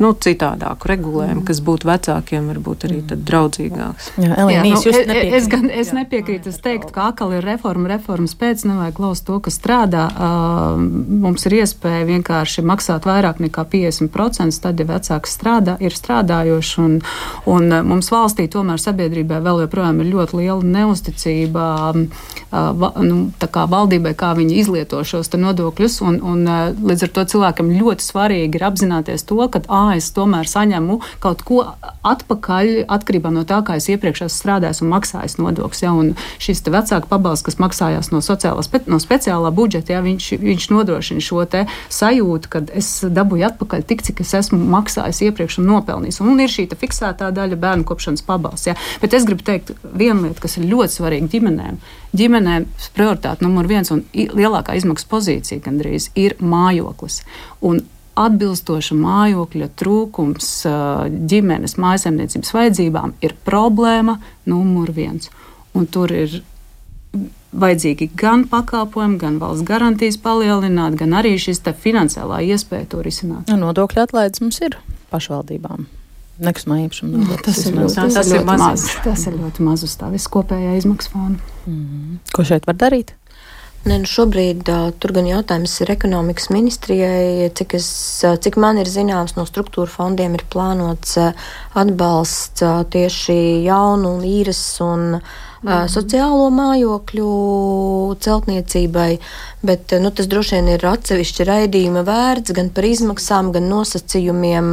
nu, 0.00 0.12
citādāku 0.16 0.88
regulējumu, 0.90 1.42
mm. 1.42 1.46
kas 1.48 1.60
būtu 1.64 1.88
vecākiem, 1.90 2.48
varbūt 2.54 2.86
arī 2.88 3.00
draudzīgāks. 3.10 4.10
Jā, 4.20 4.36
Elīnijas, 4.44 4.86
Jā, 4.86 5.04
nu, 5.06 5.16
es, 5.16 5.34
es, 5.40 5.48
gan, 5.52 5.68
es 5.70 5.92
nepiekrītu. 5.96 6.52
Es 6.52 6.60
teiktu, 6.64 6.92
ka 6.94 7.10
akali 7.12 7.38
ir 7.38 7.46
reforma, 7.46 7.90
reformas 7.92 8.34
pēc 8.38 8.64
nevajag 8.68 8.96
klaust 8.96 9.26
to, 9.28 9.38
kas 9.44 9.58
strādā. 9.60 10.06
Uh, 10.10 10.80
mums 10.80 11.44
ir 11.48 11.58
iespēja 11.60 12.08
vienkārši 12.08 12.64
maksāt 12.66 13.08
vairāk 13.08 13.42
nekā 13.44 13.66
50%, 13.72 14.60
tad, 14.64 14.80
ja 14.80 14.88
vecāks 14.88 15.36
strādā, 15.36 15.76
ir 15.84 15.96
strādājoši, 15.96 16.74
un, 16.84 16.98
un 17.50 17.76
mums 17.92 18.10
valstī 18.12 18.48
tomēr 18.50 18.80
sabiedrībai 18.80 19.42
vēl 19.44 19.64
joprojām 19.66 20.00
ir 20.00 20.12
ļoti 20.14 20.40
liela 20.40 20.72
neusticība 20.78 21.66
uh, 21.92 22.04
va, 22.50 22.92
nu, 23.04 23.20
kā 23.40 23.66
valdībai, 23.70 24.14
kā 24.18 24.32
viņi 24.38 24.58
izlieto 24.62 25.02
šos 25.06 25.30
nodokļus, 25.30 26.00
un, 26.06 26.18
un 26.24 26.48
līdz 26.80 27.06
ar 27.06 27.12
to 27.14 27.24
cilvēkam 27.34 27.70
ļoti 27.76 28.04
svarīgi 28.04 28.58
ir 28.58 28.66
apzināties 28.66 29.26
to, 29.28 29.40
ka 29.50 29.62
A, 29.70 29.89
es 29.98 30.10
tomēr 30.16 30.48
saņemu 30.48 30.98
kaut 31.22 31.44
ko 31.46 31.64
atpakaļ 32.06 32.86
atkarībā 32.90 33.32
no 33.34 33.44
tā, 33.48 33.60
kā 33.66 33.76
es 33.80 33.88
iepriekš 33.92 34.26
esmu 34.26 34.36
strādājis 34.36 34.82
un 34.84 34.92
maksājis 34.92 35.38
nodokļus. 35.40 35.82
Ja, 35.84 35.92
un 35.96 36.14
šis 36.42 36.62
vecāka 36.66 37.08
pabalsts, 37.10 37.46
kas 37.46 37.58
maksājās 37.62 38.10
no, 38.12 38.20
spe, 38.22 38.82
no 38.90 39.00
speciālā 39.02 39.52
budžeta, 39.54 39.96
ja, 39.96 40.02
viņš, 40.04 40.30
viņš 40.40 40.68
nodrošina 40.74 41.24
šo 41.24 41.44
sajūtu, 41.90 42.50
ka 42.52 42.62
es 42.76 42.90
dabūju 43.04 43.46
atpakaļ 43.48 43.84
tik, 43.88 44.04
cik 44.06 44.22
es 44.24 44.34
esmu 44.36 44.58
maksājis 44.74 45.22
iepriekš 45.28 45.60
un 45.62 45.70
nopelnījis. 45.72 46.20
Un, 46.22 46.34
un 46.34 46.42
ir 46.44 46.52
šī 46.52 46.68
fiksētā 46.80 47.30
daļa 47.34 47.58
bērnu 47.60 47.86
kopšanas 47.88 48.24
pabalsts. 48.26 48.68
Ja. 48.70 48.76
Bet 49.02 49.16
es 49.16 49.26
gribu 49.28 49.44
teikt 49.46 49.72
vienu 49.82 50.28
lietu, 50.28 50.40
kas 50.44 50.58
ir 50.58 50.68
ļoti 50.70 50.98
svarīga 50.98 51.30
ģimenēm. 51.34 51.80
Ģimenēm 52.16 52.66
prioritāte 52.96 53.46
numur 53.46 53.68
viens 53.70 53.90
un 53.94 54.04
lielākā 54.14 54.76
izmaksu 54.78 55.08
pozīcija 55.10 55.64
gandrīz 55.64 56.10
ir 56.18 56.36
mājoklis. 56.42 57.22
Un 57.66 57.82
atbilstoša 58.18 58.96
mājokļa 58.98 59.68
trūkums 59.80 60.48
ģimenes 61.30 61.76
mājasemniecības 61.80 62.54
vajadzībām 62.56 63.14
ir 63.24 63.36
problēma 63.46 64.18
numur 64.50 64.92
viens. 64.96 65.30
Un 65.76 65.86
tur 65.86 66.12
ir 66.14 66.40
vajadzīgi 67.50 68.10
gan 68.18 68.44
pakalpojumi, 68.50 69.18
gan 69.18 69.38
valsts 69.42 69.66
garantijas 69.66 70.18
palielināt, 70.22 70.96
gan 70.98 71.16
arī 71.18 71.36
šis 71.40 71.62
finansiālā 71.82 72.42
iespēja 72.54 72.90
to 72.90 73.02
risināt. 73.06 73.50
Nu, 73.50 73.58
nodokļu 73.66 74.04
atlaides 74.04 74.42
mums 74.44 74.60
ir 74.62 74.78
pašvaldībām. 75.10 75.88
Nekustamā 76.40 76.78
īpašuma 76.86 77.18
nodoklis. 77.20 77.40
Nu, 77.44 77.44
tas, 77.44 77.66
ir, 77.66 77.74
tas, 77.76 77.96
tas, 77.96 78.14
tas, 78.16 78.30
ir 78.32 78.44
maz, 78.48 78.84
tas 79.04 79.26
ir 79.28 79.34
ļoti 79.36 79.64
maz 79.66 79.82
uz 79.84 79.96
tā 80.00 80.08
viskopējā 80.14 80.78
izmaksu 80.78 81.12
fona. 81.12 81.50
Mm. 81.68 82.20
Ko 82.32 82.46
šeit 82.48 82.68
var 82.70 82.78
darīt? 82.80 83.12
Ne, 83.80 83.96
nu 83.96 84.08
šobrīd 84.08 84.68
uh, 84.68 84.90
tur 85.00 85.14
gan 85.16 85.24
jautājums 85.24 85.78
ir 85.80 85.92
ekonomikas 85.94 86.50
ministrijai, 86.52 87.48
cik, 87.56 87.78
es, 87.78 87.88
cik 88.44 88.58
man 88.60 88.76
ir 88.82 88.90
zināms, 88.92 89.38
no 89.38 89.46
struktūra 89.48 89.88
fondiem 89.88 90.36
ir 90.36 90.44
plānots 90.52 91.16
uh, 91.16 91.30
atbalsts 91.80 92.60
uh, 92.66 92.82
tieši 92.92 93.38
jaunu 93.64 94.18
īres 94.28 94.60
un 94.84 95.16
uh, 95.16 95.38
mm. 95.62 95.88
sociālo 95.92 96.48
mājokļu 96.54 97.30
celtniecībai, 98.24 99.10
bet 99.66 99.94
nu, 100.00 100.10
tas 100.14 100.28
droši 100.30 100.56
vien 100.56 100.70
ir 100.74 100.84
atsevišķi 100.88 101.46
raidījuma 101.48 102.04
vērts 102.06 102.54
gan 102.56 102.70
par 102.74 102.86
izmaksām, 102.88 103.50
gan 103.54 103.68
nosacījumiem. 103.70 104.70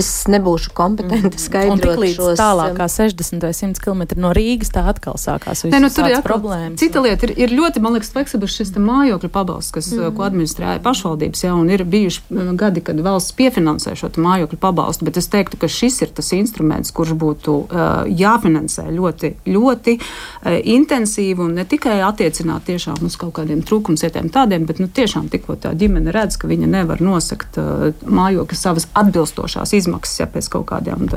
Es 0.00 0.10
nebūšu 0.30 0.74
kompetenti 0.76 1.40
skaidrot 1.42 1.98
mm. 1.98 2.12
šos. 2.14 2.38
Tālāk 2.40 2.78
kā 2.78 2.88
60 2.90 3.46
vai 3.46 3.52
100 3.56 3.82
km 3.82 4.04
no 4.22 4.32
Rīgas 4.36 4.72
tā 4.74 4.84
atkal 4.90 5.18
sākās. 5.20 5.64
Ne, 5.70 5.82
nu, 5.82 5.90
tur 5.92 6.08
ir 6.10 6.20
problēmas. 6.24 6.78
Cita 6.82 7.02
lieta 7.04 7.28
ir, 7.28 7.34
ir 7.46 7.54
ļoti, 7.54 7.82
man 7.84 7.96
liekas, 7.98 8.12
fleksibls 8.14 8.54
šis 8.58 8.74
mājokļu 8.74 9.30
pabalsts, 9.34 9.74
kas, 9.74 9.90
mm. 9.94 10.14
ko 10.16 10.26
administrēja 10.26 10.82
pašvaldības, 10.84 11.44
ja, 11.46 11.54
un 11.58 11.70
ir 11.72 11.84
bijuši 11.88 12.54
gadi, 12.58 12.82
kad 12.84 12.98
valsts 13.04 13.34
piefinansē 13.38 13.96
šo 13.98 14.12
mājokļu 14.20 14.58
pabalstu, 14.62 15.06
bet 15.08 15.18
es 15.18 15.28
teiktu, 15.32 15.58
ka 15.60 15.70
šis 15.70 16.00
ir 16.04 16.12
tas 16.14 16.30
instruments, 16.36 16.92
kurš 16.94 17.14
būtu 17.18 17.56
uh, 17.64 17.92
jāfinansē 18.06 18.86
ļoti, 18.94 19.34
ļoti 19.50 19.96
E, 20.44 20.58
intensīvi 20.74 21.40
un 21.40 21.54
ne 21.56 21.64
tikai 21.64 21.96
attiecināt 22.04 22.66
tiešām 22.68 23.00
uz 23.06 23.16
kaut 23.16 23.32
kādiem 23.38 23.62
trūkumsietiem 23.64 24.28
tādiem, 24.32 24.66
bet 24.68 24.80
nu, 24.82 24.90
tiešām 24.92 25.30
tikko 25.32 25.56
tā 25.60 25.72
ģimene 25.80 26.12
redz, 26.12 26.36
ka 26.40 26.50
viņa 26.50 26.68
nevar 26.68 27.00
nosakt 27.00 27.56
uh, 27.60 27.94
mājokļa 28.04 28.58
savas 28.58 28.84
atbilstošās 28.92 29.72
izmaksas 29.78 30.20
ja, 30.20 30.26
pēc 30.28 30.50
kaut 30.52 30.66
kādiem 30.68 31.08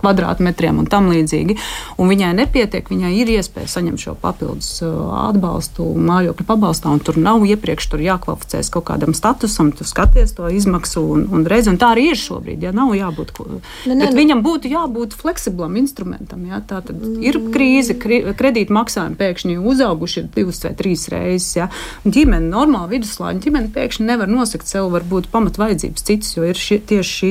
kvadrātmetriem 0.00 0.80
un 0.80 0.88
tam 0.88 1.10
līdzīgi. 1.12 1.58
Un 2.00 2.08
viņai 2.08 2.30
nepietiek, 2.38 2.88
viņai 2.88 3.10
ir 3.18 3.34
iespēja 3.34 3.68
saņemt 3.74 4.00
šo 4.00 4.14
papildus 4.22 4.70
uh, 4.86 4.94
atbalstu 5.26 5.90
mājokļa 6.00 6.48
pabalstā, 6.48 6.94
un 6.94 7.04
tur 7.04 7.20
nav 7.20 7.44
iepriekš 7.44 7.90
tur 7.92 8.04
jākvalificēs 8.06 8.72
kaut 8.72 8.88
kādam 8.88 9.12
statusam, 9.16 9.74
tu 9.76 9.84
skaties 9.84 10.32
to 10.38 10.48
izmaksu 10.48 11.04
un, 11.18 11.26
un 11.28 11.44
redzi, 11.44 11.68
un 11.74 11.76
tā 11.82 11.92
arī 11.98 12.14
ir 12.14 12.22
šobrīd. 12.22 12.64
Ja, 12.64 12.72
nav 12.72 12.96
jābūt, 12.96 13.36
ne, 13.44 13.60
ne, 13.92 14.00
bet 14.06 14.16
ne. 14.16 14.18
viņam 14.22 14.40
būtu 14.46 14.72
jābūt 14.72 15.20
fleksiblam 15.20 15.76
instrumentam. 15.82 16.48
Ja, 16.48 16.64
tā 16.64 16.80
tad 16.88 17.04
ir 17.20 17.42
krīze, 17.52 18.00
krī, 18.00 18.22
kredīta 18.38 18.74
maksājumi 18.74 19.18
pēkšņi 19.20 19.56
uzauguši 19.72 20.26
divas 20.34 20.62
vai 20.64 20.72
trīs 20.78 21.06
reizes. 21.12 21.56
Ja. 21.56 21.68
Ģimene, 22.04 22.50
normāla 22.52 22.90
viduslāņa 22.94 23.44
ģimene 23.44 23.72
pēkšņi 23.74 24.06
nevar 24.08 24.30
nosakt 24.30 24.70
sev 24.70 24.90
varbūt 24.94 25.30
pamatvajadzības 25.32 26.06
citas, 26.06 26.34
jo 26.36 26.46
ir 26.48 26.58
ši, 26.58 26.80
tieši 26.90 27.16
šī 27.20 27.30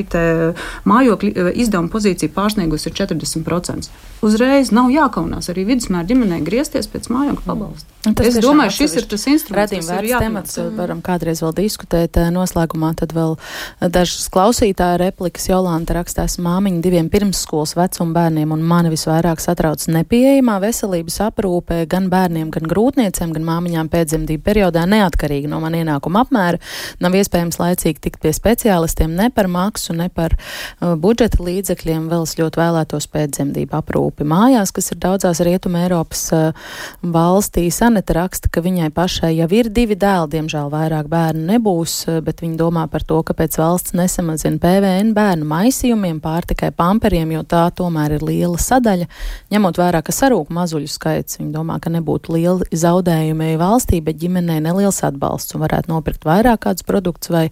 mājokļa 0.88 1.30
eh, 1.30 1.50
izdevuma 1.62 1.92
pozīcija 1.92 2.32
pārsniegusi 2.34 2.92
40%. 2.94 3.90
Uzreiz 4.20 4.68
nav 4.76 4.90
jākaunās 4.92 5.48
arī 5.48 5.64
vidusmēra 5.70 6.04
ģimenei 6.10 6.42
griezties 6.44 6.90
pēc 6.92 7.08
mājokļa 7.12 7.46
pabalsta. 7.46 7.88
Es 8.24 8.36
domāju, 8.40 8.72
šis 8.78 8.96
ir 8.96 9.06
tas 9.08 9.26
instruments, 9.28 9.72
kas 9.76 9.90
ir 9.96 10.08
jātemats. 10.10 10.58
Varam 10.76 11.00
kādreiz 11.04 11.42
vēl 11.44 11.54
diskutēt 11.62 12.16
eh, 12.20 12.30
noslēgumā, 12.32 12.92
tad 13.00 13.14
vēl 13.16 13.36
dažas 13.80 14.28
klausītāja 14.32 15.00
replikas 15.00 15.48
Jolanta 15.50 15.96
rakstās 15.98 16.38
māmiņa 16.40 16.84
diviem 16.84 17.10
pirmsskolas 17.12 17.76
vecuma 17.78 18.16
bērniem 18.16 18.52
un 18.56 18.64
mani 18.64 18.92
visvairāk 18.92 19.42
satrauc 19.42 19.84
nepieejamā 19.88 20.58
veselības 20.90 21.20
aprūpē 21.22 21.84
gan 21.88 22.08
bērniem, 22.10 22.50
gan 22.50 22.66
grūtniecēm, 22.68 23.32
gan 23.34 23.44
māmiņām 23.46 23.88
pēcdzemdību 23.90 24.42
periodā 24.42 24.84
neatkarīgi 24.88 25.48
no 25.48 25.60
man 25.62 25.74
ienākuma 25.78 26.24
apmēra. 26.24 26.58
Nav 27.00 27.14
iespējams 27.14 27.60
laicīgi 27.60 28.00
tikt 28.00 28.20
pie 28.20 28.32
speciālistiem 28.34 29.14
ne 29.14 29.30
par 29.30 29.46
maksu, 29.48 29.94
ne 29.94 30.08
par 30.08 30.34
uh, 30.34 30.96
budžeta 30.98 31.42
līdzekļiem. 31.42 32.08
Vēl 32.10 32.26
es 32.26 32.36
ļoti 32.38 32.60
vēlētos 32.60 33.06
pēcdzemdību 33.12 33.76
aprūpi 33.78 34.26
mājās, 34.26 34.72
kas 34.74 34.90
ir 34.92 35.00
daudzās 35.02 35.42
Rietuma 35.46 35.84
Eiropas 35.86 36.24
uh, 36.34 36.74
valstīs. 37.02 37.80
Aneta 37.86 38.18
raksta, 38.18 38.50
ka 38.50 38.62
viņai 38.64 38.90
pašai 38.94 39.34
jau 39.36 39.48
ir 39.54 39.70
divi 39.70 39.98
dēli, 39.98 40.32
diemžēl 40.34 40.72
vairāk 40.72 41.10
bērnu 41.10 41.46
nebūs, 41.52 41.96
uh, 42.08 42.20
bet 42.24 42.42
viņa 42.42 42.58
domā 42.60 42.86
par 42.90 43.06
to, 43.06 43.22
kāpēc 43.26 43.60
valsts 43.60 43.94
nesamazina 43.98 44.58
PVN 44.62 45.14
bērnu 45.16 45.46
maisījumiem, 45.54 46.20
pārtikai, 46.24 46.72
pamperiem, 46.74 47.36
jo 47.38 47.46
tā 47.46 47.66
tomēr 47.76 48.18
ir 48.18 48.26
liela 48.26 48.58
sadaļa, 48.60 49.06
ņemot 49.54 49.80
vērā, 49.80 50.02
ka 50.04 50.14
sarūk 50.14 50.50
mazuļu 50.80 50.88
skaits. 50.88 51.38
Viņi 51.38 51.52
domā, 51.52 51.78
ka 51.80 51.90
nebūtu 51.90 52.34
lieli 52.34 52.64
zaudējumi 52.72 53.58
valstī, 53.60 54.00
bet 54.02 54.18
ģimenei 54.20 54.60
neliels 54.60 55.02
atbalsts 55.04 55.54
un 55.54 55.64
varētu 55.64 55.90
nopirkt 55.90 56.24
vairāk 56.24 56.64
kādus 56.64 56.84
produktus 56.84 57.30
vai 57.30 57.50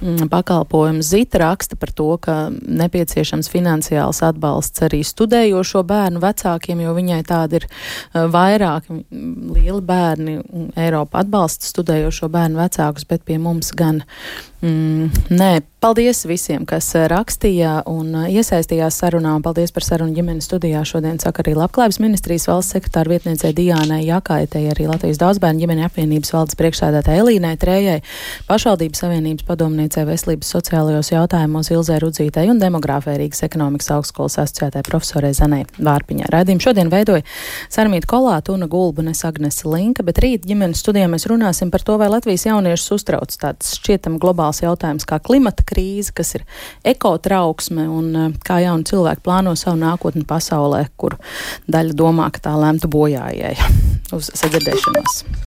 mm, 0.00 0.28
pakalpojumus. 0.30 1.06
Zita 1.06 1.38
raksta 1.42 1.76
par 1.76 1.92
to, 1.92 2.16
ka 2.18 2.50
nepieciešams 2.50 3.50
finansiāls 3.50 4.22
atbalsts 4.22 4.82
arī 4.82 5.02
studējošo 5.04 5.84
bērnu 5.84 6.20
vecākiem, 6.22 6.80
jo 6.80 6.94
viņai 6.94 7.22
tādi 7.26 7.60
ir 7.60 7.68
uh, 7.68 8.26
vairāk 8.30 8.88
lieli 8.90 9.82
bērni. 9.84 10.40
Eiropa 10.76 11.22
atbalsta 11.22 11.66
studējošo 11.66 12.28
bērnu 12.32 12.58
vecākus, 12.58 13.06
bet 13.08 13.24
pie 13.24 13.38
mums 13.38 13.72
gan 13.74 14.02
Mm, 14.64 15.10
nē, 15.34 15.48
paldies 15.84 16.22
visiem, 16.24 16.62
kas 16.64 16.86
eh, 16.96 17.04
rakstīja 17.12 17.82
un 17.90 18.14
eh, 18.22 18.38
iesaistījās 18.38 18.96
sarunā. 19.02 19.34
Paldies 19.44 19.72
par 19.74 19.84
sarunu 19.84 20.14
ģimenes 20.16 20.46
studijā. 20.48 20.80
Šodien 20.88 21.18
saka 21.20 21.42
arī 21.42 21.52
Labklājības 21.58 21.98
ministrijas 22.00 22.46
valsts 22.48 22.72
sekretāra 22.72 23.12
vietniecei 23.12 23.50
Dijānai 23.52 24.00
Jakaitai, 24.06 24.62
arī 24.72 24.86
Latvijas 24.88 25.20
daudzbērnu 25.20 25.60
ģimeņa 25.60 25.88
apvienības 25.90 26.32
valdes 26.32 26.56
priekšsēdētāja 26.60 27.20
Elīnai 27.20 27.52
Trējai, 27.60 27.98
pašvaldības 28.48 29.02
savienības 29.04 29.44
padomniecei 29.44 30.06
veselības 30.08 30.54
sociālajos 30.54 31.10
jautājumos 31.12 31.68
Ilzē 31.74 31.98
Rudzītei 32.00 32.46
un 32.48 32.62
demogrāfē 32.62 33.18
Rīgas 33.20 33.44
ekonomikas 33.44 33.92
augstskolas 33.98 34.38
asociētai 34.40 34.86
profesorai 34.88 35.34
Zanai 35.36 35.66
Vārpiņai. 35.76 36.30
Raidījumu 36.32 36.64
šodien 36.64 36.92
veidoja 36.94 37.26
Sarmīta 37.68 38.08
Kolāta, 38.14 38.56
Una 38.56 38.70
Gulba, 38.72 39.04
Nes 39.04 39.20
Agnese 39.28 39.68
Linka, 39.68 40.06
bet 40.06 40.22
rīt 40.24 40.48
ģimenes 40.48 40.80
studijā 40.80 41.12
mēs 41.12 41.28
runāsim 41.28 41.68
par 41.74 41.84
to, 41.84 42.00
vai 42.00 42.08
Latvijas 42.08 42.48
jauniešus 42.48 42.96
uztrauc 42.96 43.36
tāds 43.36 43.76
šķietam 43.82 44.16
globāls 44.22 44.64
jautājums 44.64 45.04
kā 45.08 45.20
klimata 45.20 45.66
krīze, 45.66 45.73
kas 46.14 46.34
ir 46.38 46.44
ekotrauksme 46.94 47.86
un 47.90 48.10
eh, 48.16 48.30
kā 48.46 48.60
jauni 48.64 48.86
cilvēki 48.88 49.24
plāno 49.24 49.56
savu 49.58 49.80
nākotni 49.82 50.24
pasaulē, 50.28 50.86
kur 50.96 51.18
daļa 51.70 51.98
domā, 51.98 52.30
ka 52.34 52.46
tā 52.48 52.54
lemta 52.60 52.90
bojājai. 52.90 53.56
Uz 54.16 54.30
sadzirdēšanos! 54.34 55.24